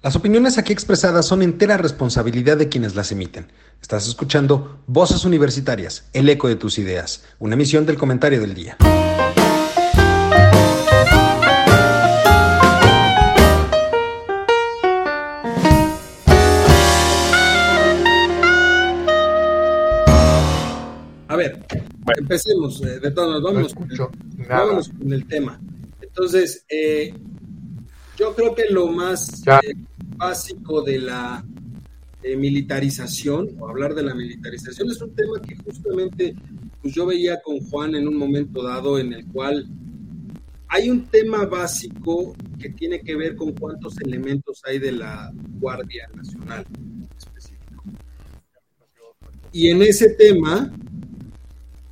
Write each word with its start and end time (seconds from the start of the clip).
Las 0.00 0.14
opiniones 0.14 0.58
aquí 0.58 0.72
expresadas 0.72 1.26
son 1.26 1.42
entera 1.42 1.76
responsabilidad 1.76 2.56
de 2.56 2.68
quienes 2.68 2.94
las 2.94 3.10
emiten. 3.10 3.50
Estás 3.82 4.06
escuchando 4.06 4.78
Voces 4.86 5.24
Universitarias, 5.24 6.08
el 6.12 6.28
eco 6.28 6.46
de 6.46 6.54
tus 6.54 6.78
ideas, 6.78 7.24
una 7.40 7.54
emisión 7.54 7.84
del 7.84 7.98
comentario 7.98 8.40
del 8.40 8.54
día. 8.54 8.76
A 21.26 21.34
ver, 21.34 21.58
empecemos. 22.18 22.80
Eh, 22.82 23.00
de 23.00 23.10
todos 23.10 23.42
modos, 23.42 23.74
vámonos, 24.48 24.90
con 24.90 25.12
el 25.12 25.26
tema. 25.26 25.60
Entonces, 26.00 26.64
eh, 26.68 27.12
yo 28.18 28.34
creo 28.34 28.54
que 28.54 28.64
lo 28.70 28.88
más 28.88 29.42
eh, 29.46 29.74
básico 30.16 30.82
de 30.82 30.98
la 30.98 31.44
militarización, 32.36 33.56
o 33.58 33.68
hablar 33.68 33.94
de 33.94 34.02
la 34.02 34.14
militarización, 34.14 34.90
es 34.90 35.00
un 35.00 35.14
tema 35.14 35.40
que 35.40 35.56
justamente 35.56 36.34
pues 36.82 36.94
yo 36.94 37.06
veía 37.06 37.40
con 37.40 37.60
Juan 37.60 37.94
en 37.94 38.08
un 38.08 38.16
momento 38.16 38.62
dado 38.62 38.98
en 38.98 39.12
el 39.12 39.26
cual 39.26 39.66
hay 40.68 40.90
un 40.90 41.06
tema 41.06 41.46
básico 41.46 42.36
que 42.58 42.70
tiene 42.70 43.00
que 43.00 43.16
ver 43.16 43.36
con 43.36 43.52
cuántos 43.52 43.98
elementos 44.00 44.60
hay 44.66 44.78
de 44.78 44.92
la 44.92 45.30
Guardia 45.58 46.08
Nacional 46.14 46.66
específico. 47.16 47.84
Y 49.52 49.68
en 49.68 49.80
ese 49.82 50.10
tema, 50.10 50.70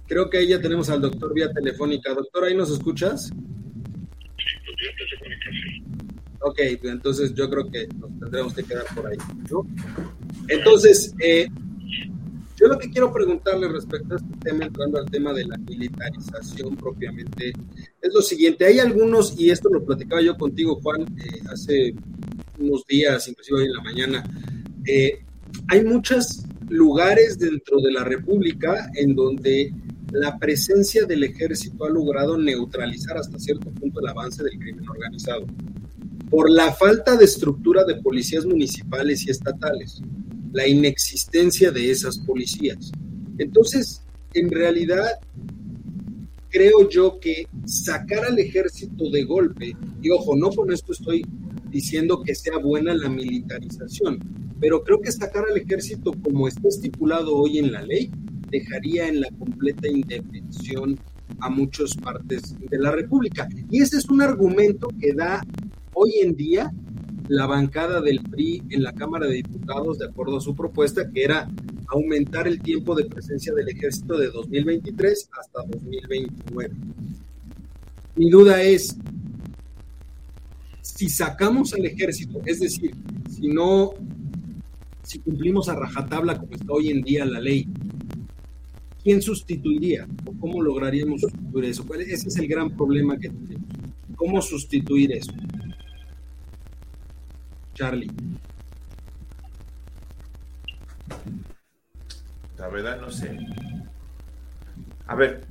creo 0.06 0.28
que 0.28 0.38
ahí 0.38 0.48
ya 0.48 0.60
tenemos 0.60 0.90
al 0.90 1.00
doctor 1.00 1.32
vía 1.32 1.50
telefónica. 1.52 2.12
Doctor, 2.12 2.44
¿ahí 2.44 2.54
nos 2.54 2.70
escuchas? 2.70 3.30
Ok, 6.40 6.58
entonces 6.82 7.34
yo 7.34 7.48
creo 7.50 7.70
que 7.70 7.88
nos 7.98 8.18
tendremos 8.18 8.54
que 8.54 8.62
quedar 8.62 8.84
por 8.94 9.06
ahí. 9.06 9.16
Entonces, 10.48 11.14
eh, 11.20 11.48
yo 12.56 12.68
lo 12.68 12.78
que 12.78 12.90
quiero 12.90 13.12
preguntarle 13.12 13.68
respecto 13.68 14.14
a 14.14 14.16
este 14.16 14.36
tema, 14.42 14.64
entrando 14.64 14.98
al 14.98 15.10
tema 15.10 15.32
de 15.32 15.44
la 15.44 15.58
militarización 15.58 16.76
propiamente, 16.76 17.52
es 18.00 18.14
lo 18.14 18.22
siguiente. 18.22 18.64
Hay 18.64 18.78
algunos, 18.78 19.38
y 19.38 19.50
esto 19.50 19.68
lo 19.68 19.84
platicaba 19.84 20.22
yo 20.22 20.36
contigo, 20.36 20.80
Juan, 20.82 21.02
eh, 21.02 21.40
hace 21.52 21.94
unos 22.58 22.84
días, 22.86 23.28
inclusive 23.28 23.58
hoy 23.58 23.66
en 23.66 23.72
la 23.72 23.82
mañana, 23.82 24.24
eh, 24.86 25.22
hay 25.68 25.84
muchos 25.84 26.44
lugares 26.68 27.38
dentro 27.38 27.80
de 27.80 27.92
la 27.92 28.04
República 28.04 28.90
en 28.94 29.14
donde 29.14 29.72
la 30.12 30.38
presencia 30.38 31.04
del 31.04 31.24
ejército 31.24 31.84
ha 31.84 31.90
logrado 31.90 32.38
neutralizar 32.38 33.18
hasta 33.18 33.38
cierto 33.38 33.70
punto 33.70 34.00
el 34.00 34.08
avance 34.08 34.42
del 34.42 34.58
crimen 34.58 34.88
organizado 34.88 35.46
por 36.30 36.50
la 36.50 36.72
falta 36.72 37.16
de 37.16 37.24
estructura 37.24 37.84
de 37.84 37.96
policías 37.96 38.44
municipales 38.44 39.26
y 39.26 39.30
estatales, 39.30 40.00
la 40.52 40.66
inexistencia 40.66 41.70
de 41.70 41.90
esas 41.90 42.18
policías. 42.18 42.90
Entonces, 43.38 44.02
en 44.34 44.50
realidad, 44.50 45.06
creo 46.48 46.88
yo 46.88 47.18
que 47.20 47.46
sacar 47.66 48.24
al 48.24 48.38
ejército 48.38 49.10
de 49.10 49.24
golpe, 49.24 49.76
y 50.02 50.10
ojo, 50.10 50.36
no 50.36 50.50
con 50.50 50.72
esto 50.72 50.92
estoy 50.92 51.24
diciendo 51.70 52.22
que 52.22 52.34
sea 52.34 52.58
buena 52.58 52.94
la 52.94 53.08
militarización, 53.08 54.18
pero 54.60 54.82
creo 54.82 55.00
que 55.00 55.12
sacar 55.12 55.44
al 55.50 55.56
ejército 55.56 56.12
como 56.22 56.48
está 56.48 56.68
estipulado 56.68 57.36
hoy 57.36 57.58
en 57.58 57.72
la 57.72 57.82
ley, 57.82 58.10
dejaría 58.50 59.08
en 59.08 59.20
la 59.20 59.28
completa 59.38 59.88
indefensión 59.88 60.98
a 61.40 61.50
muchas 61.50 61.94
partes 61.94 62.54
de 62.58 62.78
la 62.78 62.90
República. 62.90 63.48
Y 63.70 63.82
ese 63.82 63.98
es 63.98 64.08
un 64.08 64.22
argumento 64.22 64.88
que 65.00 65.12
da 65.12 65.42
hoy 65.98 66.12
en 66.22 66.36
día 66.36 66.70
la 67.28 67.46
bancada 67.46 68.00
del 68.00 68.20
PRI 68.20 68.62
en 68.68 68.82
la 68.82 68.92
Cámara 68.92 69.26
de 69.26 69.36
Diputados, 69.36 69.98
de 69.98 70.04
acuerdo 70.06 70.36
a 70.36 70.40
su 70.40 70.54
propuesta, 70.54 71.10
que 71.10 71.24
era 71.24 71.50
aumentar 71.88 72.46
el 72.46 72.60
tiempo 72.60 72.94
de 72.94 73.06
presencia 73.06 73.52
del 73.54 73.68
ejército 73.68 74.16
de 74.18 74.28
2023 74.28 75.30
hasta 75.40 75.62
2029. 75.62 76.74
Mi 78.14 78.30
duda 78.30 78.62
es, 78.62 78.96
si 80.82 81.08
sacamos 81.08 81.72
al 81.72 81.86
ejército, 81.86 82.40
es 82.44 82.60
decir, 82.60 82.94
si 83.30 83.48
no, 83.48 83.92
si 85.02 85.18
cumplimos 85.20 85.68
a 85.68 85.76
rajatabla 85.76 86.38
como 86.38 86.52
está 86.52 86.72
hoy 86.72 86.90
en 86.90 87.02
día 87.02 87.24
la 87.24 87.40
ley, 87.40 87.66
¿quién 89.02 89.22
sustituiría? 89.22 90.06
¿O 90.26 90.32
cómo 90.38 90.62
lograríamos 90.62 91.22
sustituir 91.22 91.64
eso? 91.64 91.86
Ese 91.94 92.28
es 92.28 92.36
el 92.36 92.46
gran 92.46 92.76
problema 92.76 93.18
que 93.18 93.30
tenemos. 93.30 93.66
¿Cómo 94.14 94.40
sustituir 94.40 95.12
eso? 95.12 95.32
Charlie. 97.76 98.10
La 102.56 102.68
verdad 102.68 102.98
no 103.00 103.10
sé. 103.10 103.38
A 105.06 105.14
ver. 105.14 105.44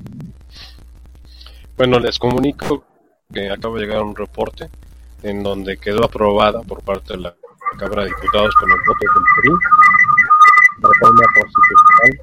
Bueno, 1.77 1.99
les 1.99 2.17
comunico 2.17 2.83
que 3.31 3.49
acaba 3.49 3.75
de 3.75 3.85
llegar 3.85 4.01
un 4.01 4.15
reporte 4.15 4.69
en 5.21 5.43
donde 5.43 5.77
quedó 5.77 6.03
aprobada 6.03 6.61
por 6.63 6.81
parte 6.83 7.13
de 7.13 7.19
la 7.19 7.35
Cámara 7.77 8.03
de 8.03 8.09
Diputados 8.09 8.55
con 8.55 8.71
el 8.71 8.77
voto 8.77 8.99
del 9.01 9.23
PRI 9.35 9.51
la 10.81 10.89
reforma 10.89 11.25
constitucional 11.33 12.19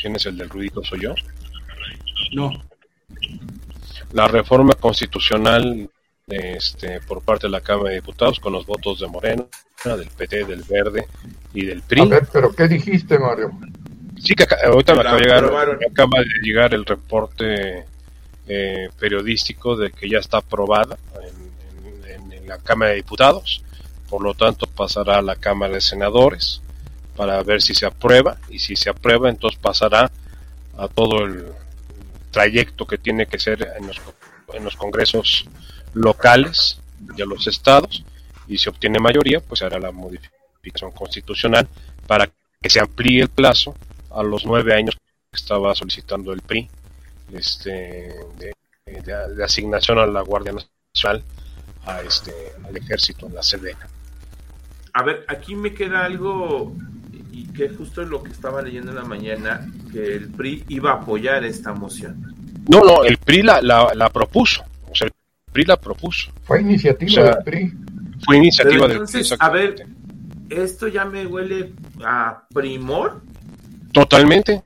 ¿Quién 0.00 0.16
es 0.16 0.26
el 0.26 0.36
del 0.36 0.50
ruidito? 0.50 0.82
¿Soy 0.82 1.00
yo? 1.00 1.14
No. 2.32 2.50
La 4.12 4.26
reforma 4.26 4.74
constitucional 4.74 5.88
este, 6.28 7.00
por 7.00 7.22
parte 7.22 7.46
de 7.46 7.50
la 7.50 7.60
Cámara 7.60 7.90
de 7.90 7.96
Diputados 7.96 8.38
con 8.40 8.52
los 8.52 8.66
votos 8.66 9.00
de 9.00 9.08
Moreno, 9.08 9.48
del 9.84 10.08
PT, 10.08 10.44
del 10.44 10.62
Verde 10.62 11.06
y 11.52 11.66
del 11.66 11.82
PRI. 11.82 12.02
A 12.02 12.04
ver, 12.06 12.28
pero 12.32 12.52
¿qué 12.52 12.68
dijiste, 12.68 13.18
Mario? 13.18 13.52
Sí, 14.22 14.34
que 14.34 14.46
ahorita 14.64 14.94
me 14.94 15.00
acaba, 15.00 15.16
de 15.16 15.22
llegar, 15.22 15.44
acaba 15.90 16.20
de 16.20 16.26
llegar 16.42 16.74
el 16.74 16.84
reporte 16.84 17.84
eh, 18.46 18.88
periodístico 18.98 19.76
de 19.76 19.90
que 19.90 20.08
ya 20.08 20.18
está 20.18 20.38
aprobada 20.38 20.96
en, 22.08 22.32
en, 22.32 22.46
la 22.46 22.58
Cámara 22.58 22.90
de 22.90 22.98
Diputados, 22.98 23.64
por 24.08 24.22
lo 24.22 24.34
tanto 24.34 24.66
pasará 24.66 25.18
a 25.18 25.22
la 25.22 25.36
Cámara 25.36 25.74
de 25.74 25.80
Senadores 25.80 26.62
para 27.16 27.42
ver 27.42 27.62
si 27.62 27.74
se 27.74 27.86
aprueba 27.86 28.36
y 28.48 28.58
si 28.58 28.76
se 28.76 28.90
aprueba 28.90 29.28
entonces 29.28 29.58
pasará 29.60 30.10
a 30.76 30.88
todo 30.88 31.24
el 31.24 31.46
trayecto 32.30 32.86
que 32.86 32.98
tiene 32.98 33.26
que 33.26 33.38
ser 33.38 33.68
en 33.76 33.86
los, 33.86 34.00
en 34.54 34.64
los 34.64 34.76
congresos 34.76 35.46
locales 35.94 36.80
de 36.98 37.26
los 37.26 37.46
estados 37.46 38.04
y 38.46 38.58
si 38.58 38.68
obtiene 38.68 38.98
mayoría 38.98 39.40
pues 39.40 39.60
se 39.60 39.66
hará 39.66 39.78
la 39.78 39.92
modificación 39.92 40.92
constitucional 40.92 41.68
para 42.06 42.30
que 42.60 42.70
se 42.70 42.80
amplíe 42.80 43.22
el 43.22 43.28
plazo 43.28 43.74
a 44.10 44.22
los 44.22 44.44
nueve 44.44 44.74
años 44.74 44.96
que 44.96 45.36
estaba 45.36 45.74
solicitando 45.74 46.32
el 46.32 46.40
PRI 46.42 46.68
este 47.32 48.14
de, 48.38 48.52
asignación 49.42 49.98
a 49.98 50.06
la 50.06 50.20
Guardia 50.20 50.52
Nacional 50.52 51.24
a 51.86 52.02
este 52.02 52.32
al 52.64 52.76
ejército 52.76 53.26
en 53.26 53.34
la 53.34 53.42
Sedena. 53.42 53.88
A 54.92 55.02
ver, 55.02 55.24
aquí 55.28 55.54
me 55.54 55.72
queda 55.72 56.04
algo 56.04 56.74
y 57.32 57.46
que 57.52 57.70
justo 57.70 58.02
es 58.02 58.08
lo 58.08 58.22
que 58.22 58.30
estaba 58.30 58.60
leyendo 58.60 58.90
en 58.90 58.96
la 58.96 59.04
mañana, 59.04 59.66
que 59.90 60.14
el 60.14 60.28
PRI 60.28 60.64
iba 60.68 60.90
a 60.90 60.94
apoyar 60.96 61.44
esta 61.44 61.72
moción. 61.72 62.34
No, 62.68 62.80
no, 62.80 63.04
el 63.04 63.16
PRI 63.16 63.42
la, 63.42 63.60
la, 63.62 64.10
propuso, 64.10 64.62
o 64.90 64.94
sea, 64.94 65.06
el 65.06 65.12
PRI 65.52 65.64
la 65.64 65.76
propuso. 65.76 66.32
Fue 66.44 66.60
iniciativa 66.60 67.24
del 67.24 67.44
PRI. 67.44 67.72
Fue 68.24 68.36
iniciativa 68.36 68.88
del 68.88 69.02
PRI. 69.04 69.22
A 69.38 69.50
ver, 69.50 69.86
¿esto 70.50 70.88
ya 70.88 71.04
me 71.04 71.26
huele 71.26 71.72
a 72.04 72.44
primor? 72.52 73.22
Totalmente, 73.92 74.62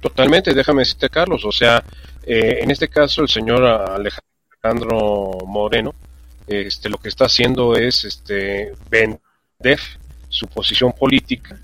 totalmente, 0.00 0.54
déjame 0.54 0.80
decirte, 0.80 1.08
Carlos, 1.08 1.44
o 1.44 1.52
sea, 1.52 1.82
eh, 2.22 2.58
en 2.62 2.70
este 2.70 2.88
caso 2.88 3.22
el 3.22 3.28
señor 3.28 3.64
Alejandro 3.64 5.38
Moreno, 5.46 5.94
este, 6.46 6.88
lo 6.88 6.98
que 6.98 7.08
está 7.08 7.26
haciendo 7.26 7.76
es 7.76 8.04
este, 8.04 8.72
vender 8.90 9.78
su 10.28 10.46
posición 10.46 10.92
política 10.92 11.58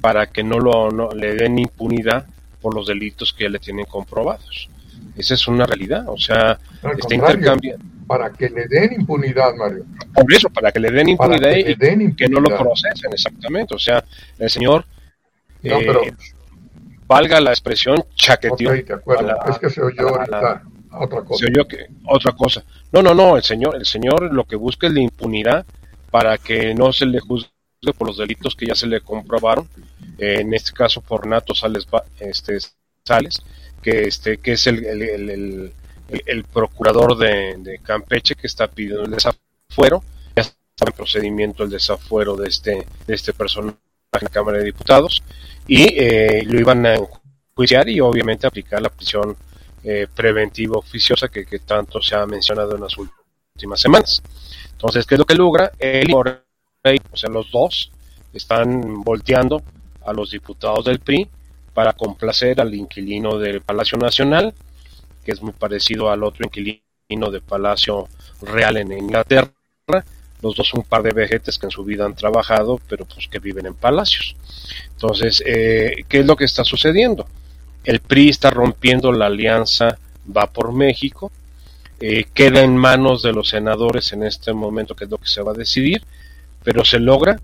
para 0.00 0.26
que 0.26 0.42
no, 0.42 0.58
lo, 0.58 0.90
no 0.90 1.10
le 1.10 1.34
den 1.34 1.58
impunidad 1.58 2.26
por 2.60 2.74
los 2.74 2.86
delitos 2.86 3.32
que 3.32 3.44
ya 3.44 3.50
le 3.50 3.58
tienen 3.58 3.86
comprobados. 3.86 4.68
Esa 5.16 5.34
es 5.34 5.46
una 5.48 5.66
realidad, 5.66 6.08
o 6.08 6.18
sea, 6.18 6.58
está 6.98 7.14
intercambiando. 7.14 7.84
Para 8.08 8.32
que 8.32 8.48
le 8.48 8.66
den 8.66 8.94
impunidad, 8.94 9.54
Mario. 9.54 9.84
Por 10.14 10.32
eso, 10.32 10.48
para 10.48 10.72
que 10.72 10.80
le 10.80 10.90
den 10.90 11.10
impunidad, 11.10 11.54
y 11.54 12.14
que 12.16 12.28
no 12.28 12.40
lo 12.40 12.56
procesen, 12.56 13.12
exactamente. 13.12 13.74
O 13.74 13.78
sea, 13.78 14.02
el 14.38 14.50
señor, 14.50 14.84
eh, 15.62 16.12
valga 17.06 17.40
la 17.40 17.50
expresión, 17.50 18.02
chaqueteó. 18.14 18.70
Okay, 18.70 18.84
es 19.50 19.58
que 19.58 19.70
se 19.70 19.82
oyó 19.82 20.08
ahorita 20.08 20.62
otra 20.90 21.22
cosa. 21.22 21.44
Se 21.44 21.50
oyó 21.52 21.68
que, 21.68 21.86
otra 22.06 22.32
cosa. 22.32 22.64
No, 22.92 23.02
no, 23.02 23.14
no, 23.14 23.36
el 23.36 23.42
señor, 23.42 23.76
el 23.76 23.84
señor 23.84 24.32
lo 24.32 24.44
que 24.44 24.56
busca 24.56 24.86
es 24.86 24.94
la 24.94 25.00
impunidad 25.00 25.66
para 26.10 26.38
que 26.38 26.74
no 26.74 26.92
se 26.92 27.06
le 27.06 27.20
juzgue 27.20 27.50
por 27.96 28.08
los 28.08 28.16
delitos 28.18 28.56
que 28.56 28.66
ya 28.66 28.74
se 28.74 28.86
le 28.86 29.02
comprobaron, 29.02 29.68
eh, 30.18 30.38
en 30.40 30.54
este 30.54 30.72
caso 30.72 31.02
por 31.02 31.26
Nato 31.26 31.54
Sales, 31.54 31.86
este, 32.18 32.58
Sales 33.04 33.42
que, 33.82 34.02
este, 34.04 34.38
que 34.38 34.52
es 34.52 34.66
el, 34.66 34.84
el, 34.84 35.72
procurador 36.52 37.16
de, 37.16 37.80
Campeche 37.82 38.34
que 38.34 38.46
está 38.46 38.68
pidiendo 38.68 39.04
el 39.04 39.10
desafuero, 39.10 40.02
ya 40.34 40.42
está 40.42 40.54
en 40.86 40.92
procedimiento 40.92 41.64
el 41.64 41.70
desafuero 41.70 42.36
de 42.36 42.48
este, 42.48 42.86
de 43.06 43.14
este 43.14 43.32
personaje 43.32 43.78
en 44.12 44.20
la 44.22 44.28
Cámara 44.28 44.58
de 44.58 44.64
Diputados 44.64 45.22
y 45.66 45.82
eh, 45.96 46.42
lo 46.46 46.58
iban 46.58 46.86
a 46.86 46.94
enjuiciar 46.94 47.88
y 47.88 48.00
obviamente 48.00 48.46
aplicar 48.46 48.80
la 48.80 48.88
prisión 48.88 49.36
eh, 49.84 50.06
preventiva 50.14 50.78
oficiosa 50.78 51.28
que, 51.28 51.44
que, 51.44 51.60
tanto 51.60 52.00
se 52.02 52.14
ha 52.14 52.26
mencionado 52.26 52.74
en 52.74 52.82
las 52.82 52.96
últimas 52.96 53.80
semanas. 53.80 54.22
Entonces, 54.72 55.06
¿qué 55.06 55.14
es 55.14 55.18
lo 55.18 55.24
que 55.24 55.34
logra? 55.34 55.72
El 55.78 56.12
o 56.14 57.16
sea, 57.16 57.28
los 57.30 57.50
dos 57.50 57.90
están 58.32 59.02
volteando 59.02 59.62
a 60.06 60.12
los 60.12 60.30
diputados 60.30 60.84
del 60.84 61.00
PRI 61.00 61.28
para 61.74 61.92
complacer 61.92 62.60
al 62.60 62.74
inquilino 62.74 63.38
del 63.38 63.60
Palacio 63.60 63.98
Nacional, 63.98 64.54
que 65.28 65.32
es 65.32 65.42
muy 65.42 65.52
parecido 65.52 66.10
al 66.10 66.24
otro 66.24 66.46
inquilino 66.46 67.30
de 67.30 67.42
Palacio 67.42 68.08
Real 68.40 68.78
en 68.78 68.92
Inglaterra. 68.92 69.52
Los 70.40 70.56
dos 70.56 70.66
son 70.66 70.80
un 70.80 70.86
par 70.86 71.02
de 71.02 71.12
vejetes 71.12 71.58
que 71.58 71.66
en 71.66 71.70
su 71.70 71.84
vida 71.84 72.06
han 72.06 72.14
trabajado, 72.14 72.80
pero 72.88 73.04
pues 73.04 73.28
que 73.28 73.38
viven 73.38 73.66
en 73.66 73.74
palacios. 73.74 74.34
Entonces, 74.92 75.42
eh, 75.44 75.96
¿qué 76.08 76.20
es 76.20 76.26
lo 76.26 76.34
que 76.34 76.46
está 76.46 76.64
sucediendo? 76.64 77.26
El 77.84 78.00
PRI 78.00 78.30
está 78.30 78.48
rompiendo 78.48 79.12
la 79.12 79.26
alianza 79.26 79.98
Va 80.34 80.46
por 80.46 80.72
México, 80.72 81.30
eh, 82.00 82.24
queda 82.32 82.62
en 82.62 82.78
manos 82.78 83.22
de 83.22 83.34
los 83.34 83.50
senadores 83.50 84.14
en 84.14 84.22
este 84.22 84.54
momento, 84.54 84.96
que 84.96 85.04
es 85.04 85.10
lo 85.10 85.18
que 85.18 85.28
se 85.28 85.42
va 85.42 85.52
a 85.52 85.54
decidir, 85.54 86.02
pero 86.64 86.86
se 86.86 87.00
logra, 87.00 87.38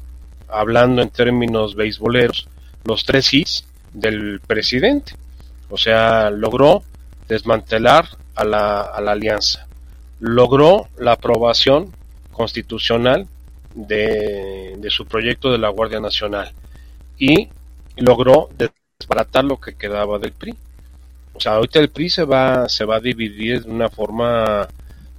hablando 0.49 1.03
en 1.03 1.11
términos 1.11 1.75
beisboleros, 1.75 2.49
los 2.85 3.05
tres 3.05 3.35
hits 3.35 3.67
del 3.93 4.41
presidente. 4.41 5.13
O 5.69 5.77
sea, 5.77 6.31
logró 6.31 6.83
desmantelar 7.29 8.07
a 8.35 8.45
la, 8.45 8.81
a 8.81 9.01
la 9.01 9.13
alianza, 9.13 9.67
logró 10.21 10.89
la 10.99 11.13
aprobación 11.13 11.93
constitucional 12.33 13.27
de, 13.75 14.77
de, 14.79 14.91
su 14.91 15.07
proyecto 15.07 15.51
de 15.51 15.59
la 15.59 15.69
Guardia 15.69 16.01
Nacional 16.01 16.53
y 17.19 17.49
logró 17.97 18.49
desbaratar 18.99 19.45
lo 19.45 19.61
que 19.61 19.75
quedaba 19.75 20.19
del 20.19 20.33
PRI. 20.33 20.55
O 21.35 21.41
sea, 21.41 21.55
ahorita 21.55 21.81
el 21.81 21.91
PRI 21.91 22.11
se 22.11 22.25
va, 22.25 22.69
se 22.69 22.85
va 22.85 22.97
a 22.97 23.01
dividir 23.01 23.65
de 23.65 23.71
una 23.71 23.89
forma 23.89 24.69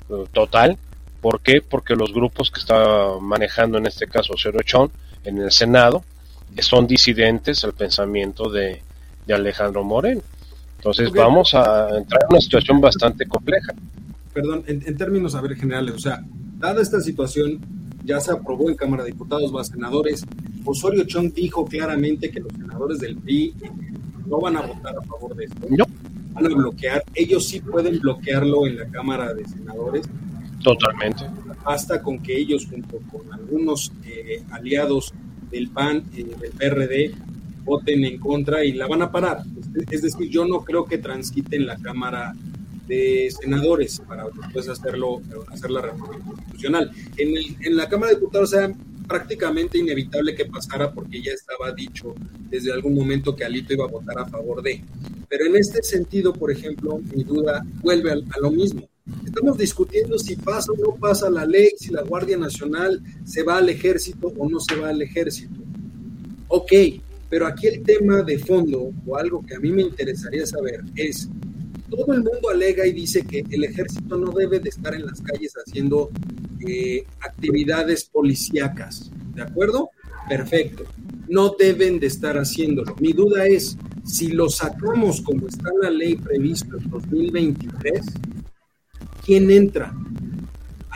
eh, 0.10 0.26
total. 0.32 0.78
¿Por 1.22 1.42
qué? 1.42 1.62
Porque 1.62 1.96
los 1.96 2.14
grupos 2.14 2.52
que 2.52 2.60
está 2.60 3.18
manejando 3.20 3.78
en 3.78 3.88
este 3.88 4.08
caso 4.08 4.34
Chón 4.64 4.92
en 5.24 5.40
el 5.40 5.52
Senado 5.52 6.04
son 6.60 6.88
disidentes 6.88 7.64
al 7.64 7.74
pensamiento 7.74 8.50
de, 8.50 8.82
Alejandro 9.28 9.84
Moreno. 9.84 10.22
Entonces 10.78 11.12
vamos 11.12 11.54
a 11.54 11.98
entrar 11.98 12.22
en 12.24 12.28
una 12.30 12.42
situación 12.42 12.80
bastante 12.80 13.28
compleja. 13.28 13.74
Perdón, 14.34 14.64
en, 14.68 14.98
términos, 14.98 15.34
a 15.36 15.42
ver, 15.42 15.56
generales, 15.56 15.96
o 15.96 16.00
sea, 16.00 16.24
dada 16.58 16.82
esta 16.82 17.00
situación, 17.00 17.60
ya 18.04 18.20
se 18.20 18.32
aprobó 18.32 18.70
en 18.70 18.76
Cámara 18.76 19.04
de 19.04 19.12
Diputados, 19.12 19.56
va 19.56 19.62
a 19.62 19.64
senadores. 19.64 20.26
Osorio 20.66 21.06
Chong 21.06 21.34
dijo 21.34 21.66
claramente 21.66 22.30
que 22.30 22.40
los 22.40 22.52
senadores 22.52 23.00
del 23.00 23.16
PRI 23.18 23.54
no 24.28 24.40
van 24.40 24.58
a 24.58 24.62
votar 24.62 24.96
a 24.98 25.02
favor 25.04 25.36
de 25.36 25.46
esto. 25.46 25.68
No. 25.70 25.86
Van 26.34 26.46
a 26.46 26.50
bloquear. 26.50 27.04
Ellos 27.14 27.48
sí 27.48 27.62
pueden 27.62 28.00
bloquearlo 28.00 28.68
en 28.68 28.78
la 28.78 28.86
Cámara 28.88 29.34
de 29.34 29.46
Senadores. 29.46 30.06
Totalmente. 30.62 31.26
Basta 31.64 32.02
con 32.02 32.20
que 32.20 32.38
ellos, 32.38 32.68
junto 32.70 33.00
con 33.12 33.32
algunos 33.34 33.92
eh, 34.06 34.44
aliados 34.52 35.14
del 35.50 35.70
PAN, 35.70 36.04
y 36.14 36.24
del 36.24 36.52
PRD, 36.52 37.14
voten 37.66 38.06
en 38.06 38.20
contra 38.20 38.64
y 38.64 38.72
la 38.72 38.88
van 38.88 39.02
a 39.02 39.12
parar. 39.12 39.40
Es 39.92 40.02
decir, 40.02 40.30
yo 40.30 40.46
no 40.46 40.64
creo 40.64 40.86
que 40.86 40.98
transquiten 40.98 41.66
la 41.66 41.76
Cámara 41.78 42.34
de 42.88 43.30
Senadores 43.38 44.02
para 44.08 44.26
después 44.30 44.70
hacerlo, 44.70 45.22
hacer 45.52 45.72
la 45.72 45.82
reforma 45.82 46.24
constitucional. 46.24 46.92
En, 47.18 47.34
en 47.62 47.76
la 47.76 47.90
Cámara 47.90 48.12
de 48.12 48.20
Diputados 48.20 48.52
sea 48.52 48.72
prácticamente 49.08 49.78
inevitable 49.78 50.36
que 50.36 50.46
pasara 50.46 50.92
porque 50.92 51.22
ya 51.22 51.32
estaba 51.32 51.72
dicho 51.72 52.16
desde 52.50 52.72
algún 52.72 52.96
momento 52.96 53.36
que 53.36 53.44
Alito 53.44 53.74
iba 53.74 53.86
a 53.86 53.90
votar 53.90 54.20
a 54.20 54.26
favor 54.26 54.62
de. 54.62 54.82
Pero 55.28 55.46
en 55.46 55.56
este 55.56 55.82
sentido, 55.84 56.34
por 56.34 56.52
ejemplo, 56.52 57.00
mi 57.14 57.24
duda 57.24 57.66
vuelve 57.82 58.12
a 58.12 58.40
lo 58.40 58.52
mismo. 58.52 58.88
Estamos 59.26 59.58
discutiendo 59.58 60.18
si 60.18 60.36
pasa 60.36 60.72
o 60.72 60.76
no 60.78 60.96
pasa 60.96 61.30
la 61.30 61.46
ley, 61.46 61.70
si 61.78 61.92
la 61.92 62.02
Guardia 62.02 62.38
Nacional 62.38 63.02
se 63.24 63.44
va 63.44 63.58
al 63.58 63.70
ejército 63.70 64.34
o 64.38 64.50
no 64.50 64.60
se 64.60 64.76
va 64.76 64.90
al 64.90 65.02
ejército. 65.02 65.60
Ok, 66.48 66.72
pero 67.36 67.48
aquí 67.48 67.68
el 67.68 67.84
tema 67.84 68.24
de 68.24 68.40
fondo, 68.40 68.94
o 69.06 69.18
algo 69.18 69.46
que 69.46 69.56
a 69.56 69.60
mí 69.60 69.70
me 69.70 69.82
interesaría 69.82 70.46
saber, 70.46 70.80
es, 70.96 71.28
todo 71.90 72.14
el 72.14 72.24
mundo 72.24 72.50
alega 72.50 72.88
y 72.88 72.94
dice 72.94 73.26
que 73.26 73.44
el 73.50 73.66
ejército 73.66 74.16
no 74.16 74.32
debe 74.32 74.62
de 74.62 74.70
estar 74.70 74.96
en 74.96 75.06
las 75.06 75.20
calles 75.20 75.54
haciendo 75.54 76.12
eh, 76.66 77.04
actividades 77.20 78.06
policíacas, 78.06 79.12
¿de 79.34 79.42
acuerdo? 79.42 79.90
Perfecto. 80.30 80.86
No 81.28 81.54
deben 81.60 82.00
de 82.00 82.08
estar 82.08 82.38
haciéndolo. 82.38 82.96
Mi 83.02 83.12
duda 83.12 83.46
es, 83.46 83.78
si 84.06 84.30
lo 84.30 84.48
sacamos 84.50 85.20
como 85.20 85.50
está 85.50 85.72
la 85.82 85.90
ley 85.90 86.16
previsto 86.16 86.78
en 86.78 86.90
2023, 86.90 88.06
¿quién 89.26 89.52
entra 89.52 89.94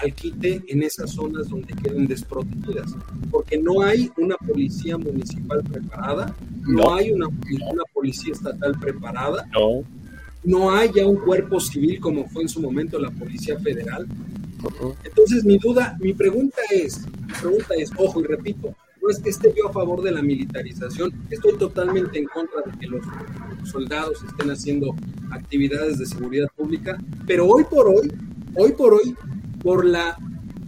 al 0.02 0.14
quite 0.14 0.62
en 0.68 0.84
esas 0.84 1.12
zonas 1.12 1.50
donde 1.50 1.74
queden 1.74 2.08
desprotegidas? 2.08 2.96
Porque 3.32 3.58
no 3.58 3.82
hay 3.82 4.12
una 4.18 4.36
policía 4.38 4.98
municipal 4.98 5.64
preparada, 5.64 6.36
no, 6.68 6.94
hay 6.94 7.12
una, 7.12 7.28
una, 7.28 7.84
policía 7.94 8.34
estatal 8.34 8.78
preparada, 8.80 9.48
no. 9.54 9.84
no 10.44 10.72
hay 10.72 10.92
ya 10.94 11.06
un 11.06 11.18
cuerpo 11.18 11.60
civil 11.60 12.00
como 12.00 12.28
fue 12.30 12.44
en 12.44 12.50
su 12.50 12.62
momento 12.62 13.00
la 13.00 13.12
Policía 13.12 13.60
Federal. 13.60 14.08
Entonces 15.04 15.44
mi 15.46 15.58
duda, 15.58 15.98
mi 16.00 16.14
pregunta 16.14 16.62
es, 16.72 17.06
mi 17.06 17.34
pregunta 17.34 17.76
es, 17.78 17.92
ojo 17.98 18.22
y 18.22 18.24
repito, 18.26 18.76
no 19.02 19.10
es 19.10 19.20
que 19.20 19.30
esté 19.30 19.54
yo 19.56 19.70
a 19.70 19.74
favor 19.74 20.02
de 20.02 20.12
la 20.12 20.22
militarización, 20.22 21.12
estoy 21.30 21.58
totalmente 21.58 22.20
en 22.20 22.26
contra 22.26 22.62
de 22.62 22.78
que 22.78 22.88
los 22.88 23.02
soldados 23.64 24.24
estén 24.24 24.52
haciendo 24.52 24.96
actividades 25.32 26.00
de 26.00 26.06
seguridad 26.06 26.48
pública, 26.56 26.98
pero 27.26 27.48
hoy 27.48 27.64
por 27.64 27.88
hoy, 27.88 28.12
hoy 28.56 28.74
por 28.74 28.94
hoy, 28.94 29.16
por 29.64 29.86
la, 29.86 30.18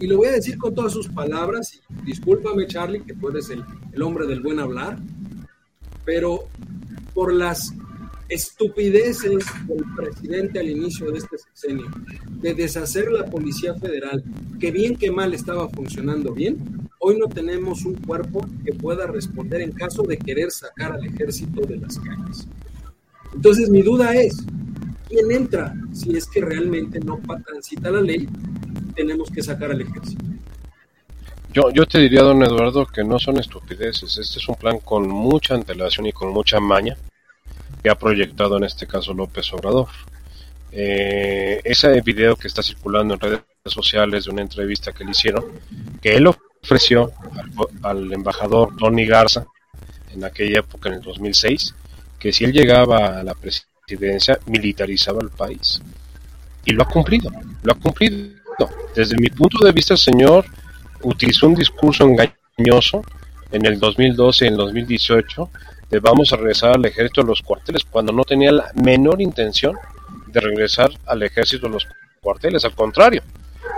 y 0.00 0.06
lo 0.06 0.18
voy 0.18 0.28
a 0.28 0.32
decir 0.32 0.58
con 0.58 0.74
todas 0.74 0.92
sus 0.92 1.08
palabras, 1.08 1.80
discúlpame 2.04 2.66
Charlie, 2.66 3.02
que 3.02 3.14
tú 3.14 3.28
eres 3.28 3.50
el, 3.50 3.64
el 3.92 4.02
hombre 4.02 4.26
del 4.26 4.40
buen 4.40 4.58
hablar, 4.58 4.98
pero 6.04 6.48
por 7.14 7.32
las 7.32 7.72
estupideces 8.28 9.44
del 9.66 9.84
presidente 9.94 10.58
al 10.58 10.70
inicio 10.70 11.10
de 11.10 11.18
este 11.18 11.36
sexenio, 11.38 11.86
de 12.40 12.54
deshacer 12.54 13.12
la 13.12 13.26
Policía 13.26 13.74
Federal, 13.74 14.24
que 14.58 14.70
bien 14.70 14.96
que 14.96 15.10
mal 15.10 15.34
estaba 15.34 15.68
funcionando 15.68 16.32
bien, 16.32 16.88
hoy 16.98 17.18
no 17.18 17.28
tenemos 17.28 17.84
un 17.84 17.94
cuerpo 17.94 18.46
que 18.64 18.72
pueda 18.72 19.06
responder 19.06 19.60
en 19.60 19.72
caso 19.72 20.02
de 20.04 20.16
querer 20.16 20.50
sacar 20.50 20.92
al 20.92 21.04
ejército 21.04 21.60
de 21.62 21.76
las 21.76 21.98
calles. 21.98 22.46
Entonces 23.34 23.68
mi 23.68 23.82
duda 23.82 24.14
es, 24.14 24.36
¿quién 25.08 25.30
entra 25.30 25.74
si 25.92 26.16
es 26.16 26.26
que 26.26 26.40
realmente 26.40 27.00
no 27.00 27.20
transita 27.44 27.90
la 27.90 28.00
ley? 28.00 28.28
Tenemos 28.94 29.30
que 29.30 29.42
sacar 29.42 29.70
al 29.70 29.80
ejército. 29.80 30.24
Yo, 31.52 31.70
yo 31.70 31.86
te 31.86 31.98
diría, 31.98 32.22
don 32.22 32.42
Eduardo, 32.42 32.86
que 32.86 33.04
no 33.04 33.18
son 33.18 33.38
estupideces. 33.38 34.16
Este 34.16 34.38
es 34.38 34.48
un 34.48 34.54
plan 34.54 34.78
con 34.78 35.08
mucha 35.08 35.54
antelación 35.54 36.06
y 36.06 36.12
con 36.12 36.30
mucha 36.32 36.60
maña 36.60 36.96
que 37.82 37.90
ha 37.90 37.94
proyectado 37.94 38.56
en 38.56 38.64
este 38.64 38.86
caso 38.86 39.12
López 39.12 39.52
Obrador. 39.52 39.88
Eh, 40.70 41.60
ese 41.64 42.00
video 42.00 42.36
que 42.36 42.48
está 42.48 42.62
circulando 42.62 43.14
en 43.14 43.20
redes 43.20 43.42
sociales 43.66 44.24
de 44.24 44.30
una 44.30 44.42
entrevista 44.42 44.92
que 44.92 45.04
le 45.04 45.10
hicieron, 45.10 45.44
que 46.00 46.14
él 46.14 46.26
ofreció 46.62 47.12
al, 47.82 48.10
embajador 48.12 48.74
Tony 48.76 49.04
Garza 49.04 49.44
en 50.12 50.24
aquella 50.24 50.60
época, 50.60 50.88
en 50.88 50.96
el 50.96 51.02
2006, 51.02 51.74
que 52.18 52.32
si 52.32 52.44
él 52.44 52.52
llegaba 52.52 53.18
a 53.18 53.22
la 53.22 53.34
presidencia, 53.34 54.38
militarizaba 54.46 55.20
el 55.22 55.30
país. 55.30 55.82
Y 56.64 56.72
lo 56.72 56.82
ha 56.82 56.86
cumplido, 56.86 57.30
lo 57.62 57.72
ha 57.72 57.76
cumplido. 57.76 58.42
Desde 58.94 59.16
mi 59.16 59.28
punto 59.28 59.64
de 59.64 59.72
vista, 59.72 59.94
el 59.94 59.98
señor 59.98 60.44
utilizó 61.02 61.48
un 61.48 61.54
discurso 61.54 62.04
engañoso 62.04 63.02
en 63.50 63.66
el 63.66 63.78
2012 63.78 64.44
y 64.44 64.48
en 64.48 64.54
el 64.54 64.58
2018 64.58 65.50
de 65.90 66.00
vamos 66.00 66.32
a 66.32 66.36
regresar 66.36 66.76
al 66.76 66.84
ejército 66.84 67.22
de 67.22 67.28
los 67.28 67.42
cuarteles, 67.42 67.84
cuando 67.84 68.12
no 68.12 68.24
tenía 68.24 68.50
la 68.52 68.70
menor 68.82 69.20
intención 69.20 69.76
de 70.26 70.40
regresar 70.40 70.90
al 71.06 71.22
ejército 71.22 71.66
de 71.66 71.72
los 71.74 71.86
cuarteles. 72.20 72.64
Al 72.64 72.74
contrario, 72.74 73.22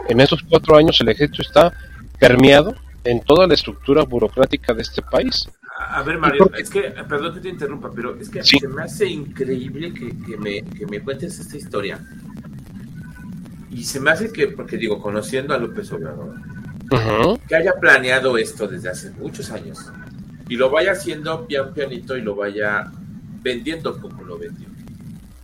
en 0.09 0.21
estos 0.21 0.43
cuatro 0.49 0.77
años 0.77 1.01
el 1.01 1.09
ejército 1.09 1.43
está 1.43 1.73
permeado 2.19 2.75
en 3.03 3.21
toda 3.21 3.47
la 3.47 3.55
estructura 3.55 4.05
burocrática 4.05 4.73
de 4.73 4.83
este 4.83 5.03
país. 5.03 5.49
A 5.77 6.03
ver, 6.03 6.19
Mario, 6.19 6.51
es 6.57 6.71
que, 6.71 6.83
perdón 7.09 7.35
que 7.35 7.41
te 7.41 7.49
interrumpa, 7.49 7.91
pero 7.95 8.17
es 8.19 8.29
que 8.29 8.43
se 8.45 8.69
me 8.69 8.83
hace 8.83 9.07
increíble 9.07 9.93
que, 9.93 10.37
me, 10.37 10.63
que 10.63 10.87
me 10.87 11.01
cuentes 11.01 11.39
esta 11.39 11.57
historia. 11.57 12.01
Y 13.75 13.85
se 13.85 13.99
me 13.99 14.11
hace 14.11 14.33
que, 14.33 14.49
porque 14.49 14.77
digo, 14.77 15.01
conociendo 15.01 15.53
a 15.53 15.59
López 15.59 15.91
Obrador, 15.93 16.37
que 17.49 17.57
haya 17.57 17.73
planeado 17.81 18.39
esto 18.39 18.69
desde 18.69 18.89
hace 18.89 19.11
muchos 19.11 19.51
años 19.51 19.91
y 20.49 20.57
lo 20.57 20.71
vaya 20.71 20.93
haciendo 20.93 21.47
pian 21.47 21.75
pianito 21.75 22.17
y 22.17 22.23
lo 22.23 22.37
vaya 22.37 22.91
vendiendo 23.43 24.01
como 24.01 24.23
lo 24.23 24.39
vendió, 24.39 24.69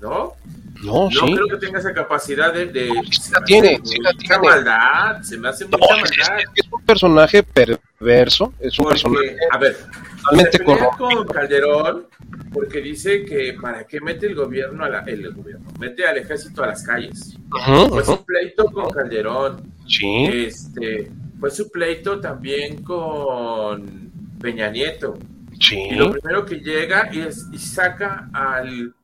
¿no? 0.00 0.34
No, 0.82 1.10
no 1.10 1.34
creo 1.34 1.46
que 1.48 1.56
tenga 1.56 1.78
esa 1.78 1.92
capacidad 1.92 2.54
de. 2.54 2.66
de 2.66 2.90
sí 3.10 3.32
la 3.32 3.44
tiene, 3.44 3.80
sí 3.84 3.98
la 4.00 4.12
tiene. 4.14 4.38
maldad, 4.38 5.20
se 5.22 5.36
me 5.36 5.48
hace 5.48 5.66
mucha 5.66 5.78
maldad. 5.78 6.38
Es, 6.54 6.72
un 6.72 6.82
personaje 6.82 7.42
perverso, 7.42 8.54
es 8.60 8.78
un 8.78 8.88
personaje. 8.88 9.36
A 9.50 9.58
ver, 9.58 9.76
totalmente 10.22 10.64
con 10.98 11.26
Calderón 11.26 12.06
porque 12.52 12.80
dice 12.80 13.24
que 13.24 13.56
para 13.60 13.86
qué 13.86 14.00
mete 14.00 14.26
el 14.26 14.34
gobierno, 14.34 14.84
a 14.84 14.88
la, 14.88 15.00
el 15.00 15.32
gobierno, 15.32 15.70
mete 15.78 16.06
al 16.06 16.18
ejército 16.18 16.62
a 16.62 16.68
las 16.68 16.82
calles. 16.82 17.36
fue 17.88 18.04
su 18.04 18.24
pleito 18.24 18.64
con 18.66 18.90
Calderón. 18.90 19.72
Sí. 19.86 20.24
Este, 20.26 21.10
fue 21.38 21.50
su 21.50 21.70
pleito 21.70 22.20
también 22.20 22.82
con 22.82 24.10
Peña 24.40 24.70
Nieto. 24.70 25.16
Sí. 25.60 25.76
Y 25.90 25.94
lo 25.94 26.10
primero 26.10 26.44
que 26.44 26.56
llega 26.56 27.02
es, 27.12 27.46
y 27.52 27.58
saca 27.58 28.28
al, 28.32 28.94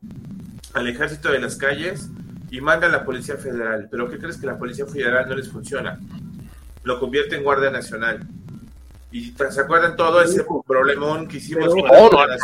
al 0.75 0.89
ejército 0.89 1.31
de 1.31 1.41
las 1.41 1.57
calles 1.57 2.09
y 2.51 2.61
manda 2.61 2.87
a 2.87 2.91
la 2.91 3.05
Policía 3.05 3.37
Federal. 3.37 3.89
Pero 3.91 4.09
¿qué 4.09 4.19
crees 4.19 4.39
que 4.39 4.47
la 4.47 4.59
Policía 4.59 4.87
Federal 4.87 5.29
no 5.29 5.37
les 5.37 5.49
funciona? 5.49 6.01
Lo 6.83 6.99
convierte 6.99 7.37
en 7.37 7.45
Guardia 7.45 7.71
Nacional. 7.71 8.27
Y 9.13 9.33
se 9.33 9.61
acuerdan 9.61 9.97
todo 9.97 10.21
ese 10.21 10.45
problemón 10.67 11.29
que 11.29 11.37
hicimos 11.37 11.69
con 11.69 11.85
la 11.85 12.37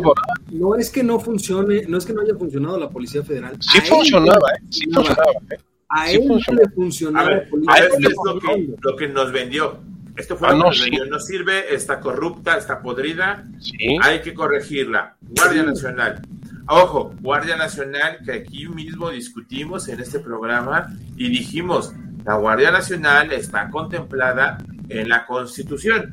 no, 0.00 0.14
no, 0.50 0.74
es 0.74 0.90
que 0.90 1.02
no 1.02 1.20
funcione, 1.20 1.82
no 1.86 1.98
es 1.98 2.06
que 2.06 2.14
no 2.14 2.22
haya 2.22 2.34
funcionado 2.34 2.78
la 2.78 2.88
Policía 2.88 3.22
Federal. 3.22 3.56
Sí 3.60 3.80
funcionaba, 3.82 4.48
¿eh? 4.54 4.62
Sí 4.70 4.90
funcionaba. 4.90 5.30
¿eh? 5.50 5.58
A 5.88 6.10
él 6.10 6.26
no 6.26 6.36
le 6.36 6.68
funcionaba. 6.74 7.30
la 7.30 7.48
Policía 7.48 7.88
es 7.98 8.14
lo 8.24 8.40
que, 8.40 8.76
lo 8.80 8.96
que 8.96 9.08
nos 9.08 9.30
vendió. 9.30 9.78
Esto 10.16 10.36
fue 10.36 10.48
ah, 10.48 10.52
lo 10.52 10.58
que 10.58 10.68
nos 10.68 10.80
vendió. 10.80 11.06
No 11.06 11.20
sirve, 11.20 11.74
está 11.74 12.00
corrupta, 12.00 12.56
está 12.56 12.80
podrida. 12.80 13.44
Sí. 13.60 13.98
Hay 14.02 14.22
que 14.22 14.32
corregirla. 14.32 15.16
Guardia 15.20 15.62
Nacional. 15.62 16.22
Ojo, 16.68 17.14
Guardia 17.20 17.56
Nacional, 17.56 18.18
que 18.24 18.32
aquí 18.32 18.66
mismo 18.68 19.10
discutimos 19.10 19.86
en 19.88 20.00
este 20.00 20.18
programa 20.18 20.88
y 21.16 21.28
dijimos, 21.28 21.92
la 22.24 22.34
Guardia 22.34 22.72
Nacional 22.72 23.32
está 23.32 23.70
contemplada 23.70 24.58
en 24.88 25.08
la 25.08 25.26
Constitución. 25.26 26.12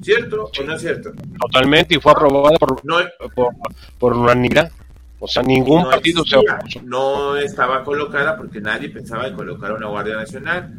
¿Cierto 0.00 0.50
o 0.58 0.62
no 0.64 0.74
es 0.74 0.80
cierto? 0.80 1.12
Totalmente, 1.40 1.94
y 1.94 2.00
fue 2.00 2.12
aprobada 2.12 2.56
por, 2.58 2.84
no, 2.84 2.96
por, 3.34 3.54
por 3.98 4.12
unanimidad. 4.14 4.70
O 5.20 5.28
sea, 5.28 5.42
ningún 5.44 5.84
partido 5.84 6.24
se 6.24 6.36
opuso. 6.36 6.82
No 6.82 7.36
estaba 7.36 7.84
colocada 7.84 8.36
porque 8.36 8.60
nadie 8.60 8.88
pensaba 8.88 9.28
en 9.28 9.36
colocar 9.36 9.72
una 9.72 9.86
Guardia 9.86 10.16
Nacional. 10.16 10.74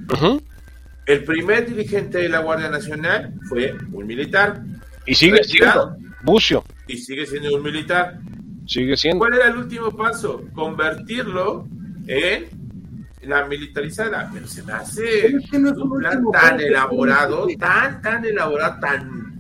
El 1.06 1.24
primer 1.24 1.66
dirigente 1.66 2.18
de 2.18 2.28
la 2.28 2.40
Guardia 2.40 2.70
Nacional 2.70 3.34
fue 3.48 3.74
un 3.94 4.06
militar. 4.06 4.62
Y 5.06 5.16
sigue 5.16 5.42
siendo 5.46 5.96
Bucio. 6.24 6.64
Y 6.88 6.98
sigue 6.98 7.26
siendo 7.26 7.56
un 7.56 7.64
militar. 7.64 8.20
Sigue 8.66 8.98
siendo. 8.98 9.20
¿Cuál 9.20 9.36
era 9.36 9.48
el 9.48 9.58
último 9.58 9.92
paso? 9.96 10.44
Convertirlo 10.54 11.66
en 12.08 12.63
la 13.26 13.46
militarizada, 13.46 14.30
pero 14.34 14.48
se 14.48 14.64
me 14.64 14.74
hace 14.74 15.36
un 15.52 16.00
plan 16.00 16.24
tan 16.32 16.60
elaborado, 16.60 17.48
tan, 17.60 18.02
tan 18.02 18.26
elaborado, 18.26 18.80
tan 18.80 19.34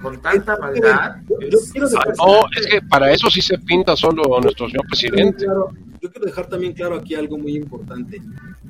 con 0.00 0.20
tanta 0.20 0.56
maldad. 0.58 1.16
no, 1.26 2.40
es 2.56 2.66
que 2.66 2.80
para 2.82 3.12
eso 3.12 3.28
sí 3.30 3.40
se 3.40 3.58
pinta 3.58 3.96
solo 3.96 4.22
nuestro 4.40 4.68
señor 4.68 4.86
presidente. 4.86 5.44
yo 5.44 6.10
quiero 6.10 6.26
dejar 6.26 6.46
también 6.46 6.72
claro 6.72 6.96
aquí 6.96 7.14
algo 7.14 7.38
muy 7.38 7.56
importante. 7.56 8.20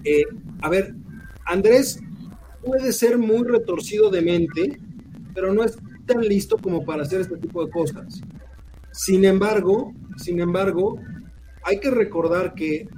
Eh, 0.04 0.24
a 0.62 0.68
ver, 0.68 0.94
Andrés 1.44 2.00
puede 2.62 2.92
ser 2.92 3.18
muy 3.18 3.46
retorcido 3.46 4.10
de 4.10 4.22
mente, 4.22 4.80
pero 5.34 5.52
no 5.52 5.62
es 5.64 5.78
tan 6.06 6.20
listo 6.22 6.56
como 6.58 6.84
para 6.84 7.02
hacer 7.02 7.20
este 7.20 7.36
tipo 7.36 7.64
de 7.64 7.70
cosas. 7.70 8.20
Sin 8.92 9.24
embargo, 9.24 9.92
sin 10.16 10.40
embargo, 10.40 10.98
hay 11.62 11.78
que 11.80 11.90
recordar 11.90 12.54
que 12.54 12.88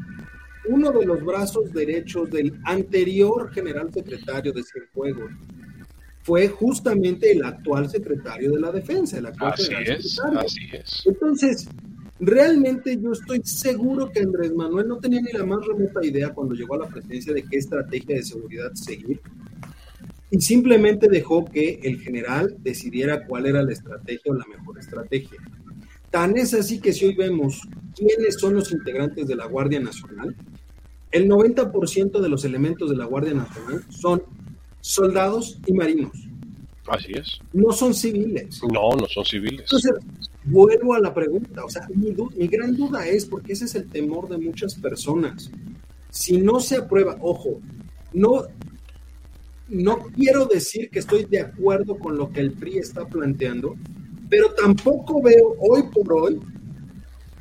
uno 0.70 0.92
de 0.92 1.04
los 1.04 1.24
brazos 1.24 1.72
derechos 1.72 2.30
del 2.30 2.58
anterior 2.64 3.52
general 3.52 3.92
secretario 3.92 4.52
de 4.52 4.62
Cienfuegos 4.62 5.32
fue 6.22 6.48
justamente 6.48 7.32
el 7.32 7.44
actual 7.44 7.90
secretario 7.90 8.52
de 8.52 8.60
la 8.60 8.70
defensa, 8.70 9.18
el 9.18 9.26
actual 9.26 9.54
así 9.54 9.72
es, 9.86 10.20
Así 10.20 10.68
es. 10.72 11.02
Entonces, 11.06 11.68
realmente 12.20 12.98
yo 13.00 13.12
estoy 13.12 13.40
seguro 13.42 14.10
que 14.10 14.20
Andrés 14.20 14.54
Manuel 14.54 14.86
no 14.86 14.98
tenía 14.98 15.20
ni 15.20 15.32
la 15.32 15.44
más 15.44 15.66
remota 15.66 16.04
idea 16.04 16.32
cuando 16.32 16.54
llegó 16.54 16.74
a 16.74 16.86
la 16.86 16.88
presidencia 16.88 17.32
de 17.32 17.42
qué 17.42 17.56
estrategia 17.56 18.16
de 18.16 18.22
seguridad 18.22 18.72
seguir 18.74 19.20
y 20.30 20.40
simplemente 20.40 21.08
dejó 21.08 21.44
que 21.44 21.80
el 21.82 22.00
general 22.00 22.54
decidiera 22.60 23.26
cuál 23.26 23.46
era 23.46 23.62
la 23.62 23.72
estrategia 23.72 24.32
o 24.32 24.34
la 24.34 24.46
mejor 24.46 24.78
estrategia. 24.78 25.38
Tan 26.10 26.36
es 26.36 26.54
así 26.54 26.80
que 26.80 26.92
si 26.92 27.06
hoy 27.06 27.14
vemos 27.14 27.62
quiénes 27.96 28.38
son 28.38 28.54
los 28.54 28.72
integrantes 28.72 29.26
de 29.26 29.36
la 29.36 29.46
Guardia 29.46 29.80
Nacional, 29.80 30.36
el 31.12 31.28
90% 31.28 32.20
de 32.20 32.28
los 32.28 32.44
elementos 32.44 32.90
de 32.90 32.96
la 32.96 33.04
Guardia 33.04 33.34
Nacional 33.34 33.84
son 33.90 34.22
soldados 34.80 35.58
y 35.66 35.72
marinos. 35.72 36.12
Así 36.88 37.12
es. 37.12 37.40
No 37.52 37.72
son 37.72 37.94
civiles. 37.94 38.60
No, 38.72 38.90
no 38.96 39.06
son 39.06 39.24
civiles. 39.24 39.60
Entonces, 39.60 39.92
vuelvo 40.44 40.94
a 40.94 41.00
la 41.00 41.12
pregunta. 41.14 41.64
O 41.64 41.68
sea, 41.68 41.86
mi, 41.94 42.14
mi 42.36 42.46
gran 42.48 42.76
duda 42.76 43.06
es, 43.06 43.26
porque 43.26 43.52
ese 43.52 43.66
es 43.66 43.74
el 43.74 43.88
temor 43.88 44.28
de 44.28 44.38
muchas 44.38 44.74
personas. 44.74 45.50
Si 46.10 46.38
no 46.38 46.58
se 46.60 46.76
aprueba, 46.76 47.16
ojo, 47.20 47.60
no, 48.12 48.44
no 49.68 49.98
quiero 50.14 50.46
decir 50.46 50.90
que 50.90 50.98
estoy 50.98 51.24
de 51.24 51.40
acuerdo 51.40 51.98
con 51.98 52.16
lo 52.16 52.30
que 52.30 52.40
el 52.40 52.52
PRI 52.52 52.78
está 52.78 53.06
planteando, 53.06 53.76
pero 54.28 54.52
tampoco 54.54 55.22
veo 55.22 55.54
hoy 55.60 55.84
por 55.92 56.12
hoy, 56.12 56.40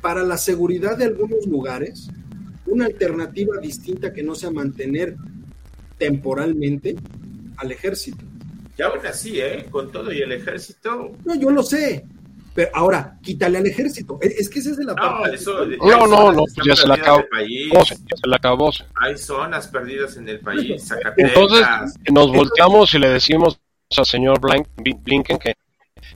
para 0.00 0.22
la 0.22 0.38
seguridad 0.38 0.96
de 0.96 1.04
algunos 1.04 1.46
lugares, 1.46 2.08
una 2.70 2.86
alternativa 2.86 3.56
distinta 3.58 4.12
que 4.12 4.22
no 4.22 4.34
sea 4.34 4.50
mantener 4.50 5.16
temporalmente 5.98 6.96
al 7.56 7.72
ejército. 7.72 8.24
Y 8.78 8.82
aún 8.82 9.04
así, 9.06 9.40
¿eh? 9.40 9.66
Con 9.70 9.92
todo 9.92 10.12
y 10.12 10.22
el 10.22 10.32
ejército. 10.32 11.12
No, 11.24 11.34
yo 11.34 11.50
lo 11.50 11.62
sé. 11.62 12.04
Pero 12.54 12.70
ahora, 12.74 13.18
quítale 13.22 13.58
al 13.58 13.66
ejército. 13.66 14.18
Es 14.20 14.48
que 14.48 14.58
esa 14.58 14.70
es 14.70 14.78
la 14.78 14.94
parte. 14.94 15.38
No, 15.78 16.06
no, 16.06 16.32
no, 16.32 16.44
ya 16.64 16.74
se 16.74 16.88
la 16.88 16.94
acabó. 16.94 17.22
Ya 17.30 17.84
se 17.84 18.28
la 18.28 18.36
acabó. 18.36 18.70
Hay 18.94 19.16
zonas 19.16 19.68
perdidas 19.68 20.16
en 20.16 20.28
el 20.28 20.40
país. 20.40 20.88
Entonces, 21.16 21.66
nos 22.10 22.32
volteamos 22.32 22.92
y 22.94 22.98
le 22.98 23.10
decimos 23.10 23.60
al 23.96 24.06
señor 24.06 24.40
Blinken 24.40 25.38
que 25.38 25.54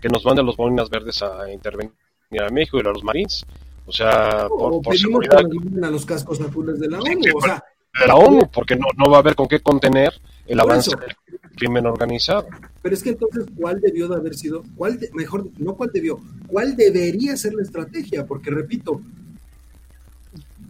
que 0.05 0.11
nos 0.11 0.25
manden 0.25 0.45
los 0.45 0.57
bolinas 0.57 0.91
verdes 0.91 1.23
a 1.23 1.51
intervenir 1.51 1.93
a 2.39 2.51
México 2.51 2.77
y 2.77 2.81
a 2.81 2.91
los 2.91 3.03
Marines. 3.03 3.47
O 3.87 3.93
sea, 3.93 4.47
por, 4.49 4.83
por 4.83 4.97
seguridad. 4.97 5.39
a 5.39 5.91
los 5.91 6.07
cascos 6.07 6.41
azules 6.41 6.81
de 6.81 6.89
la 6.89 6.99
ONU. 7.01 7.21
o 7.37 7.41
sea, 7.41 7.63
de 8.01 8.07
la 8.07 8.15
ONU, 8.15 8.51
porque 8.53 8.77
no, 8.77 8.87
no 8.97 9.11
va 9.11 9.19
a 9.19 9.21
haber 9.21 9.35
con 9.35 9.47
qué 9.47 9.61
contener 9.61 10.13
el 10.47 10.61
avance 10.61 10.91
del 10.97 11.15
crimen 11.57 11.87
organizado. 11.87 12.47
Pero 12.83 12.95
es 12.95 13.03
que 13.03 13.11
entonces, 13.11 13.47
¿cuál 13.57 13.81
debió 13.81 14.09
de 14.09 14.17
haber 14.17 14.35
sido? 14.35 14.65
¿Cuál 14.77 14.99
mejor, 15.13 15.49
no 15.59 15.75
cuál 15.75 15.91
debió, 15.93 16.21
cuál 16.47 16.77
debería 16.77 17.37
ser 17.37 17.55
la 17.55 17.63
estrategia? 17.63 18.27
Porque 18.27 18.51
repito, 18.51 19.01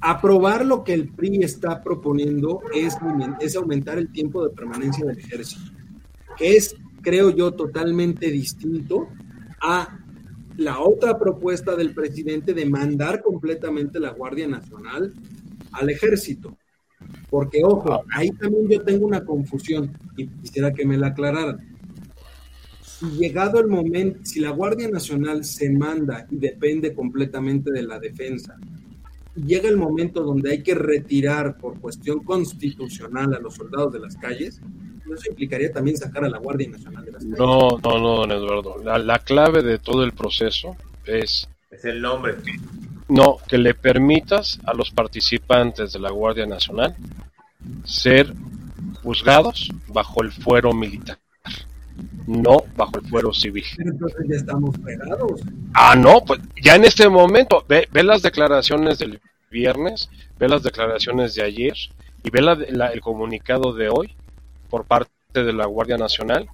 aprobar 0.01 0.67
lo 0.67 0.85
que 0.85 0.93
el 0.93 1.09
PRI 1.09 1.45
está 1.45 1.83
proponiendo 1.83 2.61
es, 2.75 2.97
es 3.41 3.57
aumentar 3.57 3.99
el 3.99 4.13
tiempo 4.13 4.47
de 4.47 4.55
permanencia 4.55 5.07
del 5.07 5.19
ejército, 5.19 5.71
que 6.37 6.57
es 6.57 6.77
creo 7.05 7.31
yo, 7.31 7.53
totalmente 7.53 8.31
distinto 8.31 9.09
a 9.61 10.01
la 10.57 10.81
otra 10.81 11.19
propuesta 11.19 11.75
del 11.77 11.95
presidente 11.95 12.55
de 12.55 12.67
mandar 12.67 13.23
completamente 13.23 13.99
la 13.99 14.11
Guardia 14.11 14.47
Nacional 14.47 15.13
al 15.73 15.91
ejército. 15.91 16.57
Porque, 17.29 17.63
ojo, 17.65 18.05
ahí 18.13 18.31
también 18.31 18.69
yo 18.69 18.83
tengo 18.83 19.07
una 19.07 19.25
confusión 19.25 19.93
y 20.17 20.29
quisiera 20.29 20.73
que 20.73 20.87
me 20.87 20.97
la 20.97 21.09
aclararan. 21.09 21.77
Si 22.83 23.07
llegado 23.07 23.61
el 23.61 23.69
momento, 23.69 24.21
si 24.23 24.41
la 24.41 24.51
Guardia 24.51 24.89
Nacional 24.89 25.45
se 25.45 25.71
manda 25.71 26.27
y 26.31 26.37
depende 26.37 26.95
completamente 26.95 27.71
de 27.73 27.83
la 27.83 27.99
defensa, 27.99 28.57
llega 29.35 29.69
el 29.69 29.77
momento 29.77 30.23
donde 30.23 30.53
hay 30.53 30.63
que 30.63 30.75
retirar 30.75 31.59
por 31.59 31.81
cuestión 31.81 32.23
constitucional 32.23 33.35
a 33.35 33.41
los 33.41 33.55
soldados 33.55 33.93
de 33.93 33.99
las 33.99 34.17
calles, 34.17 34.61
eso 35.13 35.29
implicaría 35.29 35.73
también 35.73 35.97
sacar 35.97 36.25
a 36.25 36.29
la 36.29 36.39
Guardia 36.39 36.69
Nacional 36.71 37.05
de 37.05 37.13
las 37.13 37.25
No, 37.25 37.79
no, 37.83 37.99
no, 37.99 38.17
don 38.17 38.33
Eduardo. 38.33 38.77
La, 38.83 39.19
clave 39.19 39.63
de 39.63 39.79
todo 39.79 40.05
el 40.05 40.13
proceso 40.13 40.77
es... 41.05 41.49
Es 41.71 41.85
el 41.85 42.01
nombre. 42.01 42.37
No, 43.09 43.37
que 43.49 43.59
le 43.59 43.75
permitas 43.75 44.59
a 44.65 44.73
los 44.73 44.91
participantes 44.91 45.93
de 45.93 45.99
la 45.99 46.11
Guardia 46.11 46.47
Nacional 46.47 46.97
ser 47.85 48.33
juzgados 49.03 49.71
bajo 49.89 50.23
el 50.23 50.33
fuero 50.33 50.73
militar, 50.73 51.19
no 52.27 52.65
bajo 52.77 52.99
el 52.99 53.07
fuero 53.07 53.33
civil. 53.33 53.65
Pero 53.77 53.91
entonces 53.91 54.27
ya 54.29 54.37
estamos 54.37 54.77
fregados. 54.83 55.41
Ah, 55.75 55.95
no, 55.97 56.25
pues 56.25 56.41
ya 56.63 56.77
en 56.77 56.85
este 56.85 57.09
momento, 57.09 57.65
ve, 57.69 57.89
ve 57.93 58.03
las 58.03 58.23
declaraciones 58.23 58.99
del 58.99 59.21
viernes, 59.51 60.09
ve 60.39 60.49
las 60.49 60.63
declaraciones 60.63 61.35
de 61.35 61.43
ayer 61.43 61.75
y 62.23 62.31
ve 62.31 62.41
la, 62.41 62.53
el 62.89 63.01
comunicado 63.01 63.75
de 63.75 63.89
hoy 63.89 64.15
por 64.75 64.87
parte 64.87 65.13
de 65.33 65.53
la 65.53 65.67
Guardia 65.67 65.97
Nacional, 65.97 66.49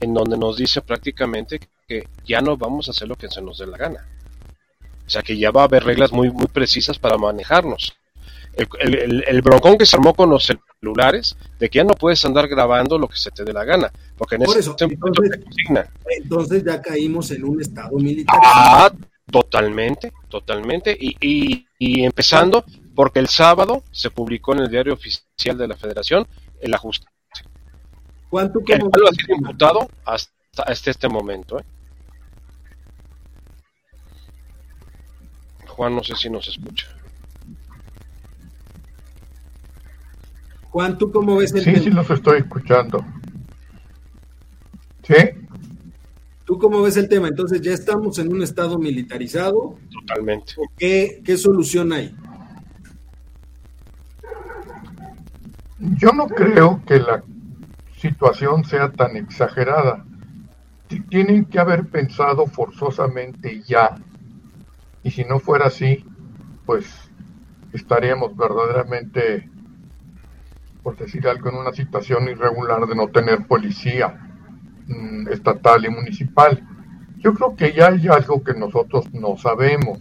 en 0.00 0.12
donde 0.12 0.36
nos 0.36 0.56
dice 0.56 0.82
prácticamente 0.82 1.60
que 1.86 2.08
ya 2.24 2.40
no 2.40 2.56
vamos 2.56 2.88
a 2.88 2.90
hacer 2.90 3.06
lo 3.06 3.14
que 3.14 3.28
se 3.28 3.40
nos 3.40 3.58
dé 3.58 3.68
la 3.68 3.78
gana. 3.78 4.04
O 5.06 5.08
sea 5.08 5.22
que 5.22 5.38
ya 5.38 5.52
va 5.52 5.60
a 5.60 5.66
haber 5.66 5.84
reglas 5.84 6.10
muy, 6.10 6.28
muy 6.32 6.46
precisas 6.46 6.98
para 6.98 7.16
manejarnos. 7.18 7.92
el, 8.56 9.22
el, 9.28 9.42
broncón 9.42 9.78
que 9.78 9.86
se 9.86 9.94
armó 9.94 10.12
con 10.12 10.28
los 10.28 10.44
celulares, 10.44 11.36
de 11.60 11.70
que 11.70 11.76
ya 11.78 11.84
no 11.84 11.94
puedes 11.94 12.24
andar 12.24 12.48
grabando 12.48 12.98
lo 12.98 13.06
que 13.06 13.16
se 13.16 13.30
te 13.30 13.44
dé 13.44 13.52
la 13.52 13.64
gana, 13.64 13.92
porque 14.18 14.34
en 14.34 14.42
ese 14.42 14.58
eso, 14.58 14.74
entonces, 14.80 15.38
entonces 16.20 16.64
ya 16.64 16.82
caímos 16.82 17.30
en 17.30 17.44
un 17.44 17.60
estado 17.60 17.96
militar. 17.96 18.40
Ah, 18.42 18.90
totalmente, 19.30 20.12
totalmente, 20.28 20.98
y, 20.98 21.16
y, 21.78 22.02
empezando 22.02 22.64
porque 22.96 23.20
el 23.20 23.28
sábado 23.28 23.84
se 23.92 24.10
publicó 24.10 24.52
en 24.52 24.62
el 24.62 24.68
diario 24.68 24.94
oficial 24.94 25.56
de 25.56 25.68
la 25.68 25.76
Federación 25.76 26.26
el 26.60 26.74
ajuste. 26.74 27.06
¿Cuánto 28.32 28.60
que 28.60 28.72
ha 28.72 28.78
sido 28.78 29.36
imputado 29.36 29.90
hasta, 30.06 30.62
hasta 30.62 30.90
este 30.90 31.06
momento. 31.06 31.60
¿eh? 31.60 31.64
Juan, 35.66 35.94
no 35.94 36.02
sé 36.02 36.16
si 36.16 36.30
nos 36.30 36.48
escucha. 36.48 36.86
Juan, 40.70 40.96
¿tú 40.96 41.12
cómo 41.12 41.36
ves 41.36 41.52
el 41.52 41.62
Sí, 41.62 41.76
sí, 41.76 41.90
los 41.90 42.08
estoy 42.08 42.38
escuchando. 42.38 43.04
¿Sí? 45.02 45.14
¿Tú 46.46 46.58
cómo 46.58 46.80
ves 46.80 46.96
el 46.96 47.10
tema? 47.10 47.28
Entonces, 47.28 47.60
¿ya 47.60 47.74
estamos 47.74 48.18
en 48.18 48.32
un 48.32 48.42
estado 48.42 48.78
militarizado? 48.78 49.76
Totalmente. 49.92 50.54
¿Qué, 50.78 51.20
qué 51.22 51.36
solución 51.36 51.92
hay? 51.92 52.16
Yo 55.98 56.12
no 56.12 56.26
creo 56.28 56.82
que 56.86 56.98
la 56.98 57.22
situación 58.02 58.64
sea 58.64 58.90
tan 58.90 59.16
exagerada. 59.16 60.04
Tienen 61.08 61.44
que 61.44 61.60
haber 61.60 61.86
pensado 61.86 62.46
forzosamente 62.46 63.62
ya 63.62 63.96
y 65.04 65.10
si 65.12 65.24
no 65.24 65.38
fuera 65.38 65.66
así, 65.66 66.04
pues 66.66 66.84
estaríamos 67.72 68.36
verdaderamente, 68.36 69.48
por 70.82 70.96
decir 70.96 71.26
algo, 71.28 71.48
en 71.48 71.56
una 71.56 71.72
situación 71.72 72.28
irregular 72.28 72.86
de 72.86 72.94
no 72.96 73.08
tener 73.08 73.46
policía 73.46 74.18
mm, 74.88 75.28
estatal 75.28 75.84
y 75.84 75.90
municipal. 75.90 76.60
Yo 77.18 77.32
creo 77.34 77.54
que 77.54 77.72
ya 77.72 77.88
hay 77.88 78.08
algo 78.08 78.42
que 78.42 78.54
nosotros 78.54 79.12
no 79.14 79.36
sabemos 79.36 79.98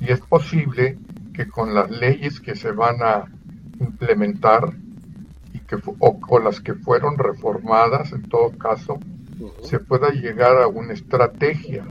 y 0.00 0.10
es 0.10 0.20
posible 0.20 0.98
que 1.32 1.48
con 1.48 1.72
las 1.72 1.88
leyes 1.88 2.40
que 2.40 2.56
se 2.56 2.72
van 2.72 2.96
a 3.00 3.24
implementar 3.80 4.72
que 5.68 5.76
o 5.98 6.20
con 6.20 6.44
las 6.44 6.60
que 6.60 6.74
fueron 6.74 7.18
reformadas 7.18 8.12
en 8.12 8.22
todo 8.28 8.50
caso 8.58 8.98
se 9.62 9.78
pueda 9.78 10.10
llegar 10.10 10.60
a 10.62 10.68
una 10.68 10.92
estrategia 10.92 11.84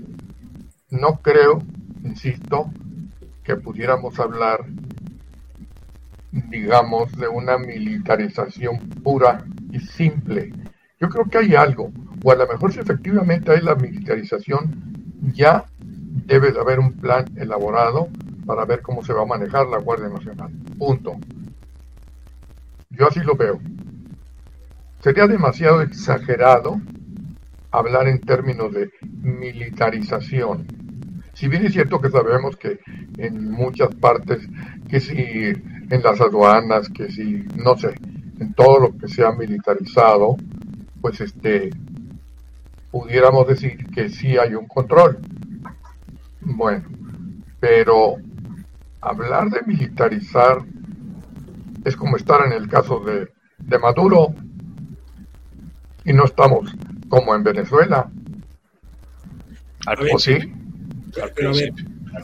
no 0.94 1.20
creo, 1.22 1.64
insisto, 2.04 2.72
que 3.44 3.56
pudiéramos 3.56 4.20
hablar, 4.20 4.64
digamos, 6.32 7.12
de 7.14 7.28
una 7.28 7.58
militarización 7.58 8.78
pura 9.04 9.44
y 9.72 9.80
simple. 9.80 10.54
Yo 11.00 11.10
creo 11.10 11.26
que 11.26 11.40
hay 11.40 11.56
algo, 11.56 11.92
o 12.24 12.32
a 12.32 12.36
lo 12.36 12.48
mejor 12.48 12.72
si 12.72 12.80
efectivamente 12.80 13.52
hay 13.52 13.62
la 13.62 13.76
militarización, 13.76 14.72
ya 15.34 15.66
debe 15.80 16.52
de 16.52 16.60
haber 16.60 16.80
un 16.80 16.94
plan 16.94 17.26
elaborado 17.38 18.08
para 18.46 18.66
ver 18.66 18.82
cómo 18.82 19.04
se 19.04 19.14
va 19.14 19.24
a 19.24 19.26
manejar 19.26 19.68
la 19.68 19.80
Guardia 19.80 20.10
Nacional. 20.10 20.52
Punto. 20.78 21.18
Yo 22.94 23.08
así 23.08 23.20
lo 23.20 23.36
veo. 23.36 23.60
Sería 25.02 25.28
demasiado 25.28 25.82
exagerado 25.82 26.82
hablar 27.72 28.08
en 28.08 28.22
términos 28.22 28.72
de 28.72 28.90
militarización 29.02 30.68
si 31.34 31.48
bien 31.48 31.66
es 31.66 31.74
cierto 31.74 32.00
que 32.00 32.10
sabemos 32.10 32.56
que 32.58 32.80
en 33.18 33.50
muchas 33.50 33.94
partes, 33.96 34.48
que 34.88 35.00
si 35.00 35.18
en 35.18 36.04
las 36.04 36.22
aduanas, 36.22 36.90
que 36.90 37.12
si, 37.12 37.44
no 37.56 37.76
sé, 37.76 37.96
en 38.40 38.54
todo 38.54 38.80
lo 38.80 38.98
que 38.98 39.08
sea 39.08 39.32
militarizado, 39.32 40.38
pues 41.02 41.22
este, 41.22 41.72
pudiéramos 42.92 43.48
decir 43.48 43.88
que 43.88 44.10
sí 44.10 44.38
hay 44.38 44.54
un 44.54 44.68
control. 44.68 45.20
Bueno, 46.42 46.84
pero 47.60 48.18
hablar 49.02 49.50
de 49.50 49.64
militarizar 49.66 50.60
es 51.86 51.96
como 51.96 52.18
estar 52.18 52.46
en 52.46 52.54
el 52.54 52.68
caso 52.68 53.00
de, 53.00 53.30
de 53.58 53.80
Maduro 53.80 54.34
y 56.06 56.14
no 56.14 56.26
estamos 56.26 56.72
como 57.10 57.36
en 57.36 57.44
Venezuela. 57.44 58.10
¿O 60.14 60.20
sí? 60.20 60.38
Pero 61.36 61.50
a 61.50 61.54
ver, 61.54 61.74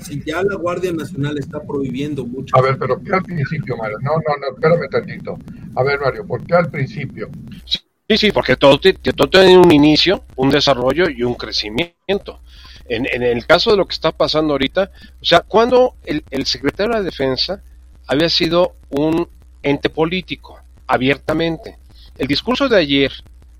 si 0.02 0.24
ya 0.24 0.41
la 0.43 0.56
Guardia 0.56 0.91
Nacional 0.91 1.38
está 1.38 1.62
prohibiendo 1.62 2.26
mucho. 2.26 2.56
A 2.58 2.62
ver, 2.62 2.78
pero 2.78 3.02
¿qué 3.02 3.13
al 3.13 3.24
principio, 3.24 3.78
Mario? 3.78 3.98
No, 4.02 4.13
no, 4.13 4.38
no, 4.39 4.56
espérame 4.56 4.89
tantito. 4.89 5.38
A 5.76 5.84
ver, 5.84 6.00
Mario, 6.00 6.26
¿por 6.26 6.45
qué 6.45 6.56
al 6.56 6.69
principio? 6.69 7.30
Sí, 7.65 8.17
sí, 8.17 8.32
porque 8.32 8.56
todo, 8.56 8.80
todo 8.80 9.30
tiene 9.30 9.58
un 9.58 9.72
inicio, 9.72 10.24
un 10.36 10.50
desarrollo 10.50 11.10
y 11.10 11.24
un 11.24 11.36
crecimiento. 11.36 12.41
En, 12.88 13.06
en, 13.12 13.22
el 13.22 13.45
caso 13.45 13.69
de 13.69 13.78
lo 13.78 13.86
que 13.86 13.93
está 13.93 14.12
pasando 14.12 14.54
ahorita, 14.54 14.89
o 15.22 15.26
sea, 15.26 15.41
cuando 15.41 15.95
el, 16.04 16.24
el 16.32 16.48
secretario 16.48 16.93
de 16.93 17.00
la 17.00 17.04
Defensa 17.04 17.62
había 18.08 18.30
sido 18.30 18.78
un 18.89 19.28
ente 19.63 19.89
político, 19.89 20.60
abiertamente. 20.88 21.78
El 22.17 22.28
discurso 22.28 22.67
de 22.67 22.78
ayer 22.78 23.12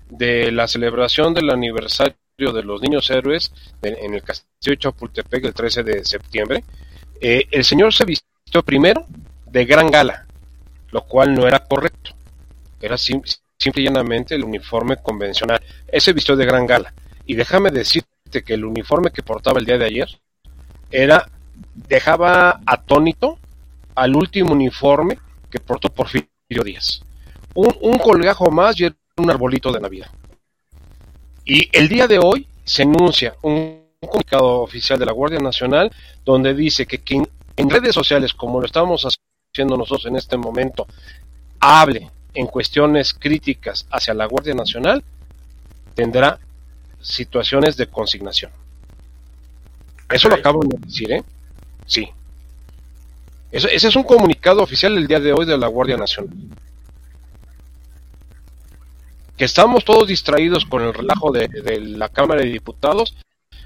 de 0.08 0.50
la 0.52 0.66
celebración 0.68 1.34
del 1.34 1.50
aniversario 1.50 2.16
de 2.38 2.62
los 2.62 2.80
Niños 2.80 3.10
Héroes 3.10 3.52
en 3.82 4.14
el 4.14 4.22
Castillo 4.22 4.72
de 4.72 4.78
Chapultepec 4.78 5.44
el 5.44 5.54
13 5.54 5.82
de 5.82 6.04
septiembre, 6.04 6.64
eh, 7.20 7.46
el 7.50 7.64
señor 7.64 7.92
se 7.92 8.04
vistió 8.04 8.62
primero 8.64 9.06
de 9.46 9.64
gran 9.64 9.90
gala, 9.90 10.26
lo 10.90 11.02
cual 11.02 11.34
no 11.34 11.46
era 11.46 11.60
correcto. 11.60 12.12
Era 12.80 12.96
simple, 12.96 13.32
y 13.62 13.82
llanamente 13.82 14.34
el 14.34 14.44
uniforme 14.44 14.96
convencional. 14.96 15.60
Ese 15.86 16.12
vistió 16.14 16.34
de 16.34 16.46
gran 16.46 16.66
gala. 16.66 16.94
Y 17.26 17.34
déjame 17.34 17.70
decirte 17.70 18.42
que 18.44 18.54
el 18.54 18.64
uniforme 18.64 19.10
que 19.10 19.22
portaba 19.22 19.60
el 19.60 19.66
día 19.66 19.76
de 19.76 19.84
ayer 19.84 20.08
era 20.90 21.30
dejaba 21.74 22.60
atónito 22.64 23.38
al 23.94 24.16
último 24.16 24.52
uniforme 24.52 25.18
que 25.50 25.60
portó 25.60 25.88
Porfirio 25.90 26.28
Díaz. 26.64 27.02
Un, 27.54 27.74
un 27.80 27.98
colgajo 27.98 28.50
más 28.50 28.78
y 28.80 28.84
un 29.16 29.30
arbolito 29.30 29.72
de 29.72 29.80
Navidad. 29.80 30.10
Y 31.44 31.68
el 31.76 31.88
día 31.88 32.06
de 32.06 32.18
hoy 32.18 32.46
se 32.64 32.82
anuncia 32.82 33.34
un 33.42 33.80
comunicado 34.00 34.60
oficial 34.60 34.98
de 34.98 35.06
la 35.06 35.12
Guardia 35.12 35.40
Nacional 35.40 35.90
donde 36.24 36.54
dice 36.54 36.86
que 36.86 36.98
quien 36.98 37.28
en 37.56 37.68
redes 37.68 37.94
sociales, 37.94 38.32
como 38.32 38.60
lo 38.60 38.66
estamos 38.66 39.06
haciendo 39.52 39.76
nosotros 39.76 40.06
en 40.06 40.16
este 40.16 40.38
momento, 40.38 40.86
hable 41.58 42.10
en 42.32 42.46
cuestiones 42.46 43.12
críticas 43.12 43.86
hacia 43.90 44.14
la 44.14 44.24
Guardia 44.24 44.54
Nacional, 44.54 45.04
tendrá 45.94 46.38
situaciones 47.02 47.76
de 47.76 47.86
consignación. 47.88 48.50
Eso 50.08 50.28
lo 50.28 50.36
acabo 50.36 50.62
de 50.64 50.78
decir, 50.78 51.12
¿eh? 51.12 51.22
Sí. 51.86 52.08
Ese 53.52 53.88
es 53.88 53.96
un 53.96 54.04
comunicado 54.04 54.62
oficial 54.62 54.94
del 54.94 55.06
día 55.06 55.20
de 55.20 55.32
hoy 55.32 55.44
de 55.44 55.58
la 55.58 55.66
Guardia 55.66 55.96
Nacional. 55.96 56.34
Que 59.36 59.44
estamos 59.44 59.84
todos 59.84 60.06
distraídos 60.06 60.66
con 60.66 60.82
el 60.82 60.94
relajo 60.94 61.32
de, 61.32 61.48
la 61.80 62.08
Cámara 62.08 62.42
de 62.42 62.48
Diputados, 62.48 63.16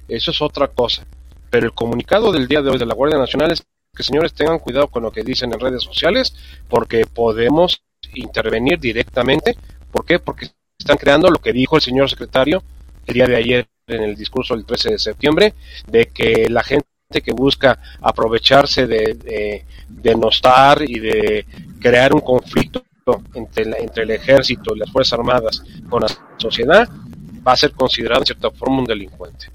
eso 0.09 0.31
es 0.31 0.40
otra 0.40 0.68
cosa. 0.68 1.05
Pero 1.51 1.66
el 1.66 1.73
comunicado 1.73 2.33
del 2.33 2.49
día 2.49 2.62
de 2.62 2.70
hoy 2.70 2.79
de 2.79 2.87
la 2.87 2.94
Guardia 2.94 3.18
Nacional 3.18 3.53
es 3.53 3.64
que 3.94 4.03
señores 4.03 4.33
tengan 4.33 4.59
cuidado 4.59 4.88
con 4.88 5.03
lo 5.03 5.12
que 5.12 5.23
dicen 5.23 5.53
en 5.53 5.61
redes 5.61 5.83
sociales, 5.83 6.35
porque 6.68 7.07
podemos 7.07 7.83
intervenir 8.14 8.79
directamente. 8.79 9.57
¿Por 9.90 10.05
qué? 10.05 10.18
Porque 10.18 10.51
están 10.79 10.97
creando 10.97 11.29
lo 11.29 11.38
que 11.38 11.53
dijo 11.53 11.77
el 11.77 11.83
señor 11.83 12.09
secretario 12.09 12.62
el 13.07 13.14
día 13.14 13.27
de 13.27 13.37
ayer 13.37 13.68
en 13.87 14.03
el 14.03 14.16
discurso 14.16 14.55
del 14.55 14.64
13 14.64 14.92
de 14.92 14.99
septiembre, 14.99 15.55
de 15.87 16.07
que 16.07 16.49
la 16.49 16.62
gente 16.62 16.87
que 17.20 17.33
busca 17.33 17.79
aprovecharse 18.00 18.87
de, 18.87 19.14
de 19.14 19.64
denostar 19.88 20.83
y 20.83 20.98
de 20.98 21.46
crear 21.81 22.14
un 22.14 22.20
conflicto 22.20 22.85
entre, 23.35 23.83
entre 23.83 24.05
el 24.05 24.11
ejército 24.12 24.74
y 24.74 24.79
las 24.79 24.90
Fuerzas 24.90 25.18
Armadas 25.18 25.62
con 25.88 26.03
la 26.03 26.09
sociedad, 26.38 26.88
va 27.46 27.53
a 27.53 27.57
ser 27.57 27.72
considerado 27.72 28.22
en 28.22 28.27
cierta 28.27 28.50
forma 28.50 28.79
un 28.79 28.85
delincuente. 28.85 29.46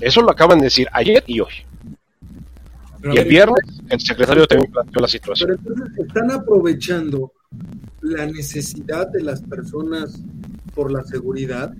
Eso 0.00 0.20
lo 0.20 0.30
acaban 0.30 0.58
de 0.58 0.64
decir 0.64 0.88
ayer 0.92 1.22
y 1.26 1.40
hoy. 1.40 1.52
y 3.04 3.16
el 3.16 3.28
viernes 3.28 3.64
el 3.88 4.00
secretario 4.00 4.46
también 4.46 4.72
planteó 4.72 5.00
la 5.00 5.08
situación. 5.08 5.50
Pero 5.50 5.74
entonces 5.74 6.06
están 6.06 6.30
aprovechando 6.30 7.32
la 8.00 8.26
necesidad 8.26 9.08
de 9.08 9.22
las 9.22 9.42
personas 9.42 10.20
por 10.74 10.90
la 10.90 11.04
seguridad 11.04 11.72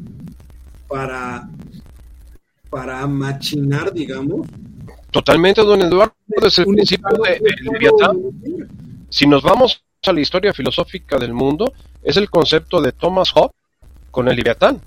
para, 0.86 1.48
para 2.74 3.06
machinar, 3.06 3.92
digamos. 3.92 4.48
Totalmente, 5.12 5.62
don 5.62 5.80
Eduardo, 5.80 6.16
desde 6.26 6.62
el 6.62 6.68
principio 6.74 7.08
de, 7.22 7.38
de 7.38 8.68
Si 9.10 9.28
nos 9.28 9.44
vamos 9.44 9.84
a 10.02 10.12
la 10.12 10.20
historia 10.20 10.52
filosófica 10.52 11.16
del 11.16 11.32
mundo 11.32 11.72
es 12.02 12.16
el 12.16 12.28
concepto 12.28 12.80
de 12.80 12.90
Thomas 12.90 13.30
Hobbes 13.30 13.54
con 14.10 14.26
el 14.26 14.34
Leviatán. 14.34 14.80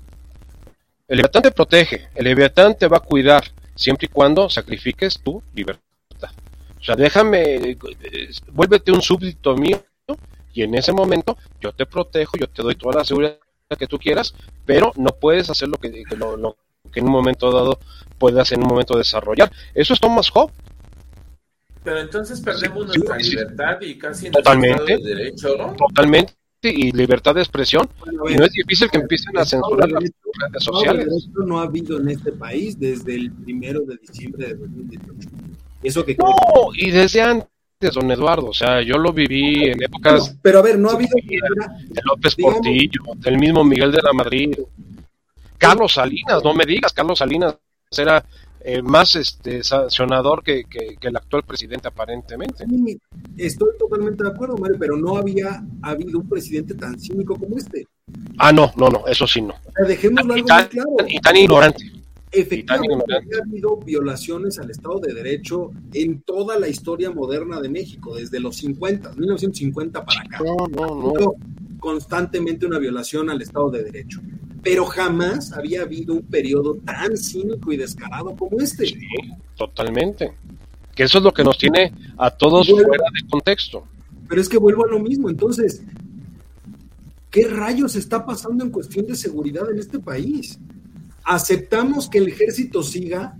El 1.08 1.16
Leviatán 1.16 1.42
te 1.44 1.50
protege, 1.50 2.10
el 2.14 2.24
Leviatán 2.24 2.76
te 2.76 2.88
va 2.88 2.98
a 2.98 3.00
cuidar 3.00 3.44
siempre 3.74 4.04
y 4.04 4.12
cuando 4.12 4.50
sacrifiques 4.50 5.18
tu 5.20 5.42
libertad. 5.54 6.30
O 6.78 6.84
sea, 6.84 6.94
déjame, 6.94 7.78
vuélvete 8.52 8.92
un 8.92 9.00
súbdito 9.00 9.56
mío 9.56 9.82
y 10.52 10.62
en 10.62 10.74
ese 10.74 10.92
momento 10.92 11.38
yo 11.58 11.72
te 11.72 11.86
protejo, 11.86 12.36
yo 12.36 12.48
te 12.48 12.62
doy 12.62 12.74
toda 12.74 12.98
la 12.98 13.04
seguridad 13.06 13.38
que 13.78 13.86
tú 13.86 13.98
quieras, 13.98 14.34
pero 14.66 14.92
no 14.96 15.08
puedes 15.08 15.48
hacer 15.48 15.68
lo 15.68 15.78
que, 15.78 16.04
lo, 16.18 16.56
que 16.88 17.00
en 17.00 17.06
un 17.06 17.12
momento 17.12 17.50
dado 17.50 17.78
puedas 18.18 18.52
en 18.52 18.62
un 18.62 18.68
momento 18.68 18.96
desarrollar. 18.96 19.50
Eso 19.74 19.94
es 19.94 20.00
Thomas 20.00 20.30
Hobbes. 20.30 20.54
Pero 21.84 22.00
entonces 22.00 22.40
perdemos 22.40 22.86
nuestra 22.86 23.16
libertad 23.16 23.80
y 23.80 23.96
casi 23.96 24.30
totalmente, 24.30 24.98
derecho, 24.98 25.56
¿no? 25.56 25.74
Totalmente 25.74 26.34
y 26.62 26.90
libertad 26.90 27.36
de 27.36 27.40
expresión 27.40 27.88
y 28.28 28.34
no 28.34 28.44
es 28.44 28.52
difícil 28.52 28.90
que 28.90 28.98
empiecen 28.98 29.38
a 29.38 29.44
censurar 29.44 29.88
las 29.90 30.02
redes 30.02 30.64
sociales. 30.64 31.06
Esto 31.06 31.40
no 31.46 31.60
ha 31.60 31.62
habido 31.62 31.98
en 32.00 32.08
este 32.08 32.32
país 32.32 32.78
desde 32.78 33.14
el 33.14 33.30
primero 33.30 33.80
de 33.82 33.96
diciembre 33.96 34.48
de 34.48 34.54
2018. 34.54 35.30
Eso 35.82 36.04
que 36.04 36.16
no, 36.16 36.34
y 36.74 36.90
desde 36.90 37.22
antes, 37.22 37.48
don 37.94 38.10
Eduardo, 38.10 38.48
o 38.48 38.54
sea, 38.54 38.82
yo 38.82 38.98
lo 38.98 39.12
viví 39.12 39.66
en 39.66 39.80
épocas... 39.80 40.36
pero 40.42 40.58
a 40.58 40.62
ver, 40.62 40.78
no 40.78 40.90
ha 40.90 40.94
habido... 40.94 41.14
De 41.14 42.00
López 42.04 42.34
Portillo, 42.34 43.02
del 43.18 43.38
mismo 43.38 43.62
Miguel 43.62 43.92
de 43.92 44.02
la 44.02 44.12
Madrid, 44.12 44.56
Carlos 45.58 45.94
Salinas, 45.94 46.42
no 46.42 46.54
me 46.54 46.64
digas, 46.64 46.92
Carlos 46.92 47.18
Salinas 47.18 47.56
era 47.96 48.24
eh, 48.60 48.82
más 48.82 49.14
este, 49.16 49.62
sancionador 49.62 50.42
que, 50.42 50.64
el 51.00 51.16
actual 51.16 51.42
presidente 51.44 51.88
aparentemente. 51.88 52.64
estoy 53.36 53.70
totalmente 53.78 54.24
de 54.24 54.30
acuerdo, 54.30 54.56
Mario, 54.56 54.76
pero 54.78 54.96
no 54.96 55.16
había 55.16 55.62
habido 55.82 56.18
un 56.18 56.28
presidente 56.28 56.74
tan 56.74 56.98
cínico 56.98 57.36
como 57.36 57.56
este. 57.56 57.86
Ah, 58.38 58.52
no, 58.52 58.72
no, 58.76 58.88
no, 58.88 59.06
eso 59.06 59.26
sí 59.26 59.42
no. 59.42 59.54
dejémoslo 59.86 60.34
algo 60.34 60.46
tan, 60.46 60.66
claro. 60.68 60.90
Y 61.06 61.20
tan 61.20 61.36
ignorante. 61.36 61.92
Efectivamente, 62.30 63.14
ha 63.14 63.42
habido 63.42 63.76
violaciones 63.78 64.58
al 64.58 64.70
Estado 64.70 65.00
de 65.00 65.14
Derecho 65.14 65.70
en 65.94 66.20
toda 66.20 66.58
la 66.58 66.68
historia 66.68 67.10
moderna 67.10 67.60
de 67.60 67.70
México, 67.70 68.16
desde 68.16 68.38
los 68.38 68.56
50, 68.56 69.12
1950 69.12 70.04
para 70.04 70.20
acá. 70.20 70.40
No, 70.44 70.66
no, 70.68 71.12
no. 71.12 71.34
Constantemente 71.80 72.66
una 72.66 72.78
violación 72.78 73.30
al 73.30 73.40
Estado 73.40 73.70
de 73.70 73.84
Derecho 73.84 74.20
pero 74.62 74.84
jamás 74.84 75.52
había 75.52 75.82
habido 75.82 76.14
un 76.14 76.22
periodo 76.22 76.76
tan 76.84 77.16
cínico 77.16 77.72
y 77.72 77.76
descarado 77.76 78.34
como 78.36 78.60
este. 78.60 78.86
Sí, 78.86 78.98
totalmente. 79.56 80.32
Que 80.94 81.04
eso 81.04 81.18
es 81.18 81.24
lo 81.24 81.32
que 81.32 81.44
nos 81.44 81.58
tiene 81.58 81.92
a 82.16 82.30
todos 82.30 82.68
fuera 82.68 82.88
de 82.88 83.28
contexto. 83.28 83.84
Pero 84.28 84.40
es 84.40 84.48
que 84.48 84.58
vuelvo 84.58 84.84
a 84.84 84.88
lo 84.88 84.98
mismo, 84.98 85.30
entonces, 85.30 85.82
¿qué 87.30 87.46
rayos 87.46 87.96
está 87.96 88.26
pasando 88.26 88.64
en 88.64 88.70
cuestión 88.70 89.06
de 89.06 89.14
seguridad 89.14 89.70
en 89.70 89.78
este 89.78 89.98
país? 89.98 90.58
¿Aceptamos 91.24 92.08
que 92.08 92.18
el 92.18 92.28
ejército 92.28 92.82
siga? 92.82 93.36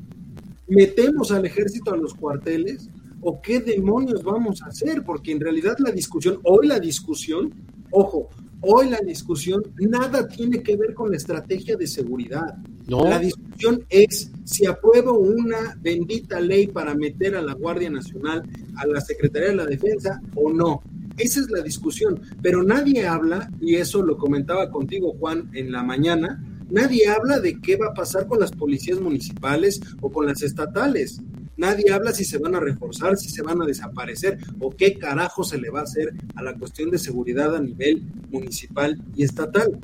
¿Metemos 0.68 1.32
al 1.32 1.44
ejército 1.46 1.92
a 1.92 1.96
los 1.96 2.14
cuarteles? 2.14 2.88
¿O 3.20 3.42
qué 3.42 3.60
demonios 3.60 4.22
vamos 4.22 4.62
a 4.62 4.66
hacer? 4.66 5.02
Porque 5.02 5.32
en 5.32 5.40
realidad 5.40 5.76
la 5.78 5.90
discusión, 5.90 6.38
hoy 6.44 6.68
la 6.68 6.78
discusión, 6.78 7.52
ojo, 7.90 8.28
Hoy 8.60 8.90
la 8.90 8.98
discusión 8.98 9.62
nada 9.78 10.26
tiene 10.26 10.62
que 10.62 10.76
ver 10.76 10.94
con 10.94 11.10
la 11.10 11.16
estrategia 11.16 11.76
de 11.76 11.86
seguridad. 11.86 12.56
La 12.86 13.18
discusión 13.18 13.84
es 13.88 14.30
si 14.44 14.66
apruebo 14.66 15.18
una 15.18 15.78
bendita 15.80 16.40
ley 16.40 16.66
para 16.66 16.94
meter 16.94 17.36
a 17.36 17.42
la 17.42 17.52
Guardia 17.52 17.90
Nacional 17.90 18.42
a 18.76 18.86
la 18.86 19.00
Secretaría 19.00 19.50
de 19.50 19.56
la 19.56 19.66
Defensa 19.66 20.20
o 20.34 20.50
no. 20.50 20.82
Esa 21.18 21.40
es 21.40 21.50
la 21.50 21.62
discusión. 21.62 22.20
Pero 22.42 22.62
nadie 22.62 23.06
habla, 23.06 23.50
y 23.60 23.76
eso 23.76 24.02
lo 24.02 24.16
comentaba 24.16 24.70
contigo 24.70 25.14
Juan 25.18 25.50
en 25.52 25.70
la 25.70 25.82
mañana, 25.82 26.42
nadie 26.70 27.08
habla 27.08 27.40
de 27.40 27.60
qué 27.60 27.76
va 27.76 27.88
a 27.88 27.94
pasar 27.94 28.26
con 28.26 28.40
las 28.40 28.52
policías 28.52 29.00
municipales 29.00 29.80
o 30.00 30.10
con 30.10 30.26
las 30.26 30.42
estatales. 30.42 31.20
Nadie 31.58 31.92
habla 31.92 32.12
si 32.12 32.24
se 32.24 32.38
van 32.38 32.54
a 32.54 32.60
reforzar, 32.60 33.16
si 33.16 33.28
se 33.28 33.42
van 33.42 33.60
a 33.60 33.66
desaparecer 33.66 34.38
o 34.60 34.70
qué 34.70 34.96
carajo 34.96 35.42
se 35.42 35.58
le 35.58 35.70
va 35.70 35.80
a 35.80 35.82
hacer 35.82 36.14
a 36.36 36.42
la 36.42 36.54
cuestión 36.54 36.88
de 36.88 36.98
seguridad 36.98 37.54
a 37.54 37.60
nivel 37.60 38.00
municipal 38.30 38.96
y 39.16 39.24
estatal. 39.24 39.76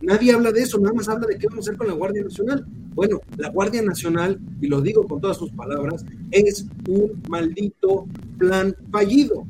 Nadie 0.00 0.32
habla 0.32 0.50
de 0.50 0.62
eso, 0.62 0.78
nada 0.78 0.94
más 0.94 1.10
habla 1.10 1.26
de 1.26 1.36
qué 1.36 1.46
vamos 1.46 1.66
a 1.66 1.70
hacer 1.70 1.78
con 1.78 1.88
la 1.88 1.92
Guardia 1.92 2.22
Nacional. 2.22 2.64
Bueno, 2.94 3.20
la 3.36 3.50
Guardia 3.50 3.82
Nacional, 3.82 4.40
y 4.62 4.66
lo 4.66 4.80
digo 4.80 5.06
con 5.06 5.20
todas 5.20 5.36
sus 5.36 5.50
palabras, 5.52 6.06
es 6.30 6.64
un 6.88 7.22
maldito 7.28 8.06
plan 8.38 8.74
fallido. 8.90 9.46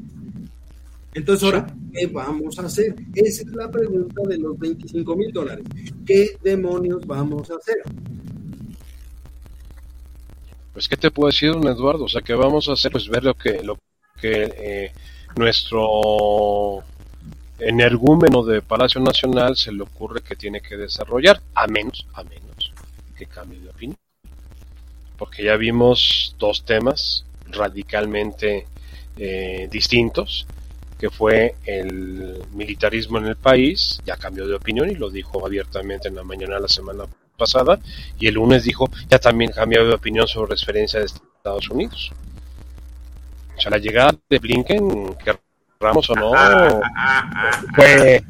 Entonces 1.14 1.44
ahora, 1.44 1.72
¿qué 1.92 2.06
vamos 2.06 2.58
a 2.58 2.62
hacer? 2.66 2.96
Esa 3.14 3.42
es 3.42 3.54
la 3.54 3.70
pregunta 3.70 4.22
de 4.28 4.38
los 4.38 4.58
25 4.58 5.16
mil 5.16 5.32
dólares. 5.32 5.64
¿Qué 6.04 6.36
demonios 6.42 7.06
vamos 7.06 7.48
a 7.48 7.54
hacer? 7.54 7.76
Pues 10.72 10.88
qué 10.88 10.96
te 10.96 11.10
puedo 11.10 11.28
decir 11.28 11.52
don 11.52 11.66
Eduardo 11.66 12.04
o 12.04 12.08
sea 12.08 12.22
que 12.22 12.34
vamos 12.34 12.68
a 12.68 12.72
hacer 12.72 12.92
pues 12.92 13.08
ver 13.08 13.24
lo 13.24 13.34
que 13.34 13.62
lo 13.62 13.78
que 14.20 14.52
eh, 14.56 14.92
nuestro 15.36 16.82
energúmeno 17.58 18.42
de 18.42 18.62
Palacio 18.62 19.00
Nacional 19.00 19.56
se 19.56 19.72
le 19.72 19.82
ocurre 19.82 20.22
que 20.22 20.36
tiene 20.36 20.60
que 20.60 20.76
desarrollar 20.76 21.40
a 21.54 21.66
menos 21.66 22.06
a 22.14 22.22
menos 22.24 22.72
que 23.16 23.26
cambie 23.26 23.60
de 23.60 23.68
opinión. 23.68 23.98
Porque 25.18 25.44
ya 25.44 25.56
vimos 25.56 26.34
dos 26.38 26.64
temas 26.64 27.26
radicalmente 27.50 28.66
eh, 29.16 29.68
distintos 29.70 30.46
que 30.98 31.10
fue 31.10 31.54
el 31.64 32.42
militarismo 32.52 33.18
en 33.18 33.26
el 33.26 33.36
país, 33.36 34.00
ya 34.04 34.16
cambió 34.16 34.46
de 34.46 34.54
opinión 34.54 34.90
y 34.90 34.94
lo 34.94 35.08
dijo 35.08 35.44
abiertamente 35.46 36.08
en 36.08 36.14
la 36.14 36.24
mañana 36.24 36.58
la 36.58 36.68
semana 36.68 37.04
pasada 37.40 37.78
y 38.18 38.28
el 38.28 38.34
lunes 38.34 38.62
dijo 38.62 38.88
ya 39.08 39.18
también 39.18 39.50
cambió 39.50 39.84
de 39.84 39.94
opinión 39.94 40.28
sobre 40.28 40.54
referencia 40.54 41.00
de 41.00 41.06
Estados 41.06 41.68
Unidos. 41.70 42.12
O 43.56 43.60
sea, 43.60 43.70
la 43.70 43.78
llegada 43.78 44.14
de 44.28 44.38
Blinken, 44.38 45.16
querramos 45.78 46.08
o 46.10 46.14
no, 46.14 46.32
fue... 47.74 48.22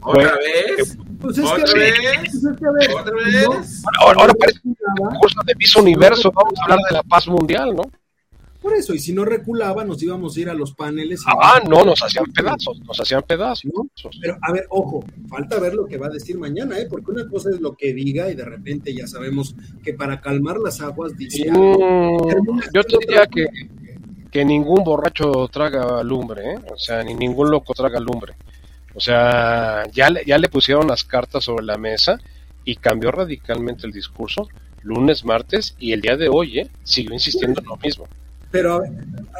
¿Otra 0.00 0.36
vez? 0.36 0.96
Pues 1.20 1.38
es 1.38 1.44
¿Otra, 1.44 1.72
vez? 1.74 2.94
¿Otra 2.94 3.12
vez? 3.14 3.82
Ahora, 3.98 4.20
ahora 4.20 4.34
parece 4.34 4.60
un 4.64 4.74
curso 5.18 5.40
de 5.44 5.54
Miss 5.56 5.74
Universo, 5.74 6.30
vamos 6.30 6.54
a 6.60 6.62
hablar 6.62 6.78
de 6.88 6.94
la 6.94 7.02
paz 7.02 7.26
mundial, 7.26 7.74
¿no? 7.74 7.82
Por 8.66 8.74
eso, 8.74 8.94
y 8.94 8.98
si 8.98 9.12
no 9.12 9.24
reculaba, 9.24 9.84
nos 9.84 10.02
íbamos 10.02 10.36
a 10.36 10.40
ir 10.40 10.50
a 10.50 10.52
los 10.52 10.72
paneles. 10.72 11.22
ah, 11.24 11.60
no, 11.68 11.84
nos 11.84 12.02
hacían 12.02 12.24
pedazos, 12.32 12.80
nos 12.80 13.00
hacían 13.00 13.22
pedazos. 13.22 13.70
Pero, 14.20 14.36
a 14.42 14.52
ver, 14.52 14.66
ojo, 14.70 15.04
falta 15.28 15.60
ver 15.60 15.74
lo 15.74 15.86
que 15.86 15.98
va 15.98 16.08
a 16.08 16.10
decir 16.10 16.36
mañana, 16.36 16.76
¿eh? 16.76 16.88
Porque 16.90 17.12
una 17.12 17.28
cosa 17.28 17.50
es 17.50 17.60
lo 17.60 17.76
que 17.76 17.94
diga 17.94 18.28
y 18.28 18.34
de 18.34 18.44
repente 18.44 18.92
ya 18.92 19.06
sabemos 19.06 19.54
que 19.84 19.94
para 19.94 20.20
calmar 20.20 20.56
las 20.58 20.80
aguas 20.80 21.16
dice. 21.16 21.48
Mm, 21.48 22.58
yo 22.74 22.82
te 22.82 22.98
diría 22.98 23.26
que, 23.28 23.46
que 24.32 24.44
ningún 24.44 24.82
borracho 24.82 25.46
traga 25.46 26.02
lumbre, 26.02 26.54
¿eh? 26.54 26.58
O 26.68 26.76
sea, 26.76 27.04
ni 27.04 27.14
ningún 27.14 27.52
loco 27.52 27.72
traga 27.72 28.00
lumbre. 28.00 28.34
O 28.96 29.00
sea, 29.00 29.84
ya, 29.92 30.08
ya 30.26 30.38
le 30.38 30.48
pusieron 30.48 30.88
las 30.88 31.04
cartas 31.04 31.44
sobre 31.44 31.64
la 31.64 31.78
mesa 31.78 32.18
y 32.64 32.74
cambió 32.74 33.12
radicalmente 33.12 33.86
el 33.86 33.92
discurso 33.92 34.48
lunes, 34.82 35.24
martes 35.24 35.76
y 35.78 35.92
el 35.92 36.00
día 36.00 36.16
de 36.16 36.28
hoy, 36.28 36.60
¿eh? 36.60 36.70
Siguió 36.82 37.12
insistiendo 37.12 37.60
en 37.60 37.66
lo 37.66 37.76
mismo. 37.76 38.08
Pero 38.50 38.82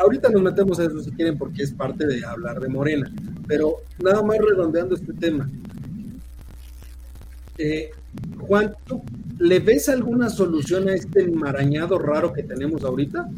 ahorita 0.01 0.29
nos 0.29 0.43
metemos 0.43 0.79
a 0.79 0.85
eso 0.85 1.01
si 1.01 1.11
quieren 1.13 1.39
porque 1.39 1.63
es 1.63 1.73
parte 1.73 2.07
de 2.07 2.25
hablar 2.25 2.61
de 2.61 2.69
Morena. 2.69 3.11
Pero 3.47 3.77
nada 4.03 4.23
más 4.23 4.39
redondeando 4.39 4.95
este 4.95 5.13
tema. 5.15 5.49
Eh, 7.59 7.91
Juan, 8.39 8.75
¿tú 8.87 9.03
le 9.39 9.61
ves 9.61 9.89
alguna 9.89 10.29
solución 10.29 10.89
a 10.89 10.95
este 10.95 11.23
enmarañado 11.23 11.99
raro 11.99 12.33
que 12.33 12.43
tenemos 12.43 12.85
ahorita? 12.85 13.29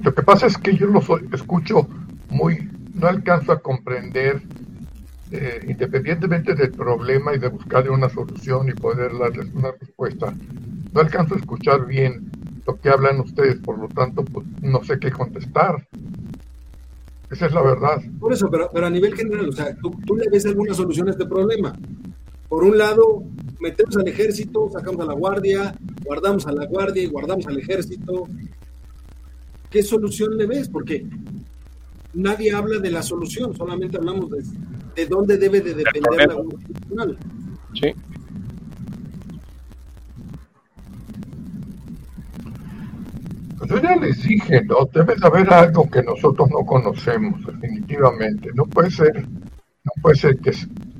Lo 0.00 0.14
que 0.14 0.22
pasa 0.22 0.46
es 0.46 0.58
que 0.58 0.76
yo 0.76 0.86
lo 0.86 1.00
escucho 1.32 1.88
muy, 2.28 2.68
no 2.94 3.06
alcanzo 3.06 3.52
a 3.52 3.60
comprender 3.60 4.42
eh, 5.32 5.64
independientemente 5.66 6.54
del 6.54 6.72
problema 6.72 7.34
y 7.34 7.38
de 7.38 7.48
buscarle 7.48 7.88
una 7.88 8.10
solución 8.10 8.68
y 8.68 8.72
poder 8.72 9.16
darles 9.16 9.48
una 9.54 9.72
respuesta, 9.72 10.34
no 10.92 11.00
alcanzo 11.00 11.34
a 11.34 11.38
escuchar 11.38 11.86
bien 11.86 12.30
lo 12.66 12.78
que 12.78 12.90
hablan 12.90 13.20
ustedes, 13.20 13.58
por 13.60 13.78
lo 13.78 13.88
tanto, 13.88 14.24
pues 14.24 14.46
no 14.60 14.84
sé 14.84 14.98
qué 14.98 15.10
contestar. 15.10 15.88
Esa 17.30 17.46
es 17.46 17.52
la 17.52 17.62
verdad. 17.62 18.02
Por 18.20 18.34
eso, 18.34 18.50
pero, 18.50 18.68
pero 18.72 18.86
a 18.86 18.90
nivel 18.90 19.14
general, 19.14 19.48
o 19.48 19.52
sea, 19.52 19.74
¿tú, 19.76 19.90
¿tú, 20.06 20.16
le 20.16 20.28
ves 20.28 20.44
alguna 20.44 20.74
solución 20.74 21.08
a 21.08 21.12
este 21.12 21.24
problema? 21.24 21.74
Por 22.46 22.64
un 22.64 22.76
lado, 22.76 23.24
metemos 23.58 23.96
al 23.96 24.06
ejército, 24.06 24.68
sacamos 24.70 25.00
a 25.00 25.06
la 25.06 25.14
guardia, 25.14 25.74
guardamos 26.04 26.46
a 26.46 26.52
la 26.52 26.66
guardia 26.66 27.02
y 27.02 27.06
guardamos 27.06 27.46
al 27.46 27.58
ejército. 27.58 28.28
¿Qué 29.70 29.82
solución 29.82 30.36
le 30.36 30.46
ves? 30.46 30.68
Porque 30.68 31.06
nadie 32.12 32.52
habla 32.52 32.78
de 32.78 32.90
la 32.90 33.02
solución, 33.02 33.56
solamente 33.56 33.96
hablamos 33.96 34.30
de, 34.30 34.42
de 34.94 35.06
dónde 35.06 35.36
debe 35.38 35.60
de 35.60 35.74
depender 35.74 36.28
la 36.28 36.36
Unión 36.36 36.60
Nacional. 36.72 37.18
Sí. 37.74 37.94
Pues 43.58 43.70
yo 43.70 43.80
ya 43.80 43.96
les 43.96 44.22
dije, 44.22 44.64
¿no? 44.64 44.86
Debe 44.92 45.14
de 45.14 45.26
haber 45.26 45.52
algo 45.52 45.88
que 45.88 46.02
nosotros 46.02 46.48
no 46.50 46.66
conocemos, 46.66 47.40
definitivamente. 47.46 48.50
No 48.54 48.66
puede 48.66 48.90
ser, 48.90 49.26
no 49.26 49.92
puede 50.02 50.16
ser 50.16 50.38
que, 50.38 50.50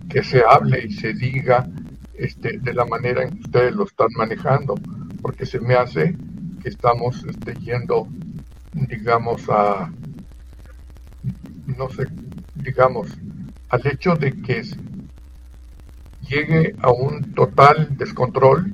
que 0.08 0.22
se 0.22 0.42
hable 0.48 0.86
y 0.86 0.92
se 0.92 1.12
diga 1.12 1.68
este, 2.14 2.58
de 2.58 2.72
la 2.72 2.84
manera 2.84 3.24
en 3.24 3.30
que 3.30 3.40
ustedes 3.40 3.74
lo 3.74 3.84
están 3.84 4.08
manejando, 4.16 4.74
porque 5.20 5.44
se 5.44 5.58
me 5.58 5.74
hace 5.74 6.16
que 6.62 6.68
estamos 6.68 7.24
este, 7.24 7.54
yendo, 7.54 8.06
digamos, 8.72 9.42
a, 9.48 9.90
no 11.66 11.90
sé, 11.90 12.06
digamos, 12.54 13.08
al 13.72 13.86
hecho 13.86 14.14
de 14.16 14.32
que 14.42 14.62
llegue 16.28 16.76
a 16.82 16.92
un 16.92 17.32
total 17.32 17.96
descontrol 17.96 18.70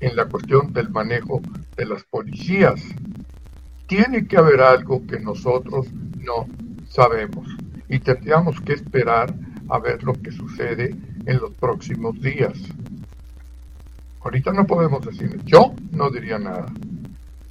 en 0.00 0.16
la 0.16 0.24
cuestión 0.24 0.72
del 0.72 0.88
manejo 0.88 1.42
de 1.76 1.84
las 1.84 2.04
policías. 2.04 2.80
Tiene 3.86 4.26
que 4.26 4.38
haber 4.38 4.62
algo 4.62 5.06
que 5.06 5.20
nosotros 5.20 5.88
no 5.92 6.46
sabemos 6.88 7.46
y 7.86 7.98
tendríamos 7.98 8.58
que 8.62 8.72
esperar 8.72 9.34
a 9.68 9.78
ver 9.78 10.02
lo 10.02 10.14
que 10.14 10.32
sucede 10.32 10.96
en 11.26 11.38
los 11.38 11.52
próximos 11.52 12.18
días. 12.18 12.54
Ahorita 14.22 14.54
no 14.54 14.66
podemos 14.66 15.04
decir, 15.04 15.38
yo 15.44 15.74
no 15.92 16.08
diría 16.08 16.38
nada, 16.38 16.64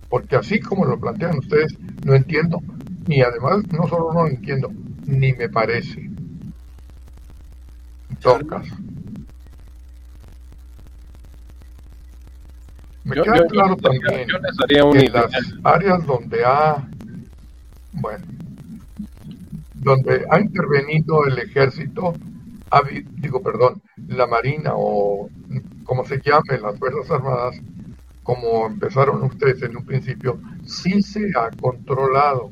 porque 0.10 0.38
así 0.38 0.60
como 0.60 0.86
lo 0.86 1.00
plantean 1.00 1.38
ustedes, 1.38 1.78
no 2.04 2.16
entiendo, 2.16 2.64
ni 3.06 3.22
además 3.22 3.62
no 3.72 3.88
solo 3.88 4.12
no 4.12 4.26
entiendo, 4.26 4.72
ni 5.06 5.34
me 5.34 5.50
parece. 5.50 6.13
Caso. 8.24 8.76
Me 13.04 13.16
queda 13.22 13.46
claro 13.48 13.76
también 13.76 14.28
que 14.94 15.10
las 15.10 15.32
áreas 15.66 16.06
donde 16.06 16.46
ha, 16.46 16.88
bueno, 17.92 18.26
donde 19.74 20.26
ha 20.30 20.40
intervenido 20.40 21.26
el 21.26 21.38
ejército, 21.38 22.16
digo, 23.18 23.44
perdón, 23.44 23.82
la 24.08 24.26
Marina 24.26 24.72
o 24.74 25.30
como 25.84 26.06
se 26.06 26.22
llame, 26.22 26.62
las 26.62 26.80
Fuerzas 26.80 27.12
Armadas, 27.12 27.60
como 28.24 28.68
empezaron 28.68 29.22
ustedes 29.24 29.62
en 29.64 29.76
un 29.76 29.86
principio, 29.86 30.40
sí 30.66 31.02
se 31.02 31.30
ha 31.36 31.50
controlado. 31.60 32.52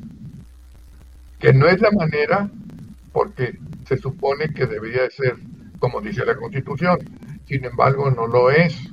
Que 1.38 1.54
no 1.54 1.66
es 1.66 1.80
la 1.80 1.90
manera, 1.90 2.50
porque 3.10 3.58
se 3.86 3.96
supone 3.96 4.52
que 4.52 4.66
debería 4.66 5.08
ser 5.10 5.36
como 5.82 6.00
dice 6.00 6.24
la 6.24 6.36
Constitución. 6.36 6.96
Sin 7.44 7.64
embargo, 7.64 8.08
no 8.08 8.28
lo 8.28 8.52
es. 8.52 8.88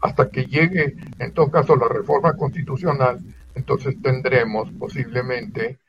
Hasta 0.00 0.30
que 0.30 0.46
llegue, 0.46 0.94
en 1.18 1.34
todo 1.34 1.50
caso, 1.50 1.74
la 1.74 1.88
reforma 1.88 2.36
constitucional, 2.36 3.18
entonces 3.56 4.00
tendremos 4.00 4.70
posiblemente 4.78 5.80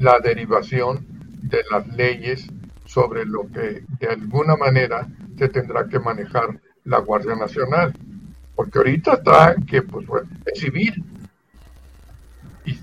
la 0.00 0.18
derivación 0.18 1.06
de 1.42 1.62
las 1.70 1.86
leyes 1.94 2.48
sobre 2.84 3.24
lo 3.24 3.46
que 3.52 3.84
de 4.00 4.08
alguna 4.08 4.56
manera 4.56 5.06
se 5.38 5.48
tendrá 5.48 5.86
que 5.86 6.00
manejar 6.00 6.58
la 6.84 6.98
Guardia 6.98 7.36
Nacional. 7.36 7.94
Porque 8.56 8.78
ahorita 8.78 9.12
está 9.12 9.54
que 9.64 9.82
pues 9.82 10.06
fue 10.06 10.22
civil. 10.54 11.04
Y 12.64 12.74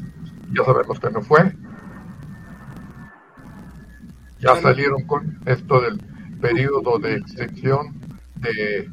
ya 0.55 0.63
sabemos 0.63 0.97
que 0.97 1.11
no 1.11 1.21
fue. 1.21 1.51
Ya 4.39 4.55
salieron 4.55 5.05
con 5.05 5.39
esto 5.45 5.81
del 5.81 5.99
periodo 6.41 6.97
de 6.99 7.15
extensión 7.15 7.99
de, 8.35 8.89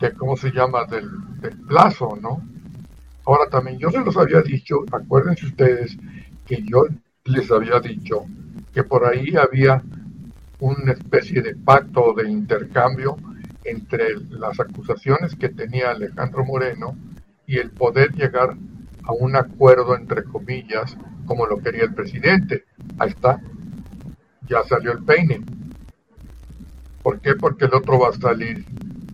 de 0.00 0.12
¿cómo 0.14 0.36
se 0.36 0.50
llama? 0.50 0.84
Del, 0.84 1.08
del 1.40 1.58
plazo, 1.66 2.16
¿no? 2.20 2.42
Ahora 3.24 3.48
también 3.50 3.78
yo 3.78 3.90
se 3.90 4.00
los 4.00 4.16
había 4.16 4.42
dicho, 4.42 4.76
acuérdense 4.92 5.46
ustedes 5.46 5.98
que 6.46 6.62
yo 6.62 6.84
les 7.24 7.50
había 7.50 7.80
dicho 7.80 8.26
que 8.72 8.84
por 8.84 9.04
ahí 9.06 9.34
había 9.36 9.82
una 10.58 10.92
especie 10.92 11.42
de 11.42 11.56
pacto 11.56 12.14
de 12.14 12.30
intercambio 12.30 13.16
entre 13.64 14.16
las 14.30 14.60
acusaciones 14.60 15.34
que 15.34 15.48
tenía 15.48 15.90
Alejandro 15.90 16.44
Moreno 16.44 16.96
y 17.46 17.58
el 17.58 17.70
poder 17.72 18.12
llegar 18.14 18.56
a 19.02 19.12
un 19.12 19.36
acuerdo 19.36 19.96
entre 19.96 20.24
comillas 20.24 20.96
como 21.26 21.46
lo 21.46 21.58
quería 21.58 21.84
el 21.84 21.94
presidente. 21.94 22.64
Ahí 22.98 23.10
está, 23.10 23.40
ya 24.48 24.62
salió 24.64 24.92
el 24.92 25.02
peine. 25.04 25.40
¿Por 27.02 27.20
qué? 27.20 27.34
Porque 27.34 27.66
el 27.66 27.74
otro 27.74 27.98
va 28.00 28.08
a 28.08 28.12
salir, 28.12 28.64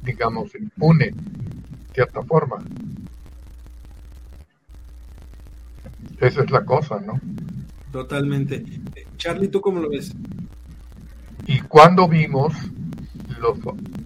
digamos, 0.02 0.54
impune, 0.54 1.06
de 1.06 1.94
cierta 1.94 2.22
forma. 2.22 2.58
Esa 6.20 6.42
es 6.42 6.50
la 6.50 6.64
cosa, 6.64 7.00
¿no? 7.00 7.20
Totalmente. 7.90 8.64
Charlie, 9.16 9.48
¿tú 9.48 9.60
cómo 9.60 9.80
lo 9.80 9.90
ves? 9.90 10.14
Y 11.46 11.60
cuando 11.60 12.08
vimos, 12.08 12.54
los, 13.40 13.58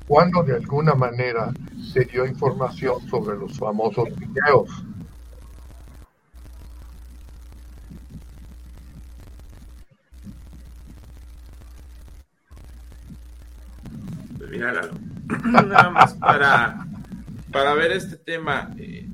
cuando 0.06 0.42
de 0.42 0.54
alguna 0.54 0.94
manera 0.94 1.52
se 1.92 2.04
dio 2.04 2.26
información 2.26 3.06
sobre 3.08 3.36
los 3.36 3.58
famosos 3.58 4.08
videos. 4.16 4.84
Pues 14.38 14.50
mira, 14.50 14.90
nada 15.62 15.90
más 15.90 16.14
para, 16.14 16.86
para 17.52 17.74
ver 17.74 17.92
este 17.92 18.16
tema. 18.16 18.70
Eh, 18.78 19.08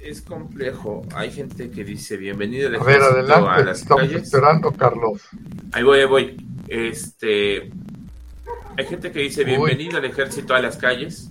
es 0.00 0.22
complejo. 0.22 1.02
Hay 1.14 1.30
gente 1.30 1.70
que 1.70 1.84
dice 1.84 2.16
bienvenido 2.16 2.68
a 2.68 2.82
ver, 2.82 3.02
adelante, 3.02 3.70
estamos 3.70 4.10
esperando, 4.10 4.72
Carlos. 4.72 5.22
Ahí 5.72 5.82
voy, 5.82 6.00
ahí 6.00 6.06
voy. 6.06 6.46
Este, 6.68 7.70
hay 8.76 8.86
gente 8.86 9.12
que 9.12 9.20
dice 9.20 9.44
bienvenido 9.44 9.98
al 9.98 10.04
ejército 10.04 10.54
a 10.54 10.60
las 10.60 10.76
calles 10.76 11.30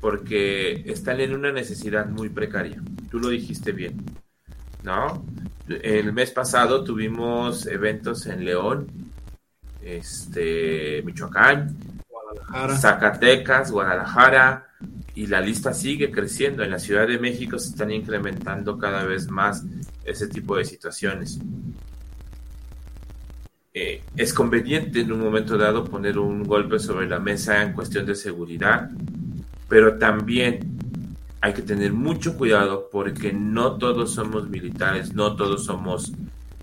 porque 0.00 0.82
están 0.86 1.20
en 1.20 1.34
una 1.34 1.52
necesidad 1.52 2.06
muy 2.06 2.28
precaria. 2.28 2.82
Tú 3.10 3.18
lo 3.18 3.28
dijiste 3.28 3.72
bien, 3.72 4.04
¿no? 4.82 5.24
El 5.68 6.12
mes 6.12 6.30
pasado 6.30 6.84
tuvimos 6.84 7.66
eventos 7.66 8.26
en 8.26 8.44
León, 8.44 8.86
este, 9.82 11.02
Michoacán, 11.04 11.76
Zacatecas, 12.76 13.70
Guadalajara, 13.70 14.68
y 15.14 15.26
la 15.26 15.40
lista 15.40 15.72
sigue 15.72 16.10
creciendo. 16.10 16.62
En 16.62 16.70
la 16.70 16.78
Ciudad 16.78 17.06
de 17.06 17.18
México 17.18 17.58
se 17.58 17.70
están 17.70 17.90
incrementando 17.90 18.78
cada 18.78 19.04
vez 19.04 19.28
más 19.30 19.64
ese 20.04 20.28
tipo 20.28 20.56
de 20.56 20.64
situaciones. 20.64 21.38
Eh, 23.72 24.02
es 24.16 24.32
conveniente 24.32 25.00
en 25.00 25.12
un 25.12 25.20
momento 25.20 25.58
dado 25.58 25.84
poner 25.84 26.18
un 26.18 26.44
golpe 26.44 26.78
sobre 26.78 27.06
la 27.06 27.18
mesa 27.18 27.62
en 27.62 27.74
cuestión 27.74 28.06
de 28.06 28.14
seguridad, 28.14 28.90
pero 29.68 29.98
también 29.98 30.60
hay 31.42 31.52
que 31.52 31.62
tener 31.62 31.92
mucho 31.92 32.36
cuidado 32.36 32.88
porque 32.90 33.32
no 33.32 33.76
todos 33.76 34.14
somos 34.14 34.48
militares, 34.48 35.14
no 35.14 35.36
todos 35.36 35.66
somos 35.66 36.12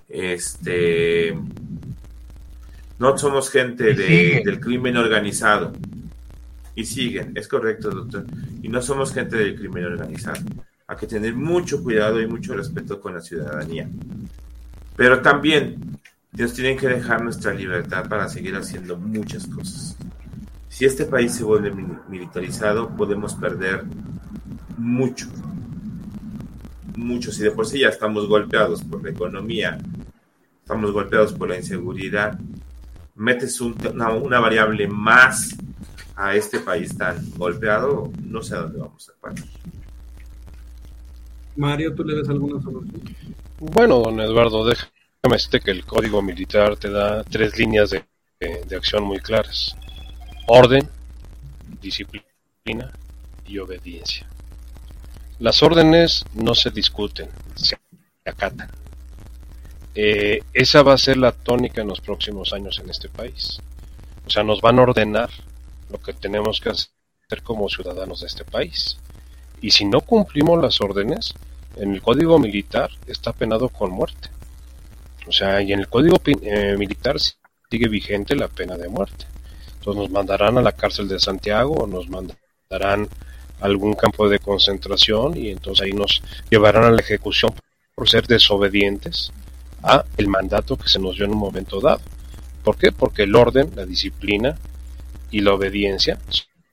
este 0.09 1.37
no 3.03 3.17
somos 3.17 3.49
gente 3.49 3.93
del 3.93 4.61
crimen 4.61 4.95
organizado. 4.95 5.73
Y 6.73 6.85
siguen, 6.85 7.33
es 7.35 7.49
correcto, 7.49 7.89
doctor. 7.89 8.25
Y 8.61 8.69
no 8.69 8.81
somos 8.81 9.13
gente 9.13 9.35
del 9.35 9.57
crimen 9.57 9.83
organizado. 9.83 10.41
Hay 10.87 10.95
que 10.95 11.07
tener 11.07 11.35
mucho 11.35 11.83
cuidado 11.83 12.21
y 12.21 12.27
mucho 12.27 12.53
respeto 12.53 13.01
con 13.01 13.13
la 13.13 13.19
ciudadanía. 13.19 13.89
Pero 14.95 15.21
también 15.21 15.99
Dios 16.31 16.53
tiene 16.53 16.77
que 16.77 16.87
dejar 16.87 17.21
nuestra 17.21 17.53
libertad 17.53 18.07
para 18.07 18.29
seguir 18.29 18.55
haciendo 18.55 18.95
muchas 18.95 19.47
cosas. 19.47 19.97
Si 20.69 20.85
este 20.85 21.03
país 21.03 21.33
se 21.33 21.43
vuelve 21.43 21.73
militarizado, 22.07 22.95
podemos 22.95 23.35
perder 23.35 23.83
mucho. 24.77 25.27
Mucho. 26.95 27.33
Si 27.33 27.43
de 27.43 27.51
por 27.51 27.67
sí 27.67 27.79
ya 27.79 27.89
estamos 27.89 28.29
golpeados 28.29 28.81
por 28.81 29.03
la 29.03 29.09
economía, 29.09 29.77
estamos 30.61 30.93
golpeados 30.93 31.33
por 31.33 31.49
la 31.49 31.57
inseguridad, 31.57 32.39
metes 33.15 33.61
una, 33.61 34.39
variable 34.39 34.87
más 34.87 35.55
a 36.15 36.35
este 36.35 36.59
país 36.59 36.97
tan 36.97 37.31
golpeado, 37.37 38.11
no 38.23 38.41
sé 38.41 38.55
a 38.55 38.59
dónde 38.59 38.79
vamos 38.79 39.09
a 39.09 39.19
parar. 39.19 39.43
Mario, 41.55 41.93
¿tú 41.93 42.03
le 42.03 42.15
ves 42.15 42.29
alguna 42.29 42.61
solución? 42.61 43.01
Bueno, 43.59 43.99
don 43.99 44.19
Eduardo, 44.19 44.65
déjame 44.65 44.89
decirte 45.23 45.59
que 45.59 45.71
el 45.71 45.85
código 45.85 46.21
militar 46.21 46.77
te 46.77 46.89
da 46.89 47.23
tres 47.23 47.57
líneas 47.57 47.91
de, 47.91 48.03
de 48.39 48.75
acción 48.75 49.03
muy 49.03 49.19
claras. 49.19 49.75
Orden, 50.47 50.87
disciplina 51.81 52.91
y 53.45 53.57
obediencia. 53.59 54.27
Las 55.39 55.61
órdenes 55.61 56.25
no 56.33 56.55
se 56.55 56.71
discuten, 56.71 57.29
se 57.55 57.77
acatan. 58.25 58.69
Eh, 59.95 60.41
esa 60.53 60.81
va 60.81 60.93
a 60.93 60.97
ser 60.97 61.17
la 61.17 61.31
tónica 61.31 61.81
en 61.81 61.87
los 61.87 62.01
próximos 62.01 62.53
años 62.53 62.79
en 62.83 62.89
este 62.89 63.09
país. 63.09 63.59
O 64.25 64.29
sea, 64.29 64.43
nos 64.43 64.61
van 64.61 64.79
a 64.79 64.83
ordenar 64.83 65.29
lo 65.89 65.99
que 65.99 66.13
tenemos 66.13 66.59
que 66.59 66.69
hacer 66.69 67.43
como 67.43 67.69
ciudadanos 67.69 68.21
de 68.21 68.27
este 68.27 68.43
país. 68.43 68.97
Y 69.61 69.71
si 69.71 69.85
no 69.85 70.01
cumplimos 70.01 70.61
las 70.61 70.81
órdenes, 70.81 71.33
en 71.75 71.93
el 71.93 72.01
código 72.01 72.39
militar 72.39 72.89
está 73.07 73.33
penado 73.33 73.69
con 73.69 73.91
muerte. 73.91 74.29
O 75.27 75.31
sea, 75.31 75.61
y 75.61 75.71
en 75.73 75.79
el 75.79 75.87
código 75.87 76.17
eh, 76.25 76.75
militar 76.77 77.17
sigue 77.19 77.87
vigente 77.87 78.35
la 78.35 78.47
pena 78.47 78.77
de 78.77 78.89
muerte. 78.89 79.25
Entonces 79.75 80.01
nos 80.01 80.11
mandarán 80.11 80.57
a 80.57 80.61
la 80.61 80.71
cárcel 80.71 81.07
de 81.07 81.19
Santiago 81.19 81.73
o 81.75 81.87
nos 81.87 82.09
mandarán 82.09 83.07
a 83.61 83.65
algún 83.65 83.93
campo 83.93 84.27
de 84.27 84.39
concentración 84.39 85.37
y 85.37 85.49
entonces 85.49 85.85
ahí 85.85 85.93
nos 85.93 86.21
llevarán 86.49 86.85
a 86.85 86.91
la 86.91 87.01
ejecución 87.01 87.53
por 87.95 88.09
ser 88.09 88.25
desobedientes 88.27 89.31
a 89.83 90.03
el 90.17 90.27
mandato 90.27 90.77
que 90.77 90.89
se 90.89 90.99
nos 90.99 91.15
dio 91.15 91.25
en 91.25 91.31
un 91.31 91.37
momento 91.37 91.79
dado. 91.79 92.01
¿Por 92.63 92.77
qué? 92.77 92.91
Porque 92.91 93.23
el 93.23 93.35
orden, 93.35 93.71
la 93.75 93.85
disciplina 93.85 94.57
y 95.31 95.41
la 95.41 95.53
obediencia 95.53 96.17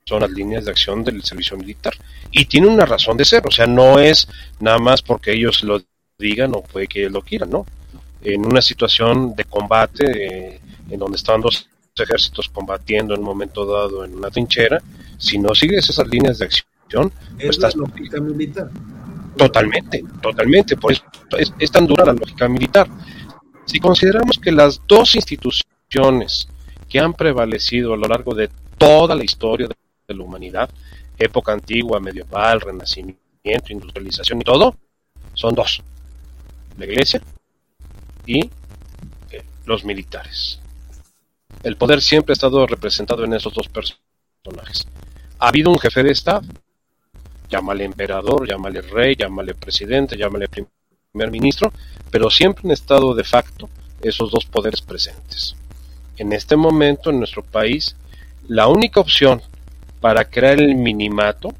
son 0.05 0.21
las 0.21 0.31
líneas 0.31 0.65
de 0.65 0.71
acción 0.71 1.05
del 1.05 1.23
servicio 1.23 1.57
militar. 1.57 1.95
Y 2.31 2.45
tiene 2.47 2.69
una 2.69 2.87
razón 2.87 3.17
de 3.17 3.25
ser, 3.25 3.43
o 3.47 3.51
sea, 3.51 3.67
no 3.67 3.99
es 3.99 4.29
nada 4.61 4.79
más 4.79 5.03
porque 5.03 5.33
ellos 5.33 5.63
lo 5.63 5.83
digan 6.19 6.53
o 6.55 6.63
puede 6.63 6.87
que 6.87 7.01
ellos 7.01 7.13
lo 7.13 7.23
quieran, 7.23 7.51
¿no? 7.51 7.67
En 8.23 8.45
una 8.45 8.61
situación 8.61 9.35
de 9.35 9.45
combate, 9.45 10.05
eh, 10.55 10.61
en 10.91 10.99
donde 10.99 11.17
están 11.17 11.41
dos 11.41 11.69
ejércitos 11.97 12.49
combatiendo 12.49 13.15
en 13.15 13.21
un 13.21 13.27
momento 13.27 13.67
dado 13.67 14.05
en 14.05 14.15
una 14.15 14.31
trinchera, 14.31 14.83
si 15.19 15.39
no 15.39 15.55
sigues 15.55 15.89
esas 15.89 16.09
líneas 16.09 16.39
de 16.39 16.47
acción, 16.47 17.13
pues 17.35 17.51
estás... 17.51 17.77
lógica 17.77 18.21
militar. 18.21 18.71
Totalmente, 19.37 20.05
totalmente, 20.21 20.77
por 20.77 20.93
eso 20.93 21.05
es, 21.59 21.71
tan 21.71 21.87
dura 21.87 22.05
la 22.05 22.13
lógica 22.13 22.49
militar. 22.49 22.89
Si 23.65 23.79
consideramos 23.79 24.39
que 24.39 24.53
las 24.53 24.81
dos 24.87 25.15
instituciones 25.15 26.49
que 26.89 26.99
han 26.99 27.15
prevalecido 27.15 27.95
a 27.95 27.97
lo 27.97 28.09
largo 28.09 28.35
de 28.35 28.51
toda 28.77 29.15
la 29.15 29.25
historia 29.25 29.69
de 29.69 30.15
la 30.15 30.25
humanidad, 30.25 30.69
época 31.19 31.53
antigua, 31.53 32.01
medieval, 32.01 32.61
renacimiento, 32.61 33.19
industrialización 33.69 34.41
y 34.41 34.45
todo, 34.45 34.77
son 35.35 35.55
dos. 35.55 35.83
La 36.77 36.87
iglesia 36.87 37.23
y 38.27 38.41
eh, 39.31 39.43
los 39.67 39.85
militares. 39.85 40.61
El 41.63 41.77
poder 41.77 42.01
siempre 42.01 42.33
ha 42.33 42.35
estado 42.35 42.67
representado 42.67 43.25
en 43.25 43.35
esos 43.35 43.53
dos 43.53 43.69
personajes. 43.69 44.87
Ha 45.39 45.49
habido 45.49 45.71
un 45.71 45.79
jefe 45.79 46.03
de 46.03 46.13
Estado, 46.13 46.43
llámale 47.51 47.85
emperador, 47.85 48.49
llámale 48.49 48.81
rey, 48.81 49.17
llámale 49.17 49.55
presidente, 49.55 50.17
llámale 50.17 50.49
primer 50.49 51.31
ministro, 51.31 51.73
pero 52.11 52.31
siempre 52.31 52.65
en 52.65 52.71
estado 52.71 53.15
de 53.15 53.25
facto 53.25 53.69
esos 54.01 54.31
dos 54.31 54.47
poderes 54.47 54.81
presentes. 54.81 55.57
En 56.17 56.33
este 56.33 56.57
momento 56.57 57.11
en 57.11 57.19
nuestro 57.19 57.43
país, 57.43 57.97
la 58.49 58.69
única 58.69 59.01
opción 59.01 59.43
para 60.01 60.25
crear 60.25 60.61
el 60.61 60.75
minimato, 60.77 61.51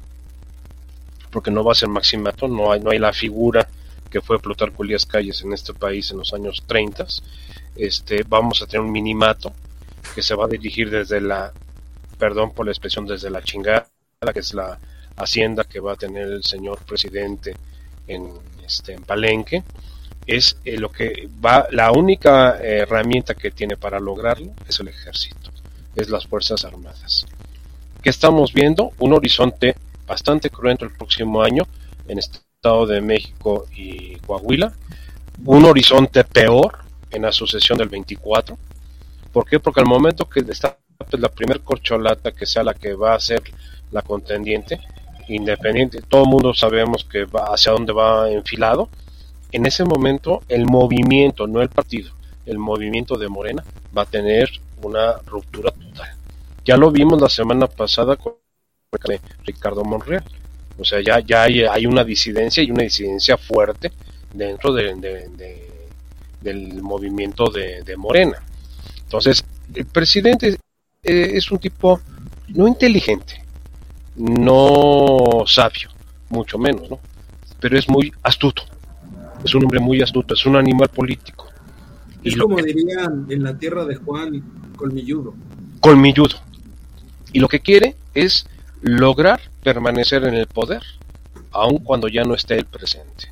porque 1.31 1.51
no 1.51 1.63
va 1.63 1.73
a 1.73 1.75
ser 1.75 1.89
maximato, 1.89 2.47
no 2.47 2.71
hay, 2.71 2.79
no 2.79 2.91
hay 2.91 2.99
la 2.99 3.13
figura 3.13 3.67
que 4.09 4.21
fue 4.21 4.39
Plutarco 4.39 4.83
Elías 4.83 5.05
Calles 5.05 5.41
en 5.43 5.53
este 5.53 5.73
país 5.73 6.11
en 6.11 6.17
los 6.17 6.33
años 6.33 6.63
30, 6.67 7.05
este, 7.75 8.23
vamos 8.27 8.61
a 8.61 8.67
tener 8.67 8.85
un 8.85 8.91
minimato 8.91 9.53
que 10.13 10.21
se 10.21 10.35
va 10.35 10.45
a 10.45 10.49
dirigir 10.49 10.89
desde 10.89 11.21
la, 11.21 11.53
perdón 12.17 12.53
por 12.53 12.65
la 12.65 12.71
expresión, 12.71 13.05
desde 13.05 13.29
la 13.29 13.41
chingada, 13.41 13.87
que 14.33 14.39
es 14.39 14.53
la 14.53 14.77
hacienda 15.15 15.63
que 15.63 15.79
va 15.79 15.93
a 15.93 15.97
tener 15.97 16.27
el 16.27 16.43
señor 16.43 16.83
presidente 16.85 17.55
en, 18.07 18.29
este, 18.65 18.93
en 18.93 19.03
Palenque, 19.03 19.63
es 20.27 20.57
eh, 20.65 20.77
lo 20.77 20.91
que 20.91 21.29
va, 21.43 21.67
la 21.71 21.91
única 21.91 22.57
herramienta 22.59 23.33
que 23.33 23.51
tiene 23.51 23.77
para 23.77 23.99
lograrlo 23.99 24.51
es 24.67 24.79
el 24.79 24.87
ejército, 24.87 25.51
es 25.95 26.09
las 26.09 26.27
Fuerzas 26.27 26.63
Armadas. 26.65 27.25
¿Qué 28.01 28.09
estamos 28.09 28.53
viendo? 28.53 28.91
Un 28.99 29.13
horizonte 29.13 29.75
bastante 30.07 30.49
cruento 30.49 30.85
el 30.85 30.91
próximo 30.91 31.41
año 31.41 31.67
en 32.07 32.19
Estado 32.19 32.85
de 32.85 33.01
México 33.01 33.65
y 33.75 34.15
Coahuila, 34.17 34.73
un 35.45 35.65
horizonte 35.65 36.23
peor 36.23 36.79
en 37.09 37.23
la 37.23 37.31
sucesión 37.31 37.77
del 37.77 37.89
24. 37.89 38.57
¿Por 39.31 39.45
qué? 39.47 39.59
Porque 39.59 39.79
al 39.79 39.85
momento 39.85 40.27
que 40.27 40.41
está 40.41 40.77
la 41.11 41.29
primer 41.29 41.61
corcholata 41.61 42.31
que 42.31 42.45
sea 42.45 42.63
la 42.63 42.73
que 42.73 42.93
va 42.93 43.15
a 43.15 43.19
ser 43.19 43.41
la 43.91 44.01
contendiente, 44.01 44.79
independiente, 45.35 46.01
todo 46.07 46.23
el 46.23 46.29
mundo 46.29 46.53
sabemos 46.53 47.05
que 47.05 47.25
va 47.25 47.53
hacia 47.53 47.71
dónde 47.71 47.93
va 47.93 48.29
enfilado. 48.29 48.89
En 49.51 49.65
ese 49.65 49.83
momento 49.83 50.41
el 50.47 50.65
movimiento, 50.65 51.47
no 51.47 51.61
el 51.61 51.69
partido, 51.69 52.11
el 52.45 52.57
movimiento 52.57 53.17
de 53.17 53.27
Morena 53.27 53.63
va 53.95 54.03
a 54.03 54.05
tener 54.05 54.49
una 54.81 55.17
ruptura 55.25 55.71
total. 55.71 56.09
Ya 56.65 56.77
lo 56.77 56.91
vimos 56.91 57.21
la 57.21 57.29
semana 57.29 57.67
pasada 57.67 58.15
con 58.15 58.33
Ricardo 59.45 59.83
Monreal. 59.83 60.23
O 60.77 60.85
sea, 60.85 60.99
ya, 61.01 61.19
ya 61.19 61.43
hay, 61.43 61.85
una 61.85 62.03
disidencia 62.03 62.63
y 62.63 62.71
una 62.71 62.83
disidencia 62.83 63.37
fuerte 63.37 63.91
dentro 64.33 64.73
de, 64.73 65.29
del 66.41 66.81
movimiento 66.81 67.49
de, 67.49 67.95
Morena. 67.97 68.41
Entonces, 69.03 69.43
el 69.73 69.85
presidente 69.85 70.57
eh, 71.03 71.31
es 71.33 71.51
un 71.51 71.59
tipo 71.59 71.99
no 72.49 72.67
inteligente, 72.67 73.40
no 74.21 75.43
sabio, 75.47 75.89
mucho 76.29 76.57
menos, 76.57 76.89
¿no? 76.89 76.99
Pero 77.59 77.77
es 77.77 77.89
muy 77.89 78.13
astuto. 78.21 78.63
Es 79.43 79.55
un 79.55 79.63
hombre 79.63 79.79
muy 79.79 80.01
astuto, 80.01 80.35
es 80.35 80.45
un 80.45 80.55
animal 80.55 80.89
político. 80.89 81.47
Es 82.23 82.35
como 82.37 82.57
dirían 82.57 83.25
en 83.29 83.43
la 83.43 83.57
tierra 83.57 83.85
de 83.85 83.95
Juan, 83.95 84.43
colmilludo. 84.75 85.33
Colmilludo. 85.79 86.37
Y 87.33 87.39
lo 87.39 87.47
que 87.47 87.59
quiere 87.59 87.95
es 88.13 88.45
lograr 88.81 89.41
permanecer 89.63 90.23
en 90.25 90.35
el 90.35 90.45
poder, 90.45 90.83
aun 91.51 91.79
cuando 91.79 92.07
ya 92.07 92.23
no 92.23 92.35
esté 92.35 92.55
el 92.55 92.65
presente. 92.65 93.31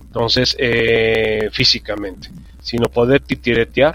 Entonces, 0.00 0.56
eh, 0.58 1.48
físicamente, 1.52 2.30
sino 2.60 2.88
poder 2.88 3.20
titiretear, 3.20 3.94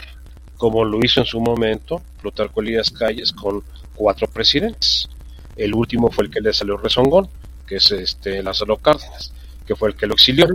como 0.55 0.85
lo 0.85 0.99
hizo 1.03 1.19
en 1.19 1.25
su 1.25 1.41
momento 1.41 2.01
Plutarco 2.21 2.61
Elías 2.61 2.89
Calles 2.89 3.33
con 3.33 3.61
cuatro 3.93 4.27
presidentes. 4.27 5.09
El 5.55 5.73
último 5.73 6.11
fue 6.11 6.25
el 6.25 6.31
que 6.31 6.41
le 6.41 6.53
salió 6.53 6.77
rezongón, 6.77 7.27
que 7.65 7.77
es 7.77 7.91
este 7.91 8.43
Lázaro 8.43 8.77
Cárdenas, 8.77 9.31
que 9.65 9.75
fue 9.75 9.89
el 9.89 9.95
que 9.95 10.07
lo 10.07 10.13
exilió. 10.13 10.47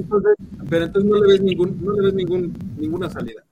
Pero 0.69 0.85
entonces, 0.85 1.11
no 1.11 1.21
le 1.21 1.33
ves, 1.33 1.41
ningún, 1.41 1.85
no 1.85 1.93
le 1.93 2.07
ves 2.07 2.15
ningún, 2.15 2.75
ninguna 2.79 3.11
salida. 3.11 3.43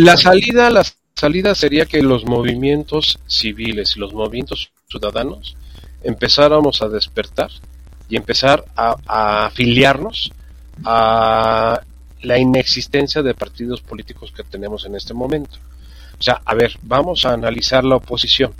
la 0.00 0.16
salida, 0.16 0.70
la 0.70 0.84
salida 1.14 1.54
sería 1.54 1.86
que 1.86 2.02
los 2.02 2.24
movimientos 2.24 3.18
civiles 3.26 3.96
y 3.96 4.00
los 4.00 4.12
movimientos 4.12 4.70
ciudadanos 4.88 5.56
empezáramos 6.02 6.82
a 6.82 6.88
despertar 6.88 7.50
y 8.08 8.16
empezar 8.16 8.64
a, 8.76 8.96
a 9.06 9.46
afiliarnos 9.46 10.32
a 10.84 11.80
la 12.22 12.38
inexistencia 12.38 13.22
de 13.22 13.34
partidos 13.34 13.80
políticos 13.80 14.32
que 14.34 14.42
tenemos 14.42 14.86
en 14.86 14.96
este 14.96 15.14
momento. 15.14 15.58
O 16.18 16.22
sea, 16.22 16.40
a 16.44 16.54
ver, 16.54 16.76
vamos 16.82 17.24
a 17.26 17.32
analizar 17.32 17.84
la 17.84 17.96
oposición 17.96 18.52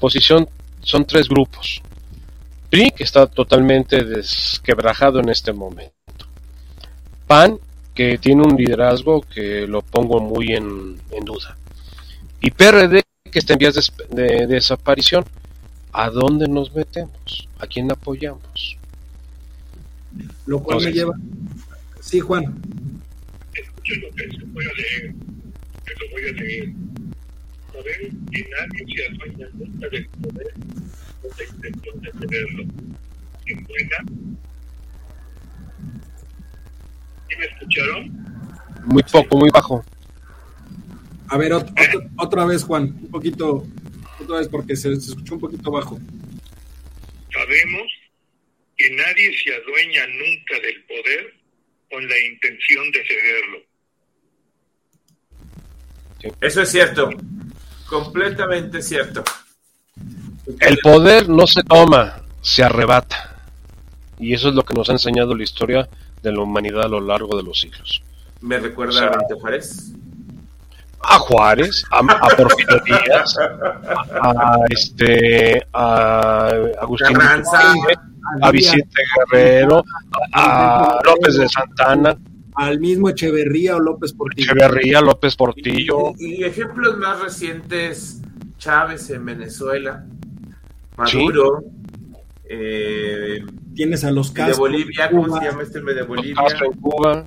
posición 0.00 0.48
son 0.82 1.04
tres 1.04 1.28
grupos. 1.28 1.82
PRI, 2.70 2.90
que 2.90 3.04
está 3.04 3.26
totalmente 3.26 4.04
desquebrajado 4.04 5.20
en 5.20 5.28
este 5.28 5.52
momento. 5.52 5.92
PAN, 7.26 7.58
que 7.94 8.18
tiene 8.18 8.42
un 8.42 8.56
liderazgo 8.56 9.22
que 9.22 9.66
lo 9.66 9.82
pongo 9.82 10.20
muy 10.20 10.52
en, 10.52 10.96
duda. 11.24 11.56
Y 12.40 12.50
PRD, 12.50 13.02
que 13.30 13.38
está 13.38 13.52
en 13.52 13.58
vías 13.58 13.92
de, 14.10 14.46
desaparición. 14.46 15.24
¿A 15.92 16.08
dónde 16.08 16.46
nos 16.46 16.72
metemos? 16.72 17.48
¿A 17.58 17.66
quién 17.66 17.90
apoyamos? 17.90 18.78
Lo 20.46 20.62
cual 20.62 20.80
me 20.84 20.92
lleva. 20.92 21.14
Sí, 22.00 22.20
Juan. 22.20 22.62
Escuchen 23.52 24.00
lo 24.00 24.10
que 24.14 24.44
voy 24.46 24.64
a 24.64 24.72
leer. 24.72 25.14
Que 25.84 25.94
lo 25.98 26.10
voy 26.12 26.28
a 26.28 26.32
leer 26.40 26.72
poder 27.72 28.02
y 28.02 28.42
nadie 28.42 28.96
se 28.96 29.06
adueña 29.06 29.48
nunca 29.54 29.88
del 29.88 30.08
poder 30.08 30.54
con 31.22 31.30
la 31.36 31.44
intención 31.44 32.00
de 32.00 32.10
tenerlo. 32.12 32.62
¿En 33.46 33.64
buena? 33.64 33.96
¿Y 37.30 37.36
me 37.36 37.44
escucharon? 37.46 38.30
Muy 38.86 39.02
poco, 39.02 39.36
muy 39.36 39.50
bajo. 39.50 39.84
A 41.28 41.38
ver, 41.38 41.52
otro, 41.52 41.74
otra 42.16 42.44
vez, 42.44 42.64
Juan, 42.64 42.84
un 43.02 43.10
poquito, 43.10 43.66
otra 44.20 44.38
vez 44.38 44.48
porque 44.48 44.74
se, 44.74 44.94
se 45.00 45.10
escuchó 45.10 45.34
un 45.34 45.40
poquito 45.40 45.70
bajo. 45.70 45.98
Sabemos 47.32 47.92
que 48.76 48.90
nadie 48.90 49.36
se 49.44 49.54
adueña 49.54 50.06
nunca 50.06 50.60
del 50.62 50.82
poder 50.84 51.34
con 51.90 52.08
la 52.08 52.18
intención 52.18 52.90
de 52.92 53.06
cederlo. 53.06 53.70
Eso 56.40 56.62
es 56.62 56.70
cierto. 56.70 57.10
Completamente 57.90 58.80
cierto. 58.82 59.24
El 60.60 60.78
poder 60.78 61.28
no 61.28 61.44
se 61.48 61.64
toma, 61.64 62.22
se 62.40 62.62
arrebata. 62.62 63.36
Y 64.18 64.32
eso 64.32 64.50
es 64.50 64.54
lo 64.54 64.62
que 64.62 64.74
nos 64.74 64.88
ha 64.88 64.92
enseñado 64.92 65.34
la 65.34 65.42
historia 65.42 65.88
de 66.22 66.32
la 66.32 66.40
humanidad 66.40 66.84
a 66.84 66.88
lo 66.88 67.00
largo 67.00 67.36
de 67.36 67.42
los 67.42 67.58
siglos. 67.58 68.00
¿Me 68.42 68.58
recuerda 68.58 69.06
a 69.06 69.10
Benito 69.10 69.40
Juárez? 69.40 69.92
A 71.02 71.18
Juárez, 71.18 71.84
a, 71.90 72.36
Porfirio 72.36 72.80
Díaz, 72.84 73.36
a, 73.38 74.56
este, 74.68 75.66
a 75.72 76.48
Agustín 76.80 77.16
a 78.42 78.50
Vicente 78.50 79.02
Guerrero, 79.16 79.82
a 80.34 81.00
López 81.04 81.36
de 81.38 81.48
Santana, 81.48 82.16
al 82.60 82.78
mismo 82.78 83.08
Echeverría 83.08 83.76
o 83.76 83.80
López 83.80 84.12
Portillo. 84.12 84.52
Echeverría, 84.52 85.00
López 85.00 85.34
Portillo. 85.34 86.12
Y, 86.18 86.44
ejemplos 86.44 86.98
más 86.98 87.18
recientes, 87.18 88.20
Chávez 88.58 89.08
en 89.08 89.24
Venezuela, 89.24 90.04
Maduro. 90.98 91.64
Eh, 92.44 93.42
Tienes 93.74 94.04
a 94.04 94.10
los 94.10 94.30
Castro. 94.30 94.66
De 94.66 94.72
Bolivia, 94.72 95.10
¿cómo 95.10 95.38
se 95.38 95.46
llama 95.46 95.62
este 95.62 95.80
de 95.80 96.02
Bolivia? 96.02 96.34
Castro 96.34 96.66
en 96.66 96.80
Cuba. 96.80 97.26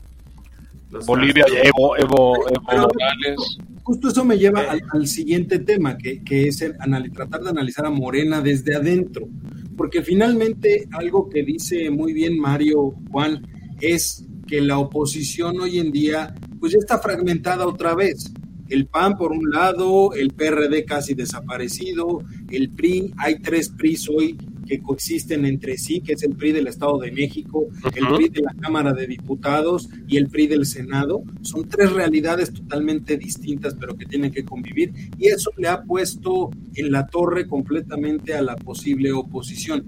Bolivia, 1.07 1.45
Evo, 1.63 1.97
Evo, 1.97 2.47
Evo 2.49 2.61
Morales. 2.61 3.57
Justo 3.81 4.09
eso 4.09 4.23
me 4.23 4.37
lleva 4.37 4.61
al, 4.91 5.07
siguiente 5.07 5.57
tema, 5.57 5.97
que, 5.97 6.21
es 6.29 6.61
el, 6.61 6.75
tratar 7.11 7.41
de 7.41 7.49
analizar 7.49 7.87
a 7.87 7.89
Morena 7.89 8.39
desde 8.39 8.75
adentro. 8.75 9.27
Porque 9.75 10.03
finalmente 10.03 10.87
algo 10.91 11.27
que 11.27 11.41
dice 11.41 11.89
muy 11.89 12.13
bien 12.13 12.37
Mario 12.37 12.93
Juan 13.09 13.47
es 13.81 14.27
que 14.47 14.61
la 14.61 14.77
oposición 14.77 15.59
hoy 15.59 15.79
en 15.79 15.91
día 15.91 16.33
pues 16.59 16.73
ya 16.73 16.79
está 16.79 16.99
fragmentada 16.99 17.67
otra 17.67 17.95
vez. 17.95 18.31
El 18.69 18.87
PAN 18.87 19.17
por 19.17 19.31
un 19.31 19.51
lado, 19.51 20.13
el 20.13 20.31
PRD 20.31 20.85
casi 20.85 21.13
desaparecido, 21.13 22.23
el 22.49 22.69
PRI, 22.69 23.13
hay 23.17 23.39
tres 23.39 23.69
PRIs 23.69 24.09
hoy 24.09 24.37
que 24.65 24.81
coexisten 24.81 25.45
entre 25.45 25.77
sí, 25.77 26.01
que 26.01 26.13
es 26.13 26.23
el 26.23 26.35
PRI 26.35 26.53
del 26.53 26.67
Estado 26.67 26.97
de 26.99 27.11
México, 27.11 27.67
el 27.93 28.07
PRI 28.15 28.29
de 28.29 28.41
la 28.41 28.53
Cámara 28.53 28.93
de 28.93 29.07
Diputados 29.07 29.89
y 30.07 30.17
el 30.17 30.29
PRI 30.29 30.47
del 30.47 30.65
Senado. 30.65 31.23
Son 31.41 31.67
tres 31.67 31.91
realidades 31.91 32.53
totalmente 32.53 33.17
distintas, 33.17 33.75
pero 33.75 33.95
que 33.95 34.05
tienen 34.05 34.31
que 34.31 34.45
convivir. 34.45 34.93
Y 35.17 35.27
eso 35.27 35.51
le 35.57 35.67
ha 35.67 35.83
puesto 35.83 36.49
en 36.75 36.91
la 36.91 37.07
torre 37.07 37.47
completamente 37.47 38.33
a 38.33 38.41
la 38.41 38.55
posible 38.55 39.11
oposición. 39.11 39.85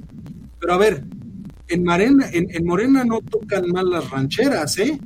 Pero 0.60 0.74
a 0.74 0.78
ver, 0.78 1.03
en, 1.68 1.84
Morena, 1.84 2.28
en, 2.32 2.66
Morena 2.66 3.03
no 3.03 3.22
tocan 3.22 3.68
mal 3.70 3.89
las 3.89 4.09
rancheras, 4.09 4.78
¿eh? 4.78 4.99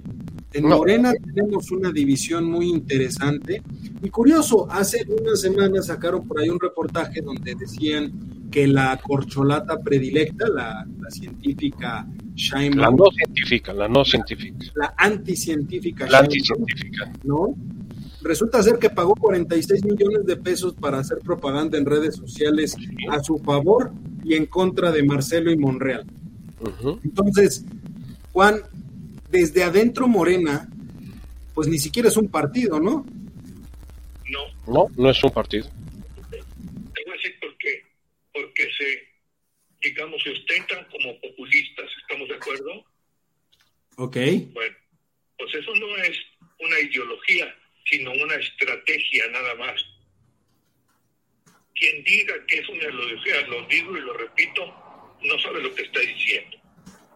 En 0.52 0.68
Morena 0.68 1.14
tenemos 1.14 1.70
una 1.72 1.92
división 1.92 2.46
muy 2.46 2.70
interesante. 2.70 3.62
Y 4.02 4.10
curioso, 4.10 4.68
hace 4.72 5.06
unas 5.08 5.42
semanas 5.42 5.88
sacaron 5.88 6.28
por 6.28 6.40
ahí 6.40 6.50
un 6.50 6.60
reportaje 6.60 7.22
donde 7.22 7.54
decían 7.54 8.48
que 8.50 8.68
la 8.68 8.98
corcholata 8.98 9.80
predilecta, 9.80 10.48
la, 10.48 10.88
científica 11.10 12.08
Shaima, 12.36 12.84
La 12.84 12.92
no 12.92 13.06
científica, 13.12 13.74
la 13.74 13.88
no 13.88 14.06
científica. 14.06 14.58
La 14.76 14.94
anticientífica. 14.98 16.08
La 16.08 16.20
anticientífica. 16.20 17.12
¿No? 17.24 17.56
Resulta 18.22 18.62
ser 18.62 18.78
que 18.80 18.90
pagó 18.90 19.16
46 19.16 19.86
millones 19.86 20.26
de 20.26 20.36
pesos 20.36 20.74
para 20.74 21.00
hacer 21.00 21.20
propaganda 21.20 21.78
en 21.78 21.86
redes 21.86 22.16
sociales 22.16 22.76
a 23.10 23.24
su 23.24 23.38
favor 23.40 23.92
y 24.24 24.34
en 24.34 24.46
contra 24.46 24.92
de 24.92 25.04
Marcelo 25.04 25.52
y 25.52 25.58
Monreal. 25.58 26.06
Entonces, 27.04 27.64
Juan, 28.32 28.62
desde 29.30 29.64
adentro 29.64 30.08
Morena, 30.08 30.68
pues 31.54 31.68
ni 31.68 31.78
siquiera 31.78 32.10
es 32.10 32.18
un 32.18 32.30
partido, 32.30 32.80
¿no? 32.80 33.06
No. 34.30 34.40
No, 34.68 34.88
no 34.96 35.10
es 35.10 35.24
un 35.24 35.32
partido. 35.32 35.68
Te 36.30 36.38
voy 37.04 37.14
a 37.14 37.14
decir 37.14 37.40
por 37.40 37.58
qué. 37.58 37.84
Porque 38.34 38.70
se, 38.78 39.90
digamos, 39.90 40.22
se 40.24 40.32
ostentan 40.32 40.86
como 40.92 41.20
populistas, 41.20 41.90
¿estamos 42.02 42.30
de 42.30 42.36
acuerdo? 42.36 42.86
Ok. 43.98 44.16
Bueno, 44.54 44.76
pues 45.38 45.56
eso 45.56 45.76
no 45.76 45.98
es 46.04 46.18
una 46.60 46.80
ideología, 46.80 47.54
sino 47.90 48.12
una 48.12 48.36
estrategia 48.36 49.28
nada 49.32 49.56
más. 49.56 49.86
Quien 51.76 52.04
diga 52.04 52.34
que 52.48 52.60
es 52.60 52.70
una 52.70 52.84
ideología, 52.84 53.48
lo 53.48 53.66
digo 53.68 53.98
y 53.98 54.02
lo 54.02 54.14
repito, 54.14 54.74
no 55.24 55.40
sabe 55.40 55.62
lo 55.62 55.74
que 55.74 55.84
está 55.84 56.00
diciendo. 56.00 56.58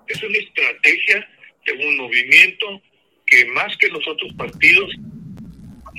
Es 0.08 0.22
una 0.22 0.38
estrategia 0.38 1.28
de 1.66 1.88
un 1.88 1.98
movimiento 1.98 2.82
que 3.26 3.46
más 3.54 3.76
que 3.78 3.88
los 3.88 4.06
otros 4.08 4.34
partidos, 4.34 4.90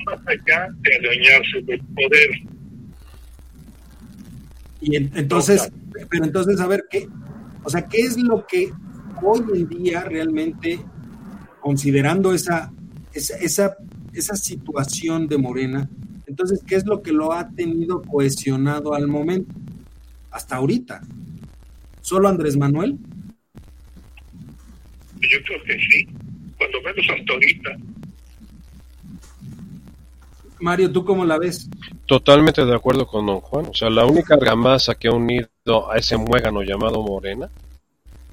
más 0.05 0.19
allá 0.27 0.67
de 0.81 0.95
adueñarse 0.97 1.61
del 1.63 1.81
poder. 1.95 2.29
Y 4.81 4.95
entonces, 4.95 5.71
pero 6.09 6.25
entonces, 6.25 6.59
a 6.59 6.67
ver, 6.67 6.85
¿qué, 6.89 7.07
o 7.63 7.69
sea, 7.69 7.87
¿qué 7.87 8.01
es 8.01 8.17
lo 8.17 8.45
que 8.45 8.71
hoy 9.21 9.41
en 9.53 9.67
día 9.67 10.03
realmente, 10.03 10.79
considerando 11.59 12.33
esa, 12.33 12.71
esa, 13.13 13.37
esa, 13.37 13.77
esa 14.13 14.35
situación 14.35 15.27
de 15.27 15.37
Morena, 15.37 15.89
entonces, 16.27 16.61
¿qué 16.65 16.75
es 16.75 16.85
lo 16.85 17.01
que 17.01 17.11
lo 17.11 17.33
ha 17.33 17.49
tenido 17.49 18.01
cohesionado 18.01 18.93
al 18.93 19.07
momento? 19.07 19.53
Hasta 20.31 20.57
ahorita. 20.57 21.01
¿Solo 22.05 22.29
Andrés 22.29 22.55
Manuel? 22.55 22.99
Yo 25.21 25.37
creo 25.43 25.63
que 25.63 25.73
sí, 25.73 26.07
cuando 26.55 26.79
menos 26.83 27.05
hasta 27.09 27.33
ahorita. 27.33 27.69
Mario, 30.59 30.91
¿tú 30.91 31.03
cómo 31.03 31.25
la 31.25 31.39
ves? 31.39 31.67
Totalmente 32.05 32.63
de 32.63 32.75
acuerdo 32.75 33.07
con 33.07 33.25
don 33.25 33.39
Juan. 33.41 33.65
O 33.71 33.73
sea, 33.73 33.89
la 33.89 34.05
única 34.05 34.35
argamasa 34.35 34.93
que 34.93 35.07
ha 35.07 35.13
unido 35.13 35.49
a 35.89 35.97
ese 35.97 36.15
muégano 36.15 36.61
llamado 36.61 37.01
Morena 37.01 37.49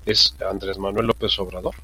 es 0.05 0.37
Andrés 0.47 0.77
Manuel 0.77 1.07
López 1.07 1.39
Obrador. 1.39 1.75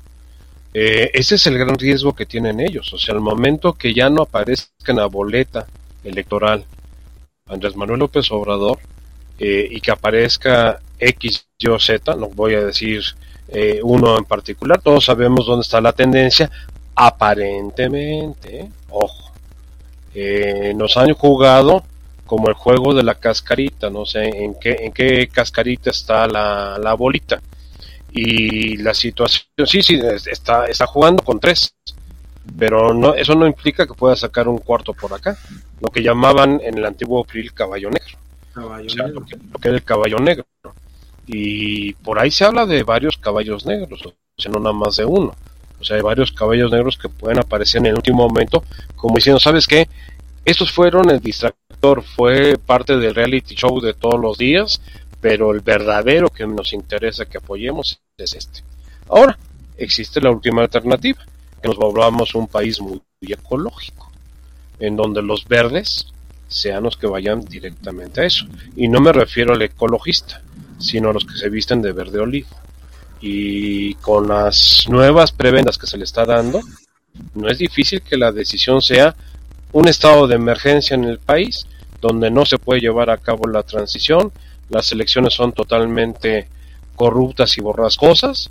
Eh, 0.74 1.10
ese 1.14 1.36
es 1.36 1.46
el 1.46 1.56
gran 1.56 1.78
riesgo 1.78 2.14
que 2.14 2.26
tienen 2.26 2.60
ellos. 2.60 2.92
O 2.92 2.98
sea, 2.98 3.14
al 3.14 3.22
momento 3.22 3.72
que 3.72 3.94
ya 3.94 4.10
no 4.10 4.24
aparezca 4.24 4.92
en 4.92 4.96
la 4.96 5.06
boleta 5.06 5.66
electoral 6.04 6.66
Andrés 7.46 7.76
Manuel 7.76 8.00
López 8.00 8.30
Obrador 8.30 8.78
eh, 9.38 9.66
y 9.70 9.80
que 9.80 9.90
aparezca 9.90 10.80
X, 10.98 11.47
Y 11.60 11.66
o 11.66 11.76
Z, 11.80 12.14
no 12.14 12.28
voy 12.28 12.54
a 12.54 12.66
decir 12.66 13.02
eh, 13.48 13.80
uno 13.82 14.16
en 14.16 14.24
particular, 14.24 14.80
todos 14.80 15.06
sabemos 15.06 15.44
dónde 15.44 15.62
está 15.62 15.80
la 15.80 15.92
tendencia, 15.92 16.48
aparentemente, 16.94 18.70
ojo, 18.88 19.32
eh, 20.14 20.72
nos 20.76 20.96
han 20.96 21.12
jugado 21.14 21.82
como 22.26 22.46
el 22.46 22.54
juego 22.54 22.94
de 22.94 23.02
la 23.02 23.16
cascarita, 23.16 23.90
no 23.90 24.06
sé 24.06 24.28
en 24.28 24.54
qué, 24.54 24.76
en 24.82 24.92
qué 24.92 25.26
cascarita 25.26 25.90
está 25.90 26.28
la, 26.28 26.78
la 26.80 26.94
bolita. 26.94 27.42
Y 28.12 28.76
la 28.76 28.94
situación, 28.94 29.44
sí, 29.66 29.82
sí, 29.82 30.00
está, 30.30 30.66
está 30.66 30.86
jugando 30.86 31.24
con 31.24 31.40
tres, 31.40 31.74
pero 32.56 32.94
no, 32.94 33.14
eso 33.14 33.34
no 33.34 33.48
implica 33.48 33.84
que 33.84 33.94
pueda 33.94 34.14
sacar 34.14 34.46
un 34.46 34.58
cuarto 34.58 34.94
por 34.94 35.12
acá, 35.12 35.36
lo 35.80 35.90
que 35.90 36.04
llamaban 36.04 36.60
en 36.62 36.78
el 36.78 36.84
antiguo 36.84 37.24
PRI 37.24 37.50
caballo 37.50 37.90
negro. 37.90 38.16
Lo, 38.54 39.24
que, 39.24 39.36
lo 39.36 39.58
que 39.58 39.68
era 39.68 39.76
el 39.76 39.82
caballo 39.82 40.18
negro 40.20 40.46
y 41.28 41.92
por 41.92 42.18
ahí 42.18 42.30
se 42.30 42.44
habla 42.44 42.64
de 42.64 42.82
varios 42.82 43.18
caballos 43.18 43.66
negros, 43.66 44.00
o 44.04 44.14
sea, 44.36 44.50
no 44.50 44.58
nada 44.58 44.72
más 44.72 44.96
de 44.96 45.04
uno. 45.04 45.34
O 45.78 45.84
sea, 45.84 45.96
hay 45.96 46.02
varios 46.02 46.32
caballos 46.32 46.72
negros 46.72 46.96
que 46.96 47.08
pueden 47.08 47.38
aparecer 47.38 47.80
en 47.80 47.86
el 47.86 47.94
último 47.94 48.26
momento, 48.26 48.64
como 48.96 49.16
diciendo, 49.16 49.38
¿sabes 49.38 49.66
qué? 49.66 49.88
Estos 50.44 50.72
fueron 50.72 51.10
el 51.10 51.20
distractor, 51.20 52.02
fue 52.02 52.56
parte 52.56 52.96
del 52.96 53.14
reality 53.14 53.54
show 53.54 53.78
de 53.80 53.92
todos 53.92 54.18
los 54.18 54.38
días, 54.38 54.80
pero 55.20 55.52
el 55.52 55.60
verdadero 55.60 56.30
que 56.30 56.46
nos 56.46 56.72
interesa 56.72 57.26
que 57.26 57.38
apoyemos 57.38 58.00
es 58.16 58.32
este. 58.32 58.62
Ahora, 59.10 59.38
existe 59.76 60.20
la 60.20 60.30
última 60.30 60.62
alternativa, 60.62 61.22
que 61.60 61.68
nos 61.68 61.76
volvamos 61.76 62.34
un 62.34 62.48
país 62.48 62.80
muy 62.80 63.02
ecológico, 63.20 64.10
en 64.80 64.96
donde 64.96 65.22
los 65.22 65.46
verdes 65.46 66.06
sean 66.48 66.84
los 66.84 66.96
que 66.96 67.06
vayan 67.06 67.44
directamente 67.44 68.22
a 68.22 68.24
eso. 68.24 68.46
Y 68.74 68.88
no 68.88 69.00
me 69.00 69.12
refiero 69.12 69.52
al 69.52 69.62
ecologista, 69.62 70.42
sino 70.78 71.12
los 71.12 71.24
que 71.24 71.36
se 71.36 71.48
visten 71.48 71.82
de 71.82 71.92
verde 71.92 72.20
olivo. 72.20 72.48
Y 73.20 73.94
con 73.96 74.28
las 74.28 74.86
nuevas 74.88 75.32
prebendas 75.32 75.76
que 75.76 75.86
se 75.86 75.98
le 75.98 76.04
está 76.04 76.24
dando, 76.24 76.60
no 77.34 77.48
es 77.48 77.58
difícil 77.58 78.02
que 78.02 78.16
la 78.16 78.32
decisión 78.32 78.80
sea 78.80 79.14
un 79.72 79.88
estado 79.88 80.26
de 80.26 80.36
emergencia 80.36 80.94
en 80.94 81.04
el 81.04 81.18
país 81.18 81.66
donde 82.00 82.30
no 82.30 82.44
se 82.46 82.58
puede 82.58 82.80
llevar 82.80 83.10
a 83.10 83.18
cabo 83.18 83.48
la 83.48 83.64
transición, 83.64 84.32
las 84.70 84.92
elecciones 84.92 85.34
son 85.34 85.52
totalmente 85.52 86.48
corruptas 86.94 87.58
y 87.58 87.60
borrascosas 87.60 88.50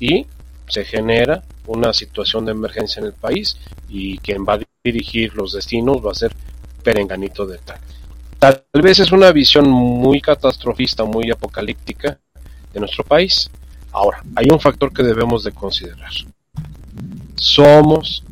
y 0.00 0.26
se 0.68 0.84
genera 0.84 1.44
una 1.66 1.92
situación 1.92 2.44
de 2.44 2.52
emergencia 2.52 3.00
en 3.00 3.06
el 3.06 3.12
país 3.12 3.56
y 3.88 4.18
quien 4.18 4.44
va 4.44 4.54
a 4.54 4.60
dirigir 4.82 5.34
los 5.34 5.52
destinos 5.52 6.04
va 6.04 6.12
a 6.12 6.14
ser 6.14 6.32
Perenganito 6.82 7.46
de 7.46 7.58
tal. 7.58 7.78
Tal 8.38 8.62
vez 8.72 9.00
es 9.00 9.10
una 9.10 9.32
visión 9.32 9.68
muy 9.68 10.20
catastrofista, 10.20 11.04
muy 11.04 11.28
apocalíptica 11.30 12.20
de 12.72 12.78
nuestro 12.78 13.02
país. 13.02 13.50
Ahora, 13.90 14.22
hay 14.36 14.46
un 14.50 14.60
factor 14.60 14.92
que 14.92 15.02
debemos 15.02 15.42
de 15.42 15.50
considerar. 15.50 16.12
Somos, 17.34 18.22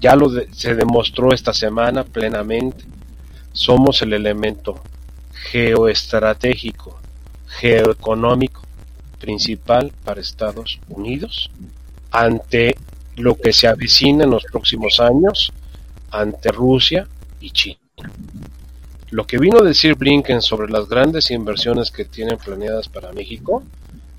ya 0.00 0.16
lo 0.16 0.30
se 0.52 0.74
demostró 0.74 1.34
esta 1.34 1.52
semana 1.52 2.04
plenamente, 2.04 2.84
somos 3.52 4.00
el 4.00 4.14
elemento 4.14 4.82
geoestratégico, 5.50 6.98
geoeconómico 7.48 8.62
principal 9.18 9.92
para 10.04 10.22
Estados 10.22 10.80
Unidos 10.88 11.50
ante 12.10 12.76
lo 13.16 13.36
que 13.36 13.52
se 13.52 13.66
avecina 13.66 14.24
en 14.24 14.30
los 14.30 14.44
próximos 14.44 15.00
años 15.00 15.52
ante 16.10 16.50
Rusia 16.50 17.06
y 17.40 17.50
China. 17.50 17.78
Lo 19.10 19.26
que 19.26 19.38
vino 19.38 19.60
a 19.60 19.64
decir 19.64 19.94
Blinken 19.94 20.42
sobre 20.42 20.70
las 20.70 20.86
grandes 20.86 21.30
inversiones 21.30 21.90
que 21.90 22.04
tienen 22.04 22.36
planeadas 22.36 22.88
para 22.90 23.12
México 23.12 23.62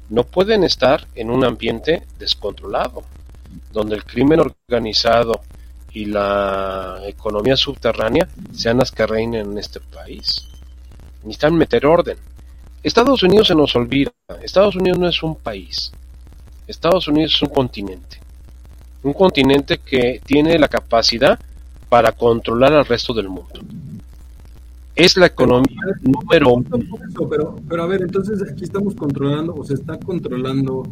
no 0.10 0.24
pueden 0.24 0.64
estar 0.64 1.06
en 1.14 1.30
un 1.30 1.46
ambiente 1.46 2.04
descontrolado. 2.18 3.04
donde 3.72 3.96
el 3.96 4.04
crimen 4.04 4.40
organizado 4.40 5.42
y 5.92 6.06
la 6.06 7.02
economía 7.06 7.56
subterránea 7.56 8.28
sean 8.54 8.78
las 8.78 8.92
que 8.92 9.08
reinen 9.08 9.52
en 9.52 9.58
este 9.58 9.80
país. 9.80 10.44
Necesitan 11.24 11.56
meter 11.56 11.86
orden. 11.86 12.18
Estados 12.84 13.24
Unidos 13.24 13.48
se 13.48 13.56
nos 13.56 13.76
olvida. 13.76 14.12
Estados 14.44 14.76
Unidos 14.76 15.00
no 15.00 15.08
es 15.08 15.24
un 15.24 15.36
país. 15.36 15.92
Estados 16.68 17.08
Unidos 17.08 17.34
es 17.36 17.42
un 17.42 17.50
continente. 17.50 18.20
Un 19.02 19.14
continente 19.14 19.80
que 19.80 20.22
tiene 20.24 20.60
la 20.60 20.68
capacidad 20.68 21.40
para 21.90 22.12
controlar 22.12 22.74
al 22.74 22.86
resto 22.86 23.14
del 23.14 23.30
mundo. 23.30 23.62
Es 25.00 25.16
la 25.16 25.28
economía 25.28 25.80
número 26.02 26.56
uno. 26.56 26.68
Pero, 27.30 27.56
pero 27.70 27.84
a 27.84 27.88
ver, 27.88 28.02
entonces 28.02 28.44
aquí 28.52 28.66
estamos 28.66 28.96
controlando, 28.96 29.56
o 29.56 29.64
se 29.64 29.76
está 29.76 29.98
controlando 29.98 30.84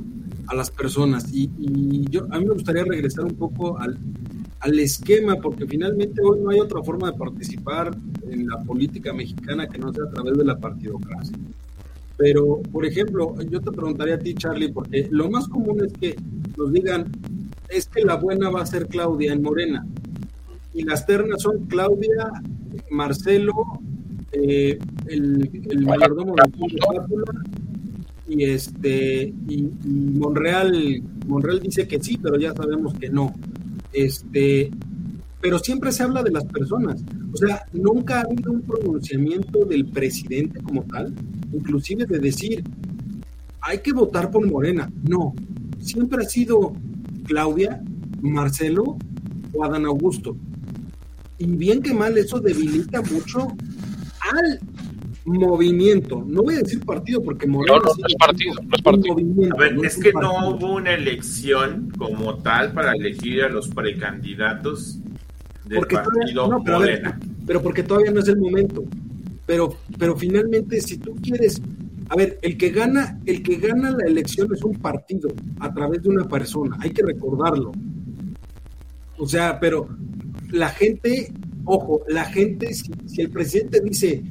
a 0.48 0.56
las 0.56 0.72
personas. 0.72 1.26
Y, 1.34 2.10
yo 2.10 2.26
a 2.32 2.40
mí 2.40 2.46
me 2.46 2.54
gustaría 2.54 2.86
regresar 2.86 3.26
un 3.26 3.36
poco 3.36 3.78
al, 3.78 3.98
al 4.62 4.80
esquema, 4.80 5.36
porque 5.36 5.68
finalmente 5.68 6.22
hoy 6.22 6.40
no 6.40 6.52
hay 6.52 6.60
otra 6.62 6.82
forma 6.84 7.12
de 7.12 7.18
participar 7.18 7.98
en 8.30 8.48
la 8.48 8.64
política 8.64 9.12
mexicana 9.12 9.68
que 9.68 9.78
no 9.78 9.94
sea 9.94 10.06
a 10.06 10.10
través 10.10 10.38
de 10.38 10.46
la 10.46 10.58
partidocracia. 10.58 11.38
Pero, 12.16 12.62
por 12.72 12.86
ejemplo, 12.86 13.36
yo 13.42 13.60
te 13.60 13.72
preguntaría 13.72 14.16
a 14.16 14.20
ti, 14.20 14.36
Charlie, 14.36 14.72
porque 14.72 15.10
lo 15.12 15.30
más 15.30 15.50
común 15.50 15.84
es 15.86 15.92
que 15.92 16.16
nos 16.58 16.72
digan, 16.72 17.12
es 17.68 17.90
que 17.90 18.06
la 18.06 18.16
buena 18.16 18.50
va 18.50 18.62
a 18.62 18.66
ser 18.66 18.88
Claudia 18.88 19.34
en 19.34 19.42
Morena. 19.42 19.86
Y 20.74 20.84
las 20.84 21.06
ternas 21.06 21.42
son 21.42 21.66
Claudia, 21.66 22.32
Marcelo, 22.90 23.54
eh, 24.44 24.80
el, 25.08 25.50
el 25.70 25.86
mayordomo 25.86 26.36
de 26.36 26.44
y 28.30 28.44
este 28.44 29.34
y, 29.48 29.70
Monreal 29.86 31.02
Monreal 31.28 31.62
dice 31.62 31.88
que 31.88 32.02
sí 32.04 32.18
pero 32.22 32.38
ya 32.38 32.54
sabemos 32.54 32.94
que 32.96 33.10
no. 33.10 33.34
Este 33.94 34.70
pero 35.40 35.60
siempre 35.60 35.92
se 35.92 36.04
habla 36.04 36.24
de 36.24 36.32
las 36.32 36.46
personas. 36.46 37.04
O 37.34 37.38
sea 37.38 37.64
nunca 37.74 38.20
ha 38.20 38.22
habido 38.24 38.52
un 38.52 38.62
pronunciamiento 38.62 39.66
del 39.66 39.86
presidente 39.86 40.62
como 40.62 40.84
tal 40.84 41.14
inclusive 41.54 42.06
de 42.06 42.20
decir 42.20 42.64
hay 43.62 43.80
que 43.80 43.94
votar 43.94 44.30
por 44.30 44.46
Morena 44.46 44.92
no 45.04 45.34
siempre 45.80 46.24
ha 46.24 46.28
sido 46.28 46.74
Claudia 47.26 47.82
Marcelo 48.22 48.98
o 49.54 49.64
Adán 49.64 49.86
Augusto. 49.86 50.36
Y 51.40 51.46
bien 51.46 51.82
que 51.82 51.94
mal 51.94 52.18
eso 52.18 52.40
debilita 52.40 53.02
mucho 53.02 53.48
al 54.34 54.60
movimiento, 55.28 56.24
no 56.26 56.44
voy 56.44 56.56
a 56.56 56.60
decir 56.60 56.84
partido 56.86 57.22
porque 57.22 57.48
no, 57.48 57.60
no, 57.60 57.76
es 57.76 58.16
partido, 58.16 58.56
no 58.64 58.76
es 58.76 58.82
partido. 58.82 59.16
A 59.54 59.58
ver, 59.58 59.78
es, 59.84 59.98
que 59.98 60.14
no 60.14 60.50
hubo 60.50 60.76
una 60.76 60.94
elección 60.94 61.92
como 61.98 62.36
tal 62.36 62.72
para 62.72 62.94
elegir 62.94 63.44
a 63.44 63.50
los 63.50 63.68
precandidatos 63.68 65.00
del 65.66 65.86
partido 65.86 66.48
no, 66.48 66.64
pero, 66.64 66.80
pero 67.46 67.62
porque 67.62 67.84
todavía 67.84 68.12
no 68.12 68.22
es 68.22 68.28
el 68.30 68.38
momento. 68.38 68.86
Pero, 69.46 69.78
pero 69.98 70.16
finalmente, 70.16 70.80
si 70.82 70.98
tú 70.98 71.16
quieres, 71.16 71.62
a 72.10 72.16
ver, 72.16 72.40
el 72.42 72.58
que 72.58 72.70
gana, 72.70 73.20
el 73.26 73.44
que 73.44 73.56
gana 73.56 73.92
la 73.92 74.06
elección 74.06 74.54
es 74.54 74.64
un 74.64 74.76
partido 74.76 75.30
a 75.60 75.74
través 75.74 76.04
de 76.04 76.10
una 76.10 76.28
persona, 76.28 76.78
hay 76.80 76.92
que 76.92 77.04
recordarlo. 77.04 77.72
O 79.18 79.28
sea, 79.28 79.60
pero 79.60 79.90
la 80.52 80.70
gente 80.70 81.34
ojo, 81.68 82.04
la 82.08 82.26
gente, 82.26 82.74
si, 82.74 83.22
el 83.22 83.30
presidente 83.30 83.82
dice 83.82 84.24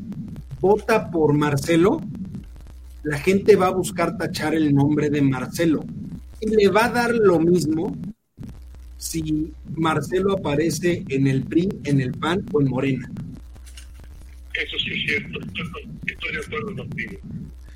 vota 0.61 1.11
por 1.11 1.35
Marcelo, 1.35 2.01
la 3.05 3.19
gente 3.19 3.55
va 3.55 3.69
a 3.69 3.73
buscar 3.73 4.17
tachar 4.17 4.55
el 4.55 4.75
nombre 4.75 5.11
de 5.11 5.23
Marcelo. 5.23 5.85
Y 6.41 6.49
le 6.49 6.69
va 6.69 6.87
a 6.87 6.91
dar 6.91 7.15
lo 7.15 7.39
mismo 7.39 7.97
si 8.97 9.53
Marcelo 9.77 10.33
aparece 10.33 11.05
en 11.09 11.27
el 11.27 11.45
PRI, 11.45 11.69
en 11.85 12.01
el 12.01 12.13
PAN 12.13 12.45
o 12.53 12.61
en 12.61 12.69
Morena. 12.69 13.11
Eso 14.55 14.79
sí 14.79 14.91
es 14.93 15.07
cierto, 15.07 15.39
estoy 16.07 16.33
de 16.33 16.41
acuerdo 16.41 16.75
contigo. 16.75 17.21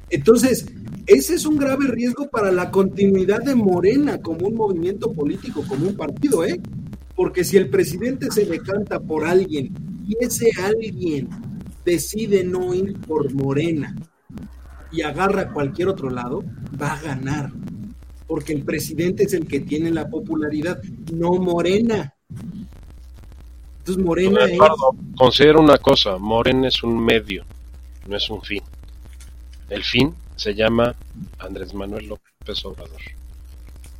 Entonces, 0.09 0.67
ese 1.07 1.35
es 1.35 1.45
un 1.45 1.57
grave 1.57 1.87
riesgo 1.89 2.29
para 2.31 2.51
la 2.51 2.71
continuidad 2.71 3.43
de 3.43 3.55
Morena 3.55 4.21
como 4.21 4.49
un 4.49 4.55
movimiento 4.55 5.13
político, 5.13 5.65
como 5.69 5.87
un 5.87 5.97
partido, 5.97 6.45
¿eh? 6.45 6.61
Porque 7.21 7.45
si 7.45 7.59
el 7.59 7.69
presidente 7.69 8.31
se 8.31 8.47
decanta 8.47 8.99
por 8.99 9.27
alguien 9.27 9.75
y 10.09 10.17
ese 10.25 10.51
alguien 10.59 11.29
decide 11.85 12.45
no 12.45 12.73
ir 12.73 12.99
por 12.99 13.31
Morena 13.35 13.95
y 14.91 15.03
agarra 15.03 15.53
cualquier 15.53 15.89
otro 15.89 16.09
lado, 16.09 16.43
va 16.81 16.95
a 16.95 17.03
ganar. 17.03 17.53
Porque 18.27 18.55
el 18.55 18.65
presidente 18.65 19.25
es 19.25 19.35
el 19.35 19.47
que 19.47 19.61
tiene 19.61 19.91
la 19.91 20.09
popularidad, 20.09 20.83
no 21.13 21.35
Morena. 21.35 22.15
Entonces 23.81 24.03
Morena 24.03 24.47
es... 24.47 24.59
Considero 25.15 25.61
una 25.61 25.77
cosa, 25.77 26.17
Morena 26.17 26.69
es 26.69 26.83
un 26.83 27.05
medio, 27.05 27.45
no 28.09 28.17
es 28.17 28.31
un 28.31 28.41
fin. 28.41 28.63
El 29.69 29.85
fin 29.85 30.15
se 30.37 30.55
llama 30.55 30.95
Andrés 31.39 31.75
Manuel 31.75 32.07
López 32.07 32.65
Obrador. 32.65 33.03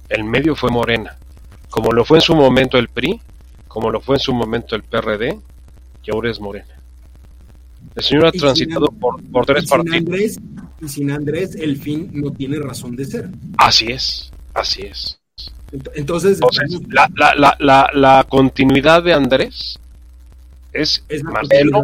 El 0.09 0.25
medio 0.25 0.57
fue 0.57 0.71
Morena 0.71 1.19
como 1.71 1.93
lo 1.93 2.05
fue 2.05 2.19
en 2.19 2.23
su 2.23 2.35
momento 2.35 2.79
el 2.79 2.89
PRI, 2.89 3.21
como 3.69 3.91
lo 3.91 4.01
fue 4.01 4.17
en 4.17 4.21
su 4.21 4.35
momento 4.35 4.77
el 4.77 4.83
PRD, 4.83 5.39
y 6.05 6.11
ahora 6.11 6.31
es 6.31 6.41
Morena. 6.41 6.75
El 7.95 8.03
señor 8.03 8.27
ha 8.27 8.33
transitado 8.33 8.87
por, 8.89 9.23
por, 9.31 9.47
tres 9.47 9.67
partidos. 9.69 10.39
y 10.81 10.89
sin 10.89 11.11
Andrés, 11.11 11.55
el 11.55 11.77
fin 11.77 12.11
no 12.13 12.31
tiene 12.31 12.59
razón 12.59 12.95
de 12.95 13.05
ser. 13.05 13.31
Así 13.57 13.87
es, 13.87 14.33
así 14.55 14.83
es. 14.83 15.19
Entonces, 15.95 16.41
la, 16.89 17.09
la, 17.15 17.35
la, 17.37 17.57
la, 17.61 17.91
la 17.95 18.27
continuidad 18.29 19.03
de 19.03 19.15
Andrés 19.15 19.79
es, 20.73 21.05
Marcelo, 21.23 21.83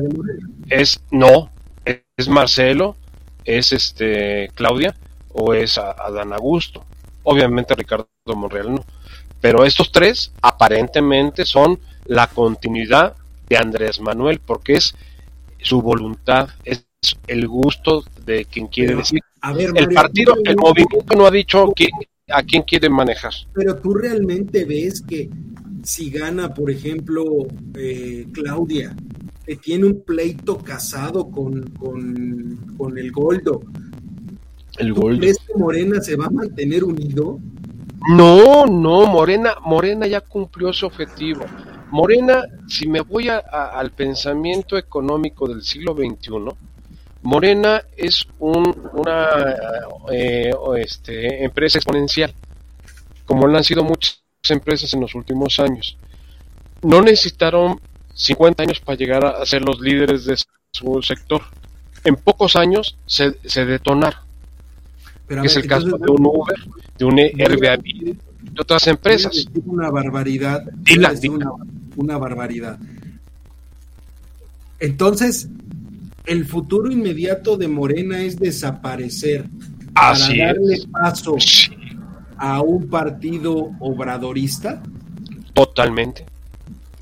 es 0.69 1.01
no, 1.11 1.51
es 1.85 2.29
Marcelo, 2.29 2.97
es 3.45 3.73
este 3.73 4.51
Claudia 4.55 4.97
o 5.33 5.55
es 5.55 5.79
Adán 5.79 6.33
Augusto. 6.33 6.85
Obviamente 7.23 7.75
Ricardo 7.75 8.09
Monreal 8.35 8.75
no. 8.75 8.85
Pero 9.47 9.65
estos 9.65 9.93
tres 9.93 10.33
aparentemente 10.43 11.45
son 11.45 11.79
la 12.07 12.27
continuidad 12.27 13.15
de 13.49 13.57
Andrés 13.57 14.01
Manuel, 14.01 14.41
porque 14.45 14.73
es 14.73 14.93
su 15.63 15.81
voluntad, 15.81 16.49
es 16.65 16.85
el 17.29 17.47
gusto 17.47 18.03
de 18.25 18.47
quien 18.47 18.67
quiere 18.67 18.97
decir. 18.97 19.21
el 19.77 19.89
partido, 19.91 20.35
el 20.45 20.57
movimiento 20.57 21.15
no 21.17 21.27
ha 21.27 21.31
dicho 21.31 21.73
a 22.29 22.43
quién 22.43 22.63
quiere 22.65 22.91
manejar. 22.91 23.35
Pero 23.55 23.77
tú 23.77 23.95
realmente 23.95 24.65
ves 24.65 25.01
que 25.01 25.31
si 25.85 26.11
gana, 26.11 26.53
por 26.53 26.69
ejemplo, 26.69 27.23
eh, 27.77 28.27
Claudia, 28.33 28.97
que 29.47 29.55
tiene 29.55 29.85
un 29.85 30.03
pleito 30.03 30.59
casado 30.59 31.31
con, 31.31 31.71
con, 31.79 32.99
el 32.99 33.13
Goldo, 33.13 33.63
el 34.79 34.93
Goldo. 34.93 35.21
¿crees 35.21 35.39
que 35.39 35.55
Morena 35.57 36.01
se 36.01 36.17
va 36.17 36.27
a 36.27 36.31
mantener 36.31 36.83
unido? 36.83 37.39
No, 38.09 38.67
no, 38.67 39.07
Morena, 39.07 39.57
Morena 39.63 40.07
ya 40.07 40.21
cumplió 40.21 40.73
su 40.73 40.87
objetivo. 40.87 41.45
Morena, 41.91 42.45
si 42.69 42.87
me 42.87 43.01
voy 43.01 43.29
al 43.29 43.91
pensamiento 43.93 44.77
económico 44.77 45.49
del 45.49 45.63
siglo 45.63 45.95
XXI, 45.95 46.31
Morena 47.23 47.83
es 47.97 48.27
una 48.39 49.29
eh, 50.13 50.53
este, 50.77 51.45
empresa 51.45 51.79
exponencial, 51.79 52.33
como 53.25 53.49
lo 53.49 53.57
han 53.57 53.65
sido 53.65 53.83
muchas 53.83 54.23
empresas 54.51 54.93
en 54.95 55.01
los 55.01 55.15
últimos 55.17 55.59
años. 55.59 55.99
No 56.83 57.03
necesitaron 57.03 57.81
50 58.15 58.63
años 58.63 58.81
para 58.81 58.97
llegar 58.97 59.25
a 59.25 59.45
ser 59.45 59.63
los 59.63 59.81
líderes 59.81 60.27
de 60.27 60.37
su 60.71 61.03
sector. 61.03 61.43
En 62.05 62.15
pocos 62.15 62.55
años 62.55 62.97
se, 63.07 63.37
se 63.45 63.65
detonaron 63.65 64.26
que 65.27 65.47
es 65.47 65.57
el 65.57 65.67
caso 65.67 65.99
de 65.99 66.11
un 66.11 66.27
Uber, 66.27 66.57
de 66.99 67.05
un 67.05 67.19
Airbnb, 67.19 68.17
de 68.53 68.61
otras 68.61 68.87
empresas. 68.87 69.47
Una 69.65 69.91
barbaridad. 69.91 70.65
Una, 71.97 72.19
barbaridad. 72.19 72.79
Entonces, 74.79 75.49
el 76.27 76.45
futuro 76.45 76.91
inmediato 76.91 77.57
de 77.57 77.69
Morena 77.69 78.23
es 78.23 78.39
desaparecer 78.39 79.47
Así 79.95 80.37
para 80.37 80.53
darle 80.53 80.79
paso 80.93 81.37
a 82.37 82.61
un 82.61 82.89
partido 82.89 83.71
obradorista. 83.81 84.83
Totalmente 85.55 86.27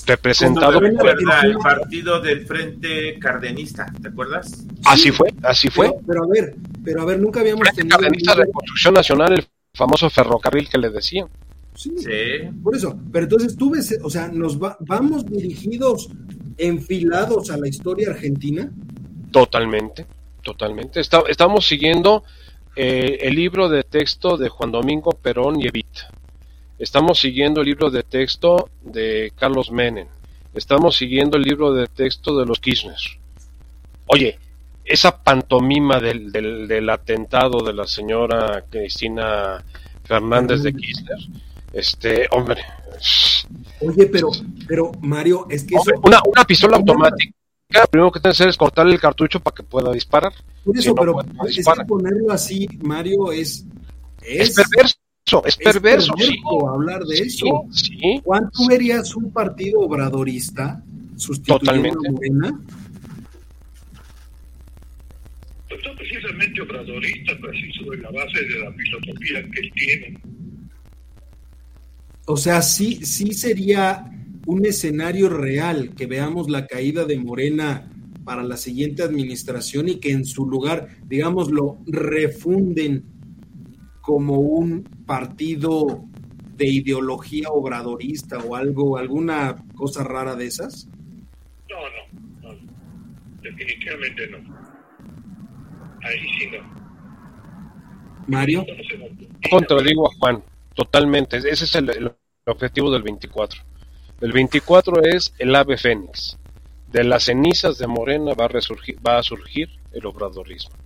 representado 0.06 0.80
por 0.80 0.86
el 0.86 1.58
partido 1.58 2.20
del 2.20 2.46
Frente 2.46 3.18
Cardenista, 3.18 3.92
¿te 4.00 4.08
acuerdas? 4.08 4.64
Así 4.84 5.10
fue, 5.10 5.32
así 5.42 5.68
fue. 5.68 5.92
Pero, 6.06 6.24
a 6.24 6.26
ver, 6.28 6.54
pero 6.84 7.02
a 7.02 7.04
ver, 7.04 7.20
nunca 7.20 7.40
habíamos 7.40 7.62
Frente 7.62 7.82
tenido 7.82 7.98
Cardenista 7.98 8.34
de 8.34 8.50
Construcción 8.52 8.94
Nacional, 8.94 9.32
el 9.32 9.46
famoso 9.74 10.10
ferrocarril 10.10 10.68
que 10.68 10.78
le 10.78 10.90
decían. 10.90 11.28
Sí, 11.74 11.90
por 12.62 12.76
eso. 12.76 12.98
Pero 13.12 13.24
entonces 13.24 13.56
tú 13.56 13.70
ves, 13.70 13.98
o 14.02 14.10
sea, 14.10 14.28
nos 14.28 14.58
vamos 14.58 15.26
dirigidos, 15.26 16.08
enfilados 16.56 17.50
a 17.50 17.56
la 17.56 17.68
historia 17.68 18.10
argentina. 18.10 18.70
Totalmente, 19.32 20.06
totalmente. 20.42 21.00
estamos 21.00 21.66
siguiendo 21.66 22.22
eh, 22.76 23.18
el 23.22 23.34
libro 23.34 23.68
de 23.68 23.82
texto 23.82 24.36
de 24.36 24.48
Juan 24.48 24.70
Domingo 24.70 25.12
Perón 25.12 25.60
y 25.60 25.66
Evita. 25.66 26.10
Estamos 26.78 27.20
siguiendo 27.20 27.60
el 27.60 27.66
libro 27.66 27.90
de 27.90 28.02
texto 28.02 28.70
de 28.82 29.32
Carlos 29.36 29.70
Menem, 29.70 30.06
estamos 30.54 30.96
siguiendo 30.96 31.36
el 31.36 31.42
libro 31.42 31.72
de 31.72 31.86
texto 31.86 32.38
de 32.38 32.46
los 32.46 32.60
Kirchner. 32.60 32.96
Oye, 34.06 34.38
esa 34.84 35.22
pantomima 35.22 35.98
del, 35.98 36.30
del, 36.30 36.90
atentado 36.90 37.64
de 37.64 37.72
la 37.72 37.86
señora 37.86 38.64
Cristina 38.68 39.64
Fernández 40.04 40.62
de 40.62 40.74
Kirchner, 40.74 41.18
este, 41.72 42.28
hombre. 42.30 42.62
Oye, 43.80 44.06
pero, 44.06 44.30
pero 44.68 44.92
Mario, 45.00 45.46
es 45.48 45.64
que 45.64 45.74
una, 46.02 46.20
una 46.26 46.44
pistola 46.44 46.76
automática 46.76 47.34
lo 47.80 47.86
primero 47.88 48.12
que 48.12 48.20
tienes 48.20 48.36
que 48.36 48.42
hacer 48.42 48.50
es 48.50 48.56
cortarle 48.56 48.94
el 48.94 49.00
cartucho 49.00 49.40
para 49.40 49.54
que 49.54 49.62
pueda 49.62 49.92
disparar. 49.92 50.32
Por 50.64 50.78
eso, 50.78 50.94
pero 50.94 51.20
es 51.46 51.56
que 51.56 51.84
ponerlo 51.86 52.32
así, 52.32 52.68
Mario, 52.82 53.32
es... 53.32 53.64
Es, 54.22 54.54
perverso, 54.54 54.96
es 55.44 55.56
perverso, 55.56 56.12
sí. 56.18 56.38
hablar 56.68 57.02
de 57.04 57.18
eso. 57.18 57.46
¿Cuánto 58.22 58.66
verías 58.68 59.14
un 59.16 59.32
partido 59.32 59.80
obradorista 59.80 60.82
sustituyendo 61.16 61.98
a 62.08 62.12
Morena? 62.12 62.60
Pues 65.68 65.80
no 65.84 65.94
precisamente 65.96 66.60
obradorista, 66.60 67.32
pero 67.40 67.52
sí 67.54 67.72
sobre 67.72 67.98
la 68.00 68.10
base 68.10 68.40
de 68.40 68.58
la 68.58 68.72
filosofía 68.72 69.42
que 69.50 69.60
él 69.60 69.72
tiene. 69.74 70.18
O 72.26 72.36
sea, 72.36 72.62
sí, 72.62 73.04
sí 73.04 73.32
sería 73.32 74.04
un 74.46 74.66
escenario 74.66 75.30
real, 75.30 75.94
que 75.96 76.06
veamos 76.06 76.50
la 76.50 76.66
caída 76.66 77.04
de 77.06 77.18
Morena 77.18 77.90
para 78.24 78.42
la 78.42 78.56
siguiente 78.56 79.02
administración 79.02 79.88
y 79.88 79.96
que 79.96 80.10
en 80.10 80.24
su 80.24 80.46
lugar, 80.46 80.88
digamos, 81.06 81.50
lo 81.50 81.78
refunden 81.86 83.04
como 84.04 84.34
un 84.38 84.84
partido 85.06 86.04
de 86.56 86.66
ideología 86.66 87.48
obradorista 87.48 88.38
o 88.38 88.54
algo, 88.54 88.98
alguna 88.98 89.56
cosa 89.74 90.04
rara 90.04 90.36
de 90.36 90.46
esas? 90.46 90.86
No, 91.70 91.76
no, 92.42 92.52
no. 92.52 92.60
definitivamente 93.40 94.28
no. 94.28 94.38
Ahí 96.02 96.20
sí 96.38 96.46
no. 96.52 96.84
Mario. 98.26 98.66
Contradigo 99.50 100.10
a 100.10 100.14
Juan, 100.18 100.44
totalmente. 100.74 101.38
Ese 101.38 101.64
es 101.64 101.74
el, 101.74 101.88
el 101.90 102.12
objetivo 102.46 102.90
del 102.90 103.02
24. 103.02 103.62
El 104.20 104.32
24 104.32 105.02
es 105.02 105.34
el 105.38 105.54
ave 105.56 105.78
fénix. 105.78 106.38
De 106.92 107.04
las 107.04 107.24
cenizas 107.24 107.78
de 107.78 107.86
Morena 107.86 108.34
va 108.34 108.44
a, 108.44 108.48
resurgir, 108.48 108.98
va 109.04 109.18
a 109.18 109.22
surgir 109.22 109.70
el 109.92 110.04
obradorismo. 110.04 110.76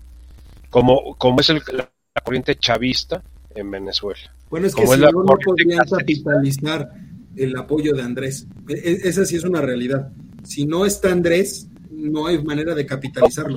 Como, 0.70 1.16
como 1.16 1.40
es 1.40 1.48
la, 1.72 1.90
corriente 2.20 2.56
chavista 2.56 3.22
en 3.54 3.70
Venezuela. 3.70 4.34
Bueno, 4.50 4.66
es 4.66 4.74
que 4.74 4.86
si 4.86 5.00
no, 5.00 5.10
no 5.10 5.38
podrían 5.44 5.84
capitalizar 5.86 6.90
el 7.36 7.56
apoyo 7.56 7.94
de 7.94 8.02
Andrés. 8.02 8.46
E, 8.68 8.72
e, 8.72 9.08
esa 9.08 9.24
sí 9.24 9.36
es 9.36 9.44
una 9.44 9.60
realidad. 9.60 10.10
Si 10.44 10.66
no 10.66 10.86
está 10.86 11.12
Andrés, 11.12 11.68
no 11.90 12.26
hay 12.26 12.42
manera 12.42 12.74
de 12.74 12.86
capitalizarlo. 12.86 13.56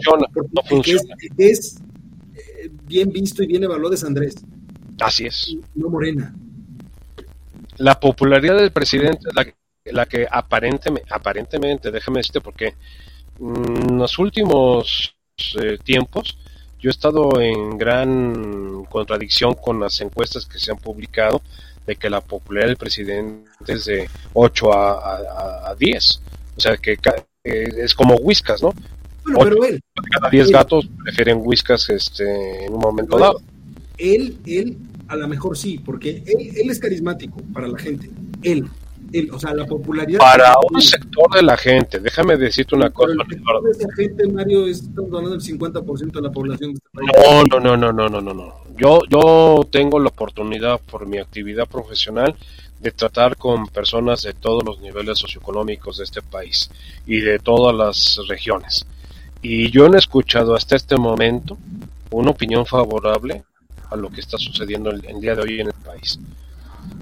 No 0.52 0.64
funciona, 0.68 1.16
Es, 1.38 1.78
eh, 2.36 2.70
bien 2.86 3.12
visto 3.12 3.44
y 3.44 3.48
bien 3.48 3.64
evaluado 3.64 3.96
es 3.96 4.04
Andrés. 4.04 4.36
Así 5.00 5.26
es. 5.26 5.56
No 5.76 5.90
Morena. 5.90 6.36
La 7.78 8.00
popularidad 8.00 8.58
del 8.58 8.72
presidente, 8.72 9.28
la, 9.34 9.48
la 9.86 10.06
que 10.06 10.28
aparentemente, 10.30 11.08
aparentemente 11.12 11.92
déjame 11.92 12.20
decirte 12.20 12.42
porque 12.42 12.76
en 13.40 13.98
los 13.98 14.20
últimos 14.20 15.16
eh, 15.60 15.78
tiempos 15.84 16.38
yo 16.82 16.90
he 16.90 16.92
estado 16.92 17.40
en 17.40 17.78
gran 17.78 18.86
contradicción 18.86 19.54
con 19.54 19.80
las 19.80 20.02
encuestas 20.02 20.46
que 20.46 20.60
se 20.60 20.72
han 20.72 20.78
publicado 20.78 21.42
de 21.86 21.96
que 21.96 22.10
la 22.10 22.22
popularidad 22.22 22.70
del 22.70 22.78
presidente 22.78 23.50
es 23.68 23.86
de 23.86 24.10
8 24.34 24.74
a, 24.74 25.70
a, 25.70 25.76
10. 25.76 26.22
O 26.58 26.60
sea, 26.60 26.78
que 26.78 26.98
es 27.44 27.94
como 27.94 28.16
Whiskas, 28.16 28.64
¿no? 28.64 28.74
pero 29.24 29.64
él, 29.64 29.80
cada 30.12 30.30
10 30.30 30.50
gatos 30.50 30.90
prefieren 31.04 31.42
Whiskas 31.44 31.90
este, 31.90 32.66
en 32.66 32.74
un 32.74 32.80
momento 32.80 33.18
dado. 33.18 33.42
Él, 34.00 34.38
él, 34.48 34.78
a 35.08 35.16
lo 35.16 35.28
mejor 35.28 35.56
sí, 35.58 35.78
porque 35.78 36.24
él, 36.26 36.52
él 36.56 36.70
es 36.72 36.80
carismático 36.80 37.38
para 37.54 37.68
la 37.68 37.78
gente. 37.78 38.10
Él, 38.42 38.68
o 39.32 39.40
sea, 39.40 39.54
la 39.54 39.66
popularidad. 39.66 40.20
Para 40.20 40.54
un 40.70 40.82
sector 40.82 41.30
de 41.34 41.44
la 41.44 41.58
gente, 41.58 42.00
déjame 42.00 42.38
decirte 42.38 42.76
una 42.76 42.90
cosa. 42.90 43.12
El 43.12 43.64
de 43.64 43.72
esa 43.72 43.94
gente, 43.96 44.28
Mario, 44.28 44.68
es 44.68 44.90
hablando 44.98 45.32
del 45.32 45.42
50% 45.42 46.12
de 46.12 46.22
la 46.22 46.32
población 46.32 46.74
de 46.74 46.80
este 46.80 46.90
país. 46.94 47.10
No, 47.52 47.60
no, 47.60 47.78
no, 47.78 47.92
no, 47.92 48.10
no, 48.10 48.22
no, 48.22 48.34
no. 48.34 48.54
Yo, 48.78 49.02
yo 49.10 49.68
tengo 49.70 50.00
la 50.00 50.10
oportunidad 50.10 50.80
por 50.80 51.06
mi 51.06 51.18
actividad 51.18 51.68
profesional 51.68 52.36
de 52.80 52.92
tratar 52.92 53.38
con 53.38 53.68
personas 53.68 54.24
de 54.24 54.34
todos 54.34 54.64
los 54.64 54.80
niveles 54.82 55.20
socioeconómicos 55.20 55.98
de 55.98 56.04
este 56.04 56.22
país 56.22 56.70
y 57.06 57.20
de 57.20 57.38
todas 57.40 57.76
las 57.76 58.20
regiones. 58.28 58.86
Y 59.42 59.70
yo 59.72 59.88
he 59.88 59.98
escuchado 59.98 60.56
hasta 60.56 60.76
este 60.76 60.98
momento 60.98 61.58
una 62.10 62.32
opinión 62.32 62.66
favorable 62.66 63.44
a 63.90 63.96
lo 63.96 64.10
que 64.10 64.22
está 64.22 64.38
sucediendo 64.38 64.90
el, 64.90 65.06
el 65.06 65.20
día 65.20 65.36
de 65.36 65.42
hoy 65.42 65.60
en 65.60 65.68
el 65.68 65.74
país. 65.74 66.20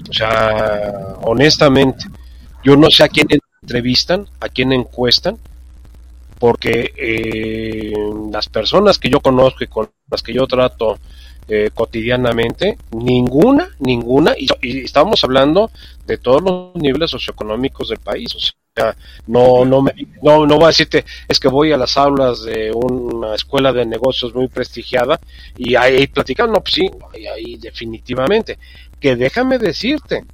O 0.09 0.13
sea, 0.13 1.17
honestamente, 1.23 2.05
yo 2.63 2.75
no 2.75 2.89
sé 2.89 3.03
a 3.03 3.09
quién 3.09 3.27
entrevistan, 3.61 4.27
a 4.39 4.49
quién 4.49 4.71
encuestan, 4.71 5.37
porque 6.39 6.93
eh, 6.97 7.93
las 8.31 8.47
personas 8.47 8.97
que 8.97 9.09
yo 9.09 9.19
conozco 9.19 9.63
y 9.63 9.67
con 9.67 9.89
las 10.09 10.23
que 10.23 10.33
yo 10.33 10.47
trato 10.47 10.97
eh, 11.51 11.71
cotidianamente, 11.73 12.77
ninguna, 12.91 13.69
ninguna, 13.79 14.35
y, 14.37 14.47
estamos 14.83 15.23
hablando 15.23 15.71
de 16.05 16.19
todos 16.19 16.43
los 16.43 16.75
niveles 16.75 17.09
socioeconómicos 17.09 17.89
del 17.89 17.97
país, 17.97 18.35
o 18.35 18.39
sea, 18.39 18.95
no, 19.25 19.65
no, 19.65 19.81
me, 19.81 19.91
no, 20.21 20.45
no 20.45 20.55
voy 20.55 20.65
a 20.65 20.67
decirte, 20.67 21.05
es 21.27 21.39
que 21.39 21.47
voy 21.47 21.71
a 21.71 21.77
las 21.77 21.97
aulas 21.97 22.43
de 22.43 22.71
una 22.71 23.33
escuela 23.33 23.73
de 23.73 23.83
negocios 23.85 24.33
muy 24.35 24.47
prestigiada 24.47 25.19
y 25.57 25.75
ahí 25.75 26.05
platicando, 26.05 26.53
no, 26.53 26.61
pues 26.61 26.75
sí, 26.75 26.89
ahí 27.33 27.57
definitivamente, 27.57 28.59
que 28.99 29.15
déjame 29.15 29.57
decirte 29.57 30.25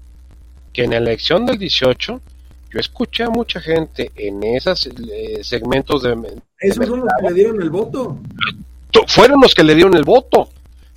que 0.74 0.84
en 0.84 0.92
la 0.92 0.98
elección 0.98 1.46
del 1.46 1.58
18 1.58 2.22
yo 2.70 2.80
escuché 2.80 3.24
a 3.24 3.30
mucha 3.30 3.62
gente 3.62 4.12
en 4.16 4.44
esos 4.44 4.88
eh, 4.88 5.44
segmentos 5.44 6.04
de... 6.04 6.42
Esos 6.60 6.86
son 6.86 7.00
los 7.00 7.14
que 7.18 7.28
le 7.28 7.34
dieron 7.34 7.62
el 7.62 7.70
voto. 7.70 8.18
Fueron 9.08 9.42
los 9.42 9.54
que 9.54 9.64
le 9.64 9.76
dieron 9.76 9.96
el 9.96 10.04
voto. 10.04 10.50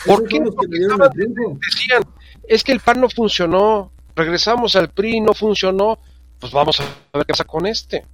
¿Por 0.05 0.27
qué? 0.27 0.41
decían, 0.41 2.03
es 2.47 2.65
que 2.65 2.73
el 2.73 2.81
PAN 2.81 3.01
no 3.01 3.09
funcionó, 3.09 3.91
regresamos 4.15 4.77
al 4.77 4.91
PRI, 4.91 5.21
no 5.21 5.35
funcionó, 5.35 5.99
pues 6.39 6.53
vamos 6.53 6.81
a 6.81 6.85
ver 7.15 7.27
qué 7.27 7.33
pasa 7.33 7.45
con 7.45 7.67
este. 7.67 8.05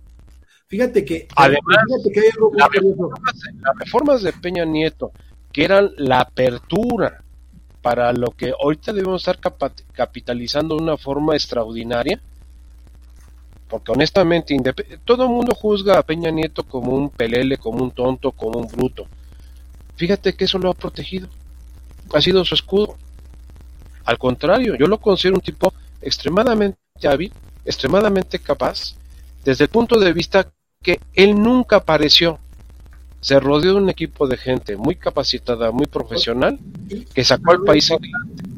Fíjate 0.66 1.04
que, 1.04 1.28
además, 1.36 1.76
las 2.52 2.68
reformas 3.78 4.22
de 4.22 4.32
Peña 4.32 4.64
Nieto, 4.64 5.12
que 5.52 5.64
eran 5.64 5.90
la 5.98 6.20
apertura 6.20 7.23
para 7.84 8.14
lo 8.14 8.30
que 8.30 8.54
ahorita 8.58 8.94
debemos 8.94 9.20
estar 9.20 9.38
capitalizando 9.92 10.74
de 10.74 10.82
una 10.82 10.96
forma 10.96 11.34
extraordinaria, 11.34 12.18
porque 13.68 13.92
honestamente 13.92 14.56
todo 15.04 15.24
el 15.24 15.28
mundo 15.28 15.54
juzga 15.54 15.98
a 15.98 16.02
Peña 16.02 16.30
Nieto 16.30 16.64
como 16.64 16.92
un 16.92 17.10
pelele, 17.10 17.58
como 17.58 17.84
un 17.84 17.90
tonto, 17.90 18.32
como 18.32 18.58
un 18.58 18.68
bruto. 18.68 19.06
Fíjate 19.96 20.32
que 20.32 20.46
eso 20.46 20.58
lo 20.58 20.70
ha 20.70 20.74
protegido, 20.74 21.28
ha 22.14 22.22
sido 22.22 22.42
su 22.46 22.54
escudo. 22.54 22.96
Al 24.06 24.16
contrario, 24.16 24.76
yo 24.76 24.86
lo 24.86 24.98
considero 24.98 25.36
un 25.36 25.42
tipo 25.42 25.74
extremadamente 26.00 26.78
hábil, 27.06 27.34
extremadamente 27.66 28.38
capaz, 28.38 28.94
desde 29.44 29.64
el 29.64 29.70
punto 29.70 30.00
de 30.00 30.14
vista 30.14 30.50
que 30.82 31.00
él 31.12 31.34
nunca 31.34 31.76
apareció 31.76 32.38
se 33.24 33.40
rodeó 33.40 33.72
de 33.72 33.80
un 33.80 33.88
equipo 33.88 34.28
de 34.28 34.36
gente 34.36 34.76
muy 34.76 34.96
capacitada, 34.96 35.70
muy 35.70 35.86
profesional, 35.86 36.58
que 37.14 37.24
sacó 37.24 37.52
al 37.52 37.62
país 37.62 37.90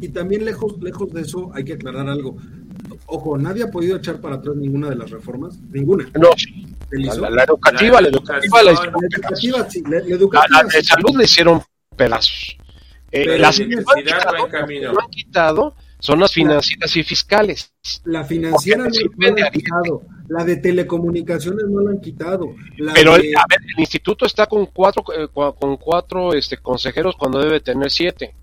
Y 0.00 0.08
también 0.08 0.44
lejos, 0.44 0.82
lejos 0.82 1.12
de 1.12 1.20
eso 1.20 1.52
hay 1.54 1.62
que 1.62 1.74
aclarar 1.74 2.08
algo. 2.08 2.36
Ojo, 3.06 3.38
nadie 3.38 3.62
ha 3.62 3.70
podido 3.70 3.96
echar 3.96 4.20
para 4.20 4.34
atrás 4.34 4.56
ninguna 4.56 4.90
de 4.90 4.96
las 4.96 5.08
reformas, 5.08 5.56
ninguna. 5.70 6.10
No, 6.18 6.30
la, 6.90 7.44
educativa, 7.44 8.00
la, 8.00 8.08
educativa, 8.08 8.62
la, 8.64 8.72
educativa, 8.72 9.70
sí, 9.70 9.84
la, 9.88 9.98
educativa, 9.98 10.62
la 10.64 10.68
de 10.68 10.82
salud 10.82 11.16
le 11.16 11.24
hicieron 11.24 11.62
pedazos. 11.94 12.56
Eh, 13.12 13.38
las 13.38 13.58
que 13.58 13.68
no 13.68 15.00
han 15.00 15.10
quitado 15.10 15.76
son 16.00 16.18
las 16.18 16.32
financieras 16.32 16.96
y 16.96 17.04
fiscales. 17.04 17.72
La 18.02 18.24
financiera 18.24 18.82
no, 18.82 18.90
no 18.90 19.36
la 19.36 19.46
han 19.46 19.52
quitado, 19.52 20.02
la 20.28 20.44
de 20.44 20.56
telecomunicaciones 20.56 21.66
no 21.68 21.80
la 21.80 21.90
han 21.92 22.00
quitado. 22.00 22.54
Pero 22.94 23.12
a 23.12 23.16
ver, 23.16 23.60
el 23.74 23.80
instituto 23.80 24.26
está 24.26 24.46
con 24.46 24.66
cuatro, 24.66 25.04
eh, 25.16 25.28
con 25.32 25.76
cuatro 25.76 26.32
este, 26.34 26.58
consejeros 26.58 27.14
cuando 27.16 27.38
debe 27.38 27.60
tener 27.60 27.90
siete. 27.90 28.34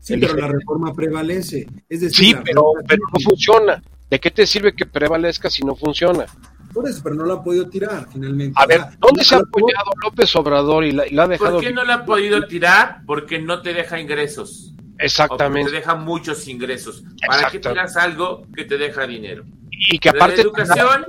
Sí, 0.00 0.16
pero 0.16 0.34
la 0.34 0.48
reforma 0.48 0.92
prevalece. 0.92 1.66
Es 1.88 2.00
decir, 2.00 2.26
sí, 2.26 2.34
pero, 2.44 2.72
pero 2.86 3.02
no 3.12 3.20
funciona. 3.20 3.82
¿De 4.10 4.18
qué 4.18 4.30
te 4.30 4.46
sirve 4.46 4.74
que 4.74 4.84
prevalezca 4.84 5.48
si 5.48 5.62
no 5.62 5.76
funciona? 5.76 6.26
Por 6.72 6.88
eso, 6.88 7.00
pero 7.02 7.14
no 7.14 7.24
la 7.24 7.34
ha 7.34 7.42
podido 7.42 7.68
tirar 7.68 8.08
finalmente. 8.12 8.60
A 8.60 8.66
ver, 8.66 8.80
¿dónde 8.98 9.24
se 9.24 9.34
ha 9.34 9.38
apoyado 9.38 9.90
López 10.02 10.34
Obrador 10.36 10.84
y 10.84 10.92
la, 10.92 11.22
ha 11.22 11.28
dejado? 11.28 11.52
¿Por 11.52 11.62
qué 11.62 11.72
no 11.72 11.84
la 11.84 11.94
ha 11.94 12.04
podido 12.04 12.46
tirar? 12.46 13.02
Porque 13.06 13.38
no 13.38 13.62
te 13.62 13.74
deja 13.74 14.00
ingresos. 14.00 14.74
Exactamente. 14.98 15.70
te 15.70 15.76
deja 15.76 15.94
muchos 15.94 16.46
ingresos. 16.48 17.04
¿Para 17.26 17.50
que 17.50 17.58
tengas 17.58 17.96
algo 17.96 18.46
que 18.54 18.64
te 18.64 18.78
deja 18.78 19.06
dinero? 19.06 19.44
Y 19.72 19.98
que 19.98 20.10
aparte. 20.10 20.36
La 20.42 20.42
educación, 20.42 21.04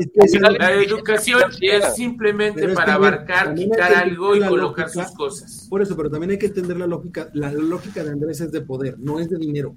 la, 0.57 0.72
educación 0.72 1.43
es 1.61 1.95
simplemente 1.95 2.68
para 2.70 2.95
abarcar, 2.95 3.53
quitar 3.53 3.93
algo 3.93 4.36
y 4.36 4.39
colocar 4.39 4.89
sus 4.89 5.11
cosas. 5.11 5.68
Por 5.70 5.82
eso, 5.82 5.95
pero 5.95 6.09
también 6.09 6.32
hay 6.32 6.38
que 6.38 6.47
entender 6.47 6.78
la 6.78 6.88
lógica. 6.88 7.30
La 7.34 7.51
lógica 7.51 8.03
de 8.03 8.11
Andrés 8.11 8.41
es 8.41 8.51
de 8.51 8.61
poder, 8.61 8.97
no 8.99 9.20
es 9.20 9.30
de 9.30 9.38
dinero. 9.38 9.76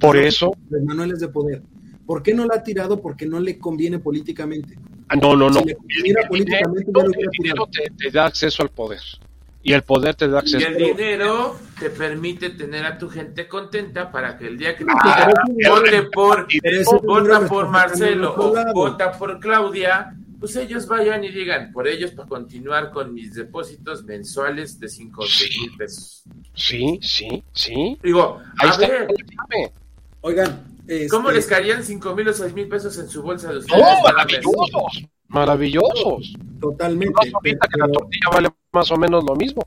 Por 0.00 0.16
eso. 0.16 0.52
Manuel 0.70 1.12
es 1.12 1.20
de 1.20 1.28
poder. 1.28 1.62
¿Por 2.06 2.22
qué 2.22 2.34
no 2.34 2.46
la 2.46 2.56
ha 2.56 2.62
tirado? 2.62 3.00
Porque 3.00 3.26
no 3.26 3.38
le 3.38 3.58
conviene 3.58 3.98
políticamente. 3.98 4.76
Ah, 5.08 5.16
no, 5.16 5.36
no, 5.36 5.48
no. 5.50 5.60
Si 5.60 5.66
le 6.12 6.26
políticamente, 6.26 6.90
el 6.90 7.30
dinero 7.38 7.68
te, 7.70 8.10
da 8.10 8.26
acceso 8.26 8.62
al 8.62 8.70
poder. 8.70 9.00
Y 9.62 9.72
el 9.72 9.82
poder 9.82 10.16
te 10.16 10.28
da 10.28 10.40
acceso. 10.40 10.58
Y 10.58 10.64
el 10.64 10.76
dinero 10.76 11.56
te 11.78 11.90
permite 11.90 12.50
tener 12.50 12.84
a 12.84 12.98
tu 12.98 13.08
gente 13.08 13.46
contenta 13.46 14.10
para 14.10 14.36
que 14.36 14.48
el 14.48 14.58
día 14.58 14.76
que 14.76 14.84
te 14.84 14.90
ah, 14.92 15.32
vote 15.68 16.02
por, 16.12 16.48
vota 17.04 17.46
por 17.46 17.68
Marcelo 17.68 18.34
o 18.36 18.72
vota 18.74 19.12
por 19.12 19.38
Claudia, 19.38 20.16
pues 20.40 20.56
ellos 20.56 20.88
vayan 20.88 21.22
y 21.22 21.28
digan, 21.28 21.70
por 21.72 21.86
ellos 21.86 22.10
para 22.10 22.28
continuar 22.28 22.90
con 22.90 23.14
mis 23.14 23.34
depósitos 23.34 24.02
mensuales 24.04 24.80
de 24.80 24.88
5 24.88 25.22
mil 25.22 25.76
pesos. 25.78 26.24
Sí, 26.54 26.98
sí, 27.00 27.44
sí. 27.52 27.96
Digo, 28.02 28.40
Ahí 28.58 28.70
a 28.72 28.76
ver, 28.76 29.08
Oigan, 30.20 30.64
¿cómo 31.10 31.30
este 31.30 31.36
les 31.38 31.46
caerían 31.46 31.84
5 31.84 32.14
mil 32.16 32.28
o 32.28 32.32
6 32.32 32.54
mil 32.54 32.68
pesos 32.68 32.98
en 32.98 33.08
su 33.08 33.22
bolsa 33.22 33.52
de 33.52 33.58
ustedes? 33.58 33.84
¡Oh, 33.84 34.02
maravillosos! 34.02 35.04
Maravillosos. 35.32 36.34
Totalmente. 36.60 37.32
que 37.42 37.78
la 37.78 37.88
tortilla 37.88 38.28
vale 38.32 38.48
más 38.72 38.90
o 38.90 38.96
menos 38.96 39.24
lo 39.24 39.34
mismo. 39.34 39.66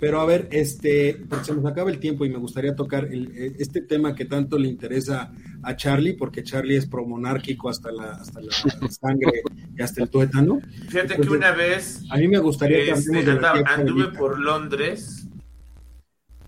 Pero 0.00 0.18
a 0.22 0.24
ver, 0.24 0.48
este, 0.50 1.20
porque 1.28 1.44
se 1.44 1.54
nos 1.54 1.66
acaba 1.66 1.90
el 1.90 1.98
tiempo 1.98 2.24
y 2.24 2.30
me 2.30 2.38
gustaría 2.38 2.74
tocar 2.74 3.04
el, 3.04 3.54
este 3.58 3.82
tema 3.82 4.14
que 4.14 4.24
tanto 4.24 4.58
le 4.58 4.66
interesa 4.66 5.30
a 5.62 5.76
Charlie, 5.76 6.14
porque 6.14 6.42
Charlie 6.42 6.76
es 6.76 6.86
promonárquico 6.86 7.68
hasta 7.68 7.92
la, 7.92 8.12
hasta 8.12 8.40
la 8.40 8.50
sangre 8.90 9.42
y 9.76 9.82
hasta 9.82 10.02
el 10.02 10.08
tuétano. 10.08 10.60
Fíjate 10.88 11.16
que 11.16 11.28
una 11.28 11.52
vez. 11.52 12.02
A 12.10 12.16
mí 12.16 12.28
me 12.28 12.38
gustaría 12.38 12.78
que 12.82 12.90
este, 12.92 13.38
anduve 13.66 14.08
por 14.16 14.40
Londres, 14.40 15.28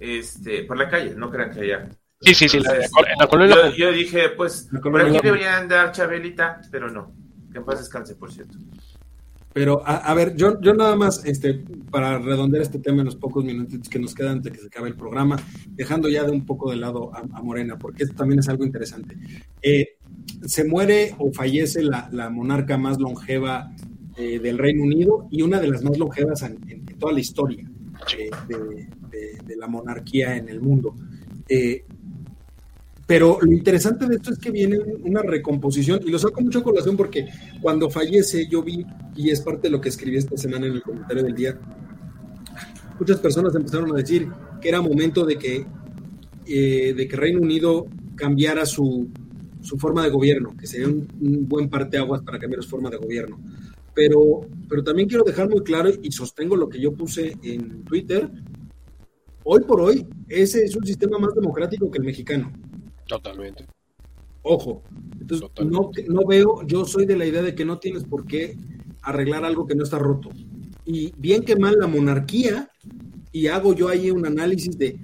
este, 0.01 0.65
por 0.65 0.79
la 0.79 0.89
calle, 0.89 1.15
no 1.15 1.31
crean 1.31 1.51
que 1.51 1.61
allá. 1.61 1.91
Sí, 2.23 2.35
sí, 2.35 2.49
sí, 2.49 2.61
la 2.61 3.71
yo, 3.77 3.91
dije, 3.93 4.31
pues, 4.31 4.71
por 4.81 5.03
aquí 5.03 5.19
debería 5.23 5.59
andar 5.59 5.93
Chabelita, 5.93 6.63
pero 6.71 6.89
no. 6.89 7.13
Que 7.53 7.59
en 7.59 7.65
paz 7.65 7.79
descanse, 7.79 8.15
por 8.15 8.33
cierto. 8.33 8.57
Pero, 9.53 9.83
a, 9.85 10.15
ver, 10.15 10.35
yo, 10.35 10.59
yo 10.63 10.73
nada 10.73 10.97
más, 10.97 11.27
este, 11.27 11.63
para 11.91 12.19
redondear 12.19 12.63
este 12.63 12.79
tema 12.79 13.01
en 13.01 13.05
los 13.05 13.17
pocos 13.17 13.45
minutos 13.45 13.87
que 13.87 13.99
nos 13.99 14.15
quedan 14.15 14.37
antes 14.37 14.51
de 14.51 14.57
que 14.57 14.63
se 14.63 14.69
acabe 14.69 14.89
el 14.89 14.95
programa, 14.95 15.37
dejando 15.73 16.09
ya 16.09 16.25
de 16.25 16.33
un 16.33 16.47
poco 16.47 16.71
de 16.71 16.77
lado 16.77 17.11
a, 17.15 17.43
Morena, 17.43 17.79
porque 17.79 18.05
esto 18.05 18.17
también 18.17 18.39
es 18.39 18.49
algo 18.49 18.65
interesante. 18.65 19.15
Eh, 19.61 19.97
se 20.47 20.65
muere 20.65 21.15
o 21.19 21.33
fallece 21.33 21.83
la, 21.83 22.31
monarca 22.31 22.79
más 22.79 22.99
longeva 22.99 23.71
eh, 24.17 24.39
del 24.39 24.57
Reino 24.57 24.85
Unido 24.85 25.29
y 25.31 25.43
una 25.43 25.61
de 25.61 25.69
las 25.69 25.83
más 25.83 25.99
longevas 25.99 26.43
en, 26.43 26.87
toda 26.99 27.13
la 27.13 27.21
historia 27.21 27.69
eh, 28.19 28.31
de, 28.49 29.57
la 29.57 29.67
monarquía 29.67 30.35
en 30.39 30.49
el 30.49 30.63
mundo. 30.63 30.97
Pero 33.07 33.39
lo 33.41 33.53
interesante 33.53 34.07
de 34.07 34.17
esto 34.17 34.33
es 34.33 34.39
que 34.39 34.51
viene 34.51 34.79
una 35.03 35.23
recomposición, 35.23 36.01
y 36.05 36.11
lo 36.11 36.19
saco 36.19 36.41
mucho 36.41 36.61
a 36.61 36.63
colación 36.63 36.97
porque 36.97 37.29
cuando 37.61 37.91
fallece 37.91 38.47
yo 38.49 38.63
vi, 38.63 38.87
y 39.17 39.31
es 39.31 39.41
parte 39.41 39.63
de 39.63 39.71
lo 39.71 39.81
que 39.81 39.89
escribí 39.89 40.17
esta 40.17 40.37
semana 40.37 40.67
en 40.67 40.75
el 40.75 40.83
comentario 40.83 41.23
del 41.23 41.35
día, 41.35 41.59
muchas 42.99 43.19
personas 43.19 43.55
empezaron 43.55 43.93
a 43.93 43.97
decir 43.97 44.29
que 44.61 44.69
era 44.69 44.81
momento 44.81 45.27
de 45.27 45.37
que, 45.37 45.67
eh, 46.47 46.95
de 46.97 47.09
que 47.09 47.17
Reino 47.17 47.41
Unido 47.41 47.87
cambiara 48.15 48.65
su, 48.65 49.09
su 49.61 49.77
forma 49.79 50.05
de 50.05 50.11
gobierno, 50.11 50.55
que 50.57 50.67
sería 50.67 50.87
un, 50.87 51.09
un 51.21 51.49
buen 51.49 51.69
parteaguas 51.69 52.23
para 52.23 52.39
cambiar 52.39 52.63
su 52.63 52.71
forma 52.71 52.89
de 52.89 52.99
gobierno. 52.99 53.41
Pero, 53.95 54.47
pero 54.69 54.83
también 54.85 55.09
quiero 55.09 55.25
dejar 55.25 55.51
muy 55.51 55.63
claro 55.63 55.91
y 56.03 56.13
sostengo 56.13 56.57
lo 56.57 56.69
que 56.69 56.81
yo 56.81 56.93
puse 56.95 57.37
en 57.43 57.83
Twitter. 57.85 58.31
Hoy 59.45 59.61
por 59.65 59.81
hoy, 59.81 60.07
ese 60.29 60.65
es 60.65 60.77
un 60.77 60.87
sistema 60.87 61.19
más 61.19 61.35
democrático 61.35 61.91
que 61.91 61.99
el 61.99 62.05
mexicano. 62.05 62.53
Totalmente. 63.13 63.67
Ojo, 64.43 64.83
entonces 65.21 65.47
No, 65.67 65.91
no 66.09 66.27
veo, 66.27 66.67
yo 66.67 66.87
soy 66.87 67.05
de 67.05 67.17
la 67.17 67.27
idea 67.27 67.43
de 67.43 67.55
que 67.55 67.67
no 67.67 67.79
tienes 67.79 68.05
por 68.05 68.27
qué 68.27 68.57
arreglar 69.03 69.45
algo 69.45 69.67
que 69.67 69.75
no 69.75 69.85
está 69.85 69.99
roto. 69.99 70.31
Y 70.87 71.13
bien 71.19 71.45
que 71.45 71.57
mal 71.57 71.77
la 71.79 71.87
monarquía, 71.87 72.71
y 73.31 73.49
hago 73.49 73.75
yo 73.75 73.89
ahí 73.89 74.11
un 74.11 74.27
análisis 74.27 74.79
de, 74.79 74.99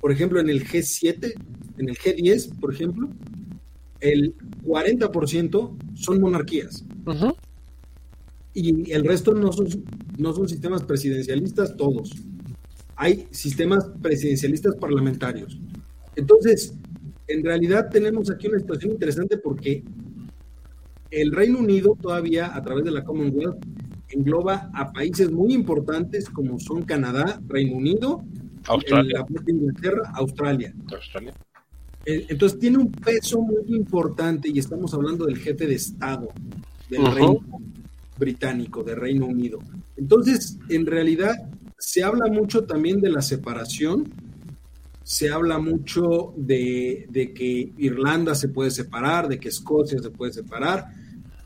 por 0.00 0.12
ejemplo, 0.12 0.38
en 0.40 0.48
el 0.48 0.64
G7, 0.64 1.34
en 1.78 1.88
el 1.88 1.98
G10, 1.98 2.60
por 2.60 2.72
ejemplo, 2.72 3.08
el 4.00 4.36
40% 4.64 5.76
son 5.96 6.20
monarquías. 6.20 6.84
Y 8.54 8.92
el 8.92 9.04
resto 9.04 9.34
no 9.34 9.52
son, 9.52 9.66
no 10.16 10.32
son 10.32 10.48
sistemas 10.48 10.84
presidencialistas 10.84 11.76
todos. 11.76 12.12
Hay 12.94 13.26
sistemas 13.32 13.84
presidencialistas 14.00 14.76
parlamentarios. 14.76 15.58
Entonces, 16.16 16.74
en 17.28 17.44
realidad 17.44 17.88
tenemos 17.90 18.30
aquí 18.30 18.48
una 18.48 18.58
situación 18.58 18.92
interesante 18.92 19.36
porque 19.38 19.84
el 21.10 21.32
Reino 21.32 21.58
Unido 21.58 21.96
todavía 22.00 22.54
a 22.54 22.62
través 22.62 22.84
de 22.84 22.90
la 22.90 23.04
Commonwealth 23.04 23.64
engloba 24.08 24.70
a 24.74 24.92
países 24.92 25.30
muy 25.30 25.52
importantes 25.52 26.28
como 26.30 26.58
son 26.58 26.82
Canadá, 26.82 27.40
Reino 27.46 27.76
Unido, 27.76 28.24
Australia. 28.66 29.24
Inglaterra, 29.46 30.12
Australia. 30.14 30.74
Australia. 30.92 31.34
Eh, 32.04 32.26
entonces 32.28 32.58
tiene 32.58 32.78
un 32.78 32.90
peso 32.90 33.40
muy 33.40 33.76
importante 33.76 34.48
y 34.48 34.58
estamos 34.58 34.94
hablando 34.94 35.26
del 35.26 35.38
jefe 35.38 35.66
de 35.66 35.74
Estado 35.74 36.28
del 36.88 37.06
Reino 37.12 37.40
Británico, 38.18 38.82
del 38.82 38.96
Reino 38.96 39.26
Unido. 39.26 39.58
Entonces, 39.96 40.58
en 40.68 40.86
realidad 40.86 41.34
se 41.78 42.02
habla 42.02 42.26
mucho 42.26 42.64
también 42.64 43.00
de 43.00 43.10
la 43.10 43.20
separación 43.20 44.10
se 45.08 45.30
habla 45.30 45.58
mucho 45.58 46.34
de, 46.36 47.08
que 47.34 47.72
Irlanda 47.78 48.34
se 48.34 48.50
puede 48.50 48.70
separar, 48.70 49.26
de 49.26 49.40
que 49.40 49.48
Escocia 49.48 49.98
se 50.02 50.10
puede 50.10 50.34
separar, 50.34 50.84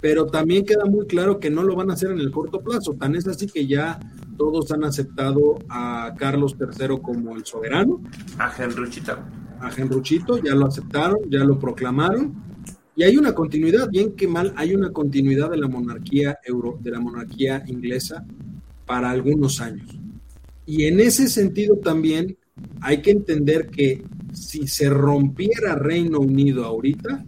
pero 0.01 0.27
también 0.27 0.65
queda 0.65 0.85
muy 0.85 1.07
claro 1.07 1.39
que 1.39 1.49
no 1.49 1.63
lo 1.63 1.77
van 1.77 1.89
a 1.89 1.95
hacer 1.95 2.11
en 2.11 2.19
el 2.19 2.33
corto 2.33 2.61
plazo. 2.61 2.95
Tan 2.95 3.15
es 3.15 3.29
así 3.29 3.47
que 3.47 3.69
ya 3.69 4.01
todos 4.37 4.73
han 4.73 4.83
aceptado 4.83 5.61
a 5.69 6.13
Carlos 6.19 6.57
III 6.59 6.99
como 7.01 7.37
el 7.37 7.47
soberano. 7.47 8.03
A 8.37 8.53
Henruchito. 8.61 9.17
A 9.61 9.71
Henruchito, 9.77 10.43
ya 10.43 10.57
lo 10.57 10.67
aceptaron, 10.67 11.19
ya 11.31 11.45
lo 11.45 11.57
proclamaron. 11.57 12.35
Y 12.97 13.05
hay 13.05 13.17
una 13.17 13.33
continuidad, 13.33 13.89
bien 13.89 14.17
que 14.17 14.27
mal, 14.27 14.53
hay 14.57 14.75
una 14.75 14.91
continuidad 14.91 15.53
de 15.53 15.59
la 15.59 15.69
monarquía 15.69 16.37
euro, 16.45 16.81
de 16.83 16.91
la 16.91 16.99
monarquía 16.99 17.63
inglesa 17.69 18.27
para 18.87 19.09
algunos 19.09 19.61
años. 19.61 19.97
Y 20.67 20.87
en 20.87 20.99
ese 20.99 21.29
sentido 21.29 21.77
también 21.77 22.37
hay 22.81 23.03
que 23.03 23.11
entender 23.11 23.69
que 23.69 24.03
si 24.33 24.67
se 24.67 24.89
rompiera 24.91 25.75
Reino 25.75 26.19
Unido 26.19 26.65
ahorita, 26.65 27.25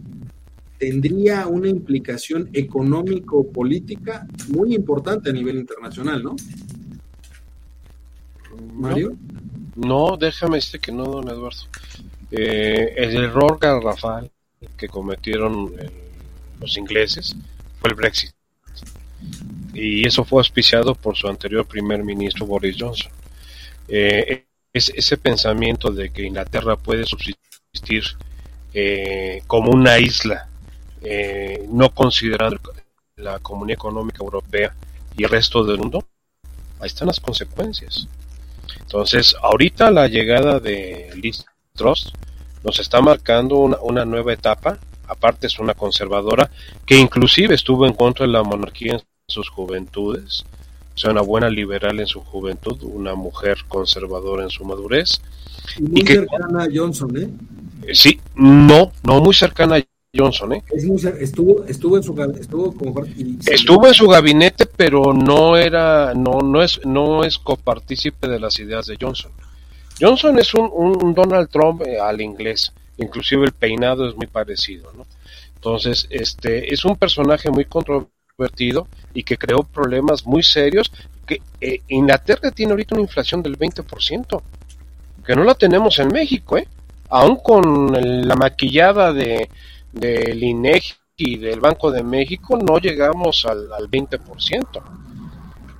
tendría 0.77 1.47
una 1.47 1.69
implicación 1.69 2.49
económico-política 2.53 4.27
muy 4.49 4.75
importante 4.75 5.29
a 5.29 5.33
nivel 5.33 5.57
internacional, 5.57 6.23
¿no? 6.23 6.35
Mario. 8.73 9.15
No, 9.75 10.17
déjame 10.17 10.57
decirte 10.57 10.79
que 10.79 10.91
no, 10.91 11.05
don 11.05 11.29
Eduardo. 11.29 11.63
Eh, 12.31 12.93
el 12.97 13.15
error 13.15 13.57
garrafal 13.59 14.31
que 14.77 14.87
cometieron 14.87 15.71
los 16.59 16.77
ingleses 16.77 17.35
fue 17.79 17.91
el 17.91 17.95
Brexit. 17.95 18.31
Y 19.73 20.07
eso 20.07 20.23
fue 20.23 20.39
auspiciado 20.39 20.95
por 20.95 21.15
su 21.15 21.27
anterior 21.27 21.65
primer 21.65 22.03
ministro 22.03 22.45
Boris 22.45 22.77
Johnson. 22.79 23.11
Eh, 23.87 24.45
es 24.75 24.91
ese 24.93 25.15
pensamiento 25.15 25.89
de 25.89 26.09
que 26.09 26.23
Inglaterra 26.23 26.75
puede 26.75 27.05
subsistir 27.05 28.03
eh, 28.73 29.41
como 29.47 29.71
una 29.71 29.99
isla, 29.99 30.49
eh, 31.01 31.65
no 31.69 31.91
considerando 31.91 32.59
la 33.15 33.39
Comunidad 33.39 33.75
Económica 33.75 34.17
Europea 34.21 34.75
y 35.15 35.23
el 35.23 35.29
resto 35.29 35.63
del 35.63 35.77
mundo, 35.77 36.05
ahí 36.81 36.87
están 36.87 37.07
las 37.07 37.21
consecuencias. 37.21 38.09
Entonces, 38.81 39.33
ahorita 39.41 39.91
la 39.91 40.09
llegada 40.09 40.59
de 40.59 41.09
Liz 41.15 41.45
Truss 41.73 42.11
nos 42.61 42.77
está 42.79 42.99
marcando 42.99 43.55
una, 43.55 43.77
una 43.77 44.03
nueva 44.03 44.33
etapa, 44.33 44.77
aparte 45.07 45.47
es 45.47 45.57
una 45.57 45.73
conservadora 45.73 46.51
que 46.85 46.97
inclusive 46.97 47.55
estuvo 47.55 47.87
en 47.87 47.93
contra 47.93 48.25
de 48.25 48.33
la 48.33 48.43
monarquía 48.43 48.95
en 48.95 49.03
sus 49.25 49.47
juventudes, 49.47 50.43
sea, 50.97 51.11
una 51.11 51.21
buena 51.21 51.49
liberal 51.49 51.99
en 51.99 52.07
su 52.07 52.21
juventud, 52.21 52.81
una 52.83 53.15
mujer 53.15 53.57
conservadora 53.67 54.43
en 54.43 54.49
su 54.49 54.63
madurez. 54.63 55.21
muy 55.79 56.05
cercana 56.05 56.63
a 56.63 56.67
Johnson, 56.73 57.17
¿eh? 57.17 57.29
Sí, 57.93 58.19
no, 58.35 58.91
no 59.03 59.21
muy 59.21 59.33
cercana 59.33 59.75
a 59.75 59.83
Johnson, 60.15 60.53
¿eh? 60.53 60.63
estuvo, 61.19 61.65
estuvo 61.65 61.97
en 61.97 62.03
su 62.03 62.13
estuvo, 62.39 62.73
estuvo 63.45 63.87
en 63.87 63.93
su 63.93 64.07
gabinete, 64.07 64.65
pero 64.65 65.13
no 65.13 65.57
era, 65.57 66.13
no, 66.13 66.39
no 66.39 66.63
es, 66.63 66.79
no 66.85 67.23
es 67.25 67.37
copartícipe 67.37 68.27
de 68.27 68.39
las 68.39 68.57
ideas 68.59 68.85
de 68.85 68.97
Johnson. 68.99 69.31
Johnson 69.99 70.39
es 70.39 70.53
un, 70.53 71.13
Donald 71.13 71.49
Trump 71.49 71.81
eh, 71.85 71.99
al 71.99 72.21
inglés, 72.21 72.71
inclusive 72.97 73.45
el 73.45 73.51
peinado 73.51 74.07
es 74.07 74.15
muy 74.15 74.27
parecido, 74.27 74.91
¿no? 74.93 75.05
Entonces, 75.55 76.07
este 76.09 76.73
es 76.73 76.85
un 76.85 76.95
personaje 76.95 77.49
muy 77.49 77.65
controvertido 77.65 78.14
y 79.13 79.23
que 79.23 79.37
creó 79.37 79.63
problemas 79.63 80.25
muy 80.25 80.43
serios. 80.43 80.91
Que 81.25 81.41
eh, 81.61 81.81
Inglaterra 81.87 82.51
tiene 82.51 82.71
ahorita 82.71 82.95
una 82.95 83.01
inflación 83.01 83.41
del 83.41 83.57
20%, 83.57 84.41
que 85.25 85.35
no 85.35 85.43
la 85.43 85.55
tenemos 85.55 85.97
en 85.99 86.09
México, 86.09 86.57
¿eh? 86.57 86.67
Aún 87.09 87.37
con 87.37 88.27
la 88.27 88.35
maquillada 88.35 89.13
de 89.13 89.49
del 89.91 90.43
INEGI 90.43 90.93
y 91.17 91.37
del 91.37 91.61
Banco 91.61 91.89
de 91.89 92.03
México, 92.03 92.57
no 92.57 92.77
llegamos 92.79 93.45
al, 93.45 93.71
al 93.71 93.89
20%. 93.89 94.81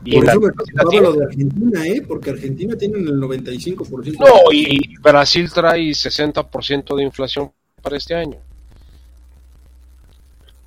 Y 0.06 0.16
Por 0.16 0.30
eso 0.30 0.39
me 0.39 0.51
preocupaba 0.53 1.01
lo 1.01 1.14
de 1.14 1.26
Argentina, 1.26 1.88
¿eh? 1.88 2.01
porque 2.08 2.30
Argentina 2.30 2.78
tiene 2.78 2.99
el 2.99 3.20
95%. 3.20 4.18
No, 4.20 4.51
y 4.53 4.97
Brasil 4.99 5.51
trae 5.51 5.89
60% 5.89 6.95
de 6.95 7.03
inflación 7.03 7.51
para 7.82 7.97
este 7.97 8.16
año. 8.16 8.38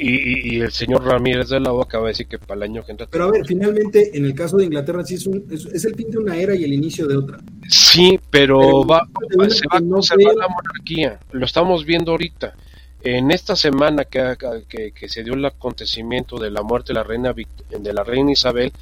Y, 0.01 0.61
el 0.61 0.71
señor 0.71 1.05
Ramírez 1.05 1.49
de 1.49 1.59
la 1.59 1.73
O 1.73 1.83
acaba 1.83 2.05
de 2.05 2.11
decir 2.11 2.29
que 2.29 2.39
para 2.39 2.55
el 2.55 2.63
año 2.71 2.85
que 2.85 2.93
entra. 2.93 3.09
Pero 3.11 3.25
a 3.25 3.31
ver, 3.33 3.45
finalmente, 3.45 4.17
en 4.17 4.27
el 4.27 4.35
caso 4.35 4.57
de 4.57 4.65
Inglaterra, 4.67 5.05
sí 5.05 5.15
es, 5.15 5.27
un, 5.27 5.45
es, 5.51 5.85
el 5.85 5.97
fin 5.97 6.09
de 6.11 6.19
una 6.19 6.37
era 6.37 6.55
y 6.55 6.63
el 6.63 6.73
inicio 6.73 7.09
de 7.09 7.17
otra. 7.17 7.39
Sí, 7.69 8.19
pero, 8.31 8.87
va, 8.87 9.09
se 9.49 9.67
va 9.67 9.79
a 9.79 9.81
conservar 9.81 10.37
la 10.37 10.49
monarquía. 10.49 11.19
Lo 11.33 11.45
estamos 11.45 11.85
viendo 11.85 12.13
ahorita. 12.13 12.55
En 13.03 13.33
esta 13.33 13.57
semana 13.57 14.05
que, 14.05 14.37
que, 14.69 14.93
que, 14.93 15.09
se 15.09 15.25
dio 15.25 15.35
el 15.35 15.45
acontecimiento 15.45 16.39
de 16.39 16.53
la 16.53 16.63
muerte 16.63 16.93
de 16.93 16.95
la 16.95 17.03
reina, 17.03 17.35
de 17.35 17.93
la 17.93 18.05
reina 18.05 18.31
Isabel, 18.31 18.73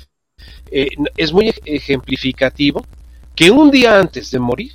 eh, 0.70 0.88
es 1.16 1.32
muy 1.32 1.54
ejemplificativo 1.64 2.84
que 3.34 3.50
un 3.50 3.70
día 3.70 3.98
antes 3.98 4.30
de 4.30 4.38
morir, 4.38 4.72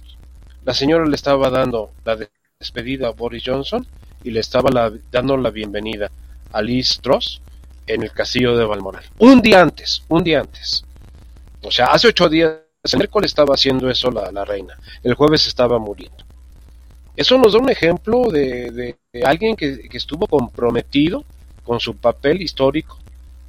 la 0.65 0.73
señora 0.73 1.05
le 1.05 1.15
estaba 1.15 1.49
dando 1.49 1.91
la 2.03 2.17
despedida 2.59 3.09
a 3.09 3.11
Boris 3.11 3.43
Johnson 3.45 3.85
y 4.23 4.31
le 4.31 4.39
estaba 4.39 4.91
dando 5.11 5.37
la 5.37 5.49
bienvenida 5.49 6.11
a 6.51 6.61
Liz 6.61 6.99
Truss 7.01 7.41
en 7.87 8.03
el 8.03 8.11
castillo 8.11 8.55
de 8.55 8.65
Balmoral. 8.65 9.03
Un 9.19 9.41
día 9.41 9.61
antes, 9.61 10.03
un 10.07 10.23
día 10.23 10.41
antes. 10.41 10.83
O 11.61 11.71
sea, 11.71 11.87
hace 11.87 12.07
ocho 12.07 12.29
días, 12.29 12.53
el 12.83 12.97
miércoles 12.97 13.31
estaba 13.31 13.53
haciendo 13.53 13.89
eso 13.89 14.09
la, 14.11 14.45
reina, 14.45 14.77
el 15.03 15.13
jueves 15.13 15.47
estaba 15.47 15.77
muriendo. 15.79 16.23
Eso 17.15 17.37
nos 17.37 17.53
da 17.53 17.59
un 17.59 17.69
ejemplo 17.69 18.31
de, 18.31 18.95
alguien 19.25 19.55
que, 19.55 19.87
que, 19.89 19.97
estuvo 19.97 20.27
comprometido 20.27 21.23
con 21.63 21.79
su 21.79 21.95
papel 21.95 22.41
histórico 22.41 22.97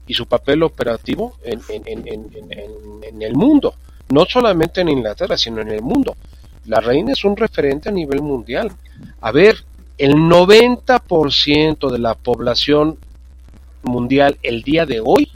y 0.06 0.14
su 0.14 0.26
papel 0.26 0.62
operativo 0.62 1.38
en, 1.42 1.60
en, 1.86 3.22
el 3.22 3.34
mundo, 3.34 3.74
no 4.10 4.26
solamente 4.26 4.80
en 4.80 4.88
Inglaterra, 4.88 5.36
sino 5.36 5.60
en 5.60 5.70
el 5.70 5.82
mundo. 5.82 6.16
La 6.66 6.80
reina 6.80 7.12
es 7.12 7.24
un 7.24 7.36
referente 7.36 7.88
a 7.88 7.92
nivel 7.92 8.20
mundial. 8.20 8.70
A 9.20 9.32
ver, 9.32 9.64
el 10.02 10.14
90% 10.16 11.88
de 11.88 11.98
la 12.00 12.16
población 12.16 12.98
mundial 13.84 14.36
el 14.42 14.62
día 14.62 14.84
de 14.84 15.00
hoy 15.00 15.30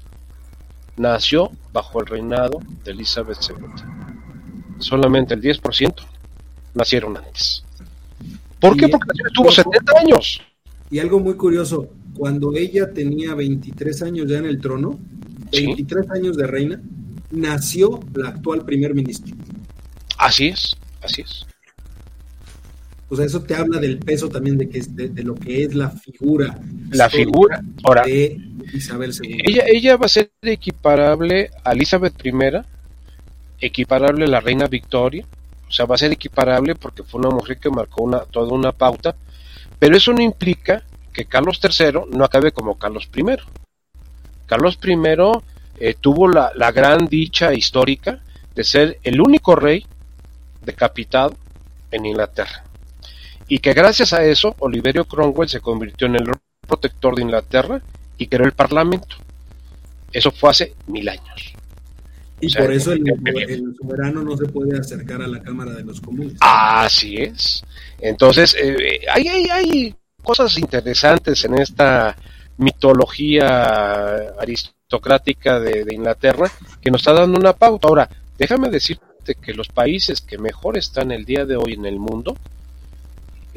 nació 0.97 1.53
bajo 1.73 2.01
el 2.01 2.07
reinado 2.07 2.59
de 2.83 2.91
Elizabeth 2.91 3.39
II. 3.49 3.65
Solamente 4.81 5.35
el 5.35 5.41
10% 5.41 5.95
nacieron 6.75 7.17
antes. 7.17 7.63
¿Por 8.59 8.77
qué? 8.77 8.89
Porque 8.89 9.13
tuvo 9.33 9.53
70 9.53 10.01
años. 10.01 10.43
Y 10.91 10.99
algo 10.99 11.21
muy 11.21 11.35
curioso, 11.35 11.89
cuando 12.17 12.53
ella 12.57 12.93
tenía 12.93 13.37
23 13.37 14.03
años 14.03 14.27
ya 14.29 14.39
en 14.39 14.47
el 14.47 14.61
trono, 14.61 14.99
23 15.53 16.11
años 16.11 16.37
de 16.37 16.45
reina, 16.45 16.83
nació 17.31 18.01
la 18.17 18.31
actual 18.31 18.65
primer 18.65 18.95
ministro. 18.95 19.33
Así 20.19 20.49
es, 20.49 20.77
así 21.03 21.23
es. 21.23 21.47
O 23.09 23.17
sea, 23.17 23.25
eso 23.25 23.43
te 23.43 23.55
habla 23.55 23.79
del 23.79 23.99
peso 23.99 24.29
también 24.29 24.59
de, 24.59 24.69
que 24.69 24.81
de, 24.81 25.23
lo 25.23 25.35
que 25.35 25.65
es 25.65 25.75
la 25.75 25.91
figura. 25.91 26.59
La 26.91 27.09
figura 27.09 27.63
Ahora, 27.85 28.03
de 28.05 28.37
Isabel 28.73 29.13
II. 29.21 29.43
Ella, 29.45 29.65
ella 29.67 29.97
va 29.97 30.07
a 30.07 30.09
ser 30.09 30.31
equiparable 30.43 31.51
a 31.63 31.73
Elizabeth 31.73 32.15
I, 32.25 32.33
equiparable 33.61 34.25
a 34.25 34.29
la 34.29 34.41
reina 34.41 34.67
Victoria. 34.67 35.25
O 35.69 35.73
sea, 35.73 35.87
va 35.87 35.95
a 35.95 35.99
ser 35.99 36.13
equiparable 36.13 36.75
porque 36.75 37.03
fue 37.03 37.21
una 37.21 37.31
mujer 37.31 37.59
que 37.59 37.71
marcó 37.71 38.03
una, 38.03 38.21
toda 38.21 38.53
una 38.53 38.73
pauta. 38.73 39.15
Pero 39.79 39.97
eso 39.97 40.13
no 40.13 40.23
implica 40.23 40.83
que 41.13 41.25
Carlos 41.25 41.61
III 41.63 42.17
no 42.17 42.25
acabe 42.25 42.53
como 42.53 42.77
Carlos 42.77 43.09
I. 43.15 43.25
Carlos 44.47 44.79
I 44.85 44.95
eh, 45.79 45.95
tuvo 46.01 46.29
la, 46.29 46.53
gran 46.73 47.07
dicha 47.07 47.55
histórica 47.55 48.21
de 48.55 48.65
ser 48.65 48.99
el 49.03 49.21
único 49.21 49.57
rey 49.57 49.87
decapitado 50.63 51.35
en 51.91 52.07
Inglaterra. 52.07 52.65
Y 53.49 53.59
que 53.59 53.73
gracias 53.73 54.13
a 54.13 54.25
eso 54.25 54.55
Oliverio 54.59 55.05
Cromwell 55.05 55.49
se 55.49 55.61
convirtió 55.61 56.07
en 56.07 56.17
el 56.17 56.31
protector 56.67 57.15
de 57.15 57.23
Inglaterra 57.23 57.81
y 58.19 58.27
creó 58.27 58.47
el 58.47 58.53
Parlamento. 58.53 59.17
Eso 60.13 60.31
fue 60.31 60.51
hace 60.51 60.75
mil 60.87 61.09
años. 61.09 61.55
Y 62.41 62.55
por 62.55 62.71
eso 62.71 62.93
el, 62.93 63.03
soberano 63.81 64.23
no 64.23 64.37
se 64.37 64.47
puede 64.47 64.79
acercar 64.79 65.23
a 65.23 65.27
la 65.27 65.43
Cámara 65.43 65.73
de 65.73 65.85
los 65.85 66.01
Comunes. 66.01 66.35
Así 66.41 67.17
es. 67.17 67.65
Entonces, 67.99 68.55
eh, 68.61 69.01
hay, 69.11 69.29
hay, 69.29 69.45
hay 69.49 69.95
cosas 70.23 70.59
interesantes 70.59 71.45
en 71.45 71.59
esta 71.59 72.17
mitología 72.59 74.35
aristocrática 74.39 75.61
de, 75.61 75.87
Inglaterra 75.95 76.51
que 76.81 76.91
nos 76.91 77.01
está 77.01 77.13
dando 77.13 77.39
una 77.39 77.53
pauta. 77.53 77.89
Ahora, 77.89 78.09
déjame 78.39 78.69
decirte 78.69 79.35
que 79.41 79.55
los 79.55 79.69
países 79.69 80.21
que 80.21 80.39
mejor 80.39 80.77
están 80.77 81.13
el 81.13 81.25
día 81.25 81.45
de 81.47 81.57
hoy 81.57 81.75
en 81.75 81.87
el 81.87 81.99
mundo 81.99 82.37
eh, 82.37 82.56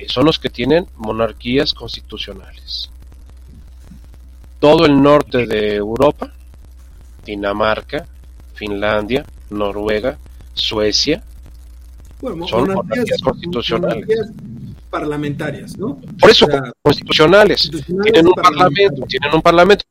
son 0.08 0.26
los 0.26 0.40
que 0.40 0.50
tienen 0.50 0.88
monarquías 0.96 1.74
constitucionales. 1.74 2.90
Todo 4.60 4.86
el 4.86 5.02
norte 5.02 5.46
de 5.46 5.76
Europa, 5.76 6.32
Dinamarca, 7.26 8.06
Finlandia, 8.54 9.26
Noruega, 9.50 10.18
Suecia, 10.54 11.24
son 12.22 12.74
monarquías, 12.74 13.22
constitucionales 13.22 14.08
parlamentarias, 14.90 15.78
¿no? 15.78 16.00
Por 16.20 16.32
eso, 16.32 16.48
constitucionales. 16.82 17.70
Tienen 18.04 18.28
un 18.28 18.34
parlamento, 18.34 19.04
tienen 19.08 19.34
un 19.34 19.42
parlamento. 19.42 19.86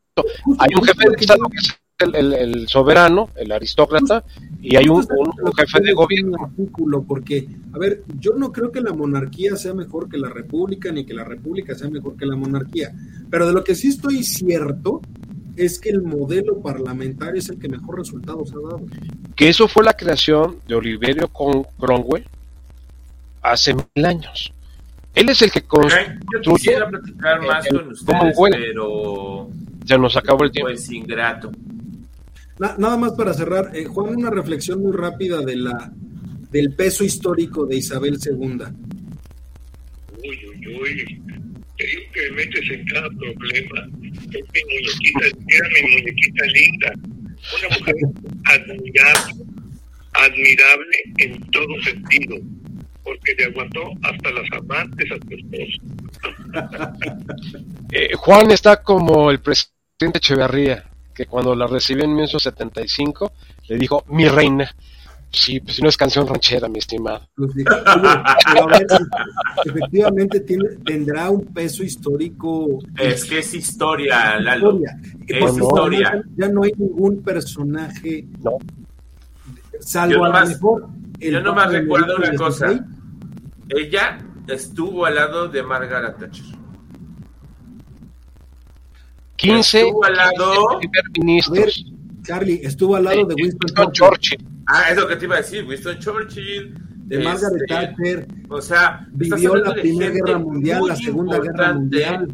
Hay 0.58 0.68
un 0.74 0.84
jefe 0.84 1.08
de 1.08 1.16
Estado 1.16 1.48
que 1.48 1.58
es 1.58 1.78
el, 1.98 2.68
soberano, 2.68 3.30
el 3.36 3.50
aristócrata, 3.50 4.24
y 4.60 4.76
hay 4.76 4.88
un, 4.88 5.06
jefe 5.56 5.80
de 5.80 5.92
gobierno. 5.92 6.52
Porque, 7.06 7.48
a 7.72 7.78
ver, 7.78 8.04
yo 8.18 8.32
no 8.34 8.52
creo 8.52 8.70
que 8.70 8.80
la 8.80 8.92
monarquía 8.92 9.56
sea 9.56 9.74
mejor 9.74 10.08
que 10.08 10.18
la 10.18 10.28
república, 10.28 10.92
ni 10.92 11.04
que 11.04 11.14
la 11.14 11.24
república 11.24 11.74
sea 11.74 11.90
mejor 11.90 12.16
que 12.16 12.26
la 12.26 12.36
monarquía. 12.36 12.92
Pero 13.30 13.46
de 13.46 13.52
lo 13.52 13.64
que 13.64 13.74
sí 13.74 13.88
estoy 13.88 14.22
cierto 14.22 15.00
es 15.56 15.80
que 15.80 15.90
el 15.90 16.02
modelo 16.02 16.60
parlamentario 16.60 17.40
es 17.40 17.48
el 17.48 17.58
que 17.58 17.68
mejor 17.68 17.98
resultados 17.98 18.52
ha 18.52 18.60
dado. 18.60 18.80
Que 19.34 19.48
eso 19.48 19.66
fue 19.66 19.84
la 19.84 19.94
creación 19.94 20.58
de 20.68 20.76
Oliverio 20.76 21.28
Cromwell 21.28 22.24
hace 23.42 23.74
mil 23.74 24.04
años. 24.04 24.52
Él 25.14 25.28
es 25.30 25.42
el 25.42 25.50
que 25.50 25.62
construye. 25.62 26.16
Yo 26.44 26.54
quisiera 26.54 26.88
platicar 26.88 27.42
más 27.42 27.66
con 27.66 27.88
ustedes, 27.88 28.36
pero. 28.50 29.48
Ya 29.84 29.96
nos 29.96 30.16
acabó 30.16 30.44
el 30.44 30.52
tiempo. 30.52 30.70
Pues 30.70 30.92
ingrato. 30.92 31.50
Nada 32.58 32.96
más 32.96 33.12
para 33.12 33.34
cerrar, 33.34 33.70
eh, 33.74 33.84
Juan, 33.84 34.16
una 34.16 34.30
reflexión 34.30 34.82
muy 34.82 34.92
rápida 34.92 35.40
de 35.40 35.56
la 35.56 35.92
del 36.50 36.72
peso 36.74 37.04
histórico 37.04 37.66
de 37.66 37.76
Isabel 37.76 38.18
II. 38.24 38.62
Uy, 40.22 40.38
uy, 40.46 40.80
uy. 40.80 41.22
Te 41.76 41.86
digo 41.86 42.02
que 42.12 42.22
me 42.22 42.36
metes 42.36 42.70
en 42.70 42.86
cada 42.86 43.08
problema. 43.10 43.88
Es 44.02 44.44
mi 44.54 44.62
muñequita, 44.64 45.26
era 45.48 45.68
mi 45.68 45.94
muñequita 45.94 46.44
linda. 46.46 46.92
Una 47.58 47.78
mujer 47.78 47.94
admirable, 48.44 49.44
admirable 50.14 50.96
en 51.18 51.40
todo 51.50 51.82
sentido 51.82 52.36
porque 53.08 53.34
le 53.38 53.44
aguantó 53.44 53.80
hasta 54.02 54.30
las 54.32 54.52
amantes 54.52 55.10
a 55.10 55.16
su 55.16 55.34
esposo. 55.34 55.78
Eh, 57.90 58.10
Juan 58.16 58.50
está 58.50 58.82
como 58.82 59.30
el 59.30 59.40
presidente 59.40 60.18
Echeverría, 60.18 60.84
que 61.18 61.26
cuando 61.26 61.52
la 61.56 61.66
recibió 61.66 62.04
en 62.04 62.10
1975 62.10 63.32
le 63.66 63.76
dijo, 63.76 64.04
mi 64.06 64.28
reina. 64.28 64.72
Sí, 65.32 65.58
pues 65.58 65.74
si 65.74 65.82
no 65.82 65.88
es 65.88 65.96
canción 65.96 66.28
ranchera, 66.28 66.68
mi 66.68 66.78
estimado. 66.78 67.28
Pues 67.34 67.50
efectivamente 69.66 70.40
tiene, 70.40 70.68
tendrá 70.86 71.28
un 71.28 71.44
peso 71.46 71.82
histórico. 71.82 72.78
Es 72.96 73.24
que 73.24 73.40
es 73.40 73.52
historia, 73.52 74.38
Lalo. 74.38 74.78
Es 75.26 75.56
historia. 75.56 76.22
Ya, 76.36 76.48
no 76.48 76.62
hay 76.62 76.72
ningún 76.78 77.20
personaje, 77.22 78.26
salvo 79.80 80.24
a 80.24 80.40
lo 80.40 80.46
mejor. 80.46 80.88
Yo 81.18 81.40
nomás 81.40 81.72
recuerdo 81.72 82.16
una 82.16 82.32
cosa. 82.34 82.86
Ella 83.68 84.18
estuvo 84.46 85.04
al 85.04 85.16
lado 85.16 85.48
de 85.48 85.64
Margaret 85.64 86.16
Thatcher. 86.16 86.57
15 89.38 89.80
estuvo 89.80 90.04
al 90.04 90.16
lado 90.16 90.80
Charlie, 92.22 92.60
estuvo 92.62 92.96
al 92.96 93.04
lado 93.04 93.24
de 93.24 93.34
Winston, 93.34 93.92
Churchill. 93.92 94.44
Ah, 94.66 94.90
es 94.90 94.96
lo 94.96 95.08
que 95.08 95.16
te 95.16 95.24
iba 95.24 95.36
a 95.36 95.38
decir, 95.38 95.64
Winston 95.64 95.98
Churchill, 95.98 96.74
de 97.06 97.18
Margaret 97.20 97.62
este, 97.62 97.66
Thatcher. 97.66 98.26
O 98.50 98.60
sea, 98.60 99.06
vivió 99.12 99.56
la 99.56 99.72
Primera 99.74 100.10
Guerra 100.10 100.38
Mundial, 100.38 100.82
la 100.88 100.96
Segunda 100.96 101.38
Guerra 101.38 101.72
Mundial. 101.72 102.28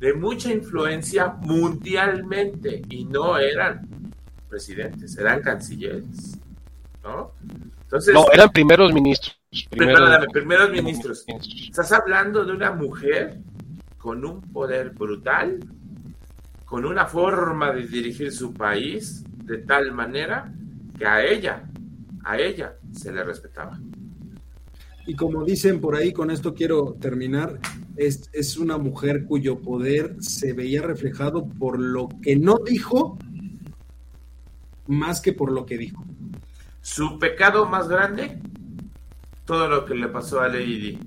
De 0.00 0.14
mucha 0.14 0.52
influencia 0.52 1.36
mundialmente 1.42 2.82
y 2.88 3.04
no 3.04 3.36
eran 3.36 3.86
presidentes, 4.48 5.18
eran 5.18 5.42
cancilleres. 5.42 6.38
¿No? 7.02 7.32
Entonces, 7.82 8.14
no, 8.14 8.26
eran 8.32 8.50
primeros 8.50 8.92
ministros. 8.92 9.38
Primeros, 9.70 10.26
primeros 10.32 10.70
ministros. 10.70 11.24
Estás 11.68 11.92
hablando 11.92 12.44
de 12.44 12.52
una 12.52 12.72
mujer 12.72 13.38
con 13.98 14.24
un 14.24 14.40
poder 14.52 14.90
brutal, 14.90 15.58
con 16.68 16.84
una 16.84 17.06
forma 17.06 17.72
de 17.72 17.86
dirigir 17.86 18.30
su 18.30 18.52
país 18.52 19.24
de 19.44 19.58
tal 19.58 19.92
manera 19.92 20.52
que 20.98 21.06
a 21.06 21.24
ella, 21.24 21.64
a 22.24 22.38
ella 22.38 22.74
se 22.92 23.10
le 23.10 23.24
respetaba. 23.24 23.80
Y 25.06 25.14
como 25.14 25.44
dicen 25.44 25.80
por 25.80 25.96
ahí, 25.96 26.12
con 26.12 26.30
esto 26.30 26.54
quiero 26.54 26.92
terminar, 27.00 27.58
es, 27.96 28.28
es 28.34 28.58
una 28.58 28.76
mujer 28.76 29.24
cuyo 29.24 29.60
poder 29.60 30.16
se 30.20 30.52
veía 30.52 30.82
reflejado 30.82 31.48
por 31.48 31.80
lo 31.80 32.10
que 32.20 32.36
no 32.36 32.58
dijo 32.58 33.16
más 34.86 35.22
que 35.22 35.32
por 35.32 35.50
lo 35.50 35.64
que 35.64 35.78
dijo. 35.78 36.04
Su 36.82 37.18
pecado 37.18 37.66
más 37.66 37.88
grande, 37.88 38.38
todo 39.46 39.68
lo 39.68 39.86
que 39.86 39.94
le 39.94 40.08
pasó 40.08 40.40
a 40.40 40.48
Lady 40.48 40.98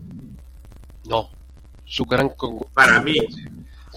No, 1.08 1.30
su 1.86 2.04
gran 2.06 2.32
Para 2.74 3.02
mí. 3.02 3.18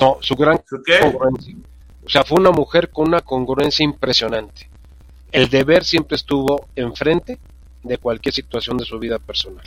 No, 0.00 0.18
su 0.20 0.34
gran 0.34 0.60
congruencia. 1.00 1.56
O 2.04 2.08
sea, 2.08 2.24
fue 2.24 2.38
una 2.38 2.50
mujer 2.50 2.90
con 2.90 3.08
una 3.08 3.20
congruencia 3.20 3.84
impresionante. 3.84 4.68
El 5.32 5.48
deber 5.48 5.84
siempre 5.84 6.16
estuvo 6.16 6.68
enfrente 6.76 7.38
de 7.82 7.98
cualquier 7.98 8.34
situación 8.34 8.76
de 8.76 8.84
su 8.84 8.98
vida 8.98 9.18
personal 9.18 9.64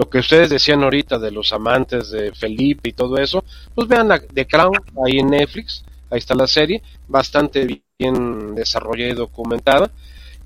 lo 0.00 0.08
que 0.08 0.18
ustedes 0.18 0.48
decían 0.48 0.82
ahorita 0.82 1.18
de 1.18 1.30
los 1.30 1.52
amantes 1.52 2.10
de 2.10 2.32
Felipe 2.32 2.88
y 2.88 2.92
todo 2.94 3.18
eso, 3.18 3.44
pues 3.74 3.86
vean 3.86 4.08
la, 4.08 4.18
The 4.18 4.46
Crown 4.46 4.72
ahí 5.04 5.18
en 5.18 5.28
Netflix, 5.28 5.84
ahí 6.08 6.18
está 6.18 6.34
la 6.34 6.46
serie, 6.46 6.82
bastante 7.06 7.82
bien 7.98 8.54
desarrollada 8.54 9.10
y 9.10 9.14
documentada, 9.14 9.90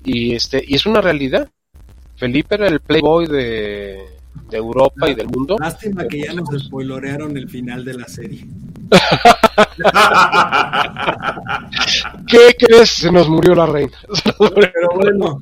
y 0.03 0.35
este, 0.35 0.61
y 0.67 0.75
es 0.75 0.85
una 0.85 0.99
realidad. 0.99 1.49
Felipe 2.17 2.55
era 2.55 2.67
el 2.67 2.81
playboy 2.81 3.27
de, 3.27 4.05
Europa 4.51 5.09
y 5.09 5.15
del 5.15 5.27
mundo. 5.27 5.57
Lástima 5.59 6.07
que 6.07 6.21
ya 6.21 6.33
nos 6.33 6.47
spoilorearon 6.57 7.35
el 7.37 7.49
final 7.49 7.83
de 7.83 7.93
la 7.95 8.07
serie. 8.07 8.45
¿Qué 12.27 12.55
crees? 12.59 12.89
Se 12.89 13.11
nos 13.11 13.29
murió 13.29 13.55
la 13.55 13.65
reina. 13.65 13.97
Pero 14.37 14.89
bueno, 14.95 15.41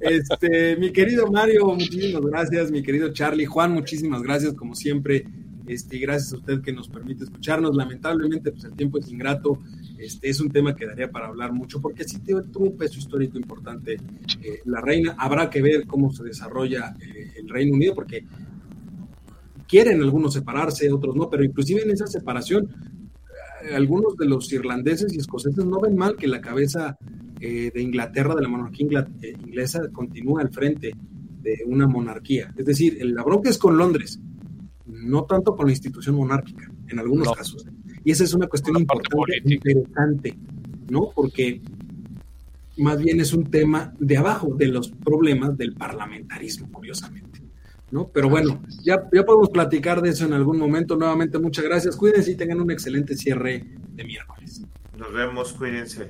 este, 0.00 0.76
mi 0.76 0.92
querido 0.92 1.30
Mario, 1.30 1.66
muchísimas 1.66 2.22
gracias. 2.22 2.70
Mi 2.70 2.82
querido 2.82 3.12
Charlie, 3.12 3.46
Juan, 3.46 3.72
muchísimas 3.72 4.22
gracias, 4.22 4.54
como 4.54 4.74
siempre. 4.74 5.26
Este, 5.66 5.98
gracias 5.98 6.32
a 6.32 6.36
usted 6.36 6.60
que 6.60 6.72
nos 6.72 6.88
permite 6.88 7.24
escucharnos. 7.24 7.74
Lamentablemente, 7.74 8.52
pues 8.52 8.64
el 8.64 8.72
tiempo 8.74 8.98
es 8.98 9.10
ingrato. 9.10 9.58
Este, 9.98 10.28
es 10.28 10.40
un 10.40 10.50
tema 10.50 10.74
que 10.74 10.86
daría 10.86 11.10
para 11.10 11.28
hablar 11.28 11.52
mucho, 11.52 11.80
porque 11.80 12.04
sí 12.04 12.18
tuvo 12.20 12.66
un 12.66 12.76
peso 12.76 12.98
histórico 12.98 13.38
importante 13.38 13.94
eh, 13.94 14.60
la 14.64 14.80
reina. 14.80 15.14
Habrá 15.18 15.48
que 15.48 15.62
ver 15.62 15.86
cómo 15.86 16.12
se 16.12 16.24
desarrolla 16.24 16.96
eh, 17.00 17.32
el 17.36 17.48
Reino 17.48 17.74
Unido, 17.74 17.94
porque 17.94 18.24
quieren 19.66 20.02
algunos 20.02 20.34
separarse, 20.34 20.92
otros 20.92 21.16
no, 21.16 21.28
pero 21.28 21.44
inclusive 21.44 21.82
en 21.82 21.90
esa 21.90 22.06
separación, 22.06 22.68
eh, 23.64 23.74
algunos 23.74 24.16
de 24.16 24.26
los 24.26 24.52
irlandeses 24.52 25.12
y 25.12 25.18
escoceses 25.18 25.64
no 25.64 25.80
ven 25.80 25.96
mal 25.96 26.16
que 26.16 26.28
la 26.28 26.40
cabeza 26.40 26.96
eh, 27.40 27.70
de 27.74 27.82
Inglaterra, 27.82 28.34
de 28.34 28.42
la 28.42 28.48
monarquía 28.48 29.06
eh, 29.22 29.34
inglesa, 29.44 29.88
continúa 29.92 30.42
al 30.42 30.50
frente 30.50 30.94
de 31.42 31.58
una 31.66 31.86
monarquía. 31.86 32.52
Es 32.56 32.64
decir, 32.64 32.98
la 33.04 33.22
bronca 33.22 33.50
es 33.50 33.58
con 33.58 33.76
Londres, 33.76 34.20
no 34.86 35.24
tanto 35.24 35.56
con 35.56 35.66
la 35.66 35.72
institución 35.72 36.16
monárquica, 36.16 36.70
en 36.88 36.98
algunos 36.98 37.32
casos. 37.32 37.66
Y 38.04 38.10
esa 38.10 38.24
es 38.24 38.34
una 38.34 38.46
cuestión 38.46 38.78
importante, 38.78 39.42
interesante, 39.44 40.36
¿no? 40.90 41.10
Porque 41.14 41.62
más 42.76 42.98
bien 42.98 43.20
es 43.20 43.32
un 43.32 43.50
tema 43.50 43.94
de 43.98 44.16
abajo 44.16 44.54
de 44.54 44.68
los 44.68 44.88
problemas 44.90 45.56
del 45.56 45.74
parlamentarismo, 45.74 46.70
curiosamente. 46.70 47.42
¿no? 47.90 48.08
Pero 48.08 48.28
bueno, 48.28 48.60
ya, 48.82 49.08
ya 49.12 49.24
podemos 49.24 49.50
platicar 49.50 50.02
de 50.02 50.10
eso 50.10 50.24
en 50.24 50.32
algún 50.32 50.58
momento. 50.58 50.96
Nuevamente, 50.96 51.38
muchas 51.38 51.64
gracias. 51.64 51.96
Cuídense 51.96 52.32
y 52.32 52.34
tengan 52.34 52.60
un 52.60 52.70
excelente 52.70 53.16
cierre 53.16 53.64
de 53.92 54.04
miércoles. 54.04 54.62
Nos 54.98 55.12
vemos, 55.12 55.52
cuídense. 55.52 56.08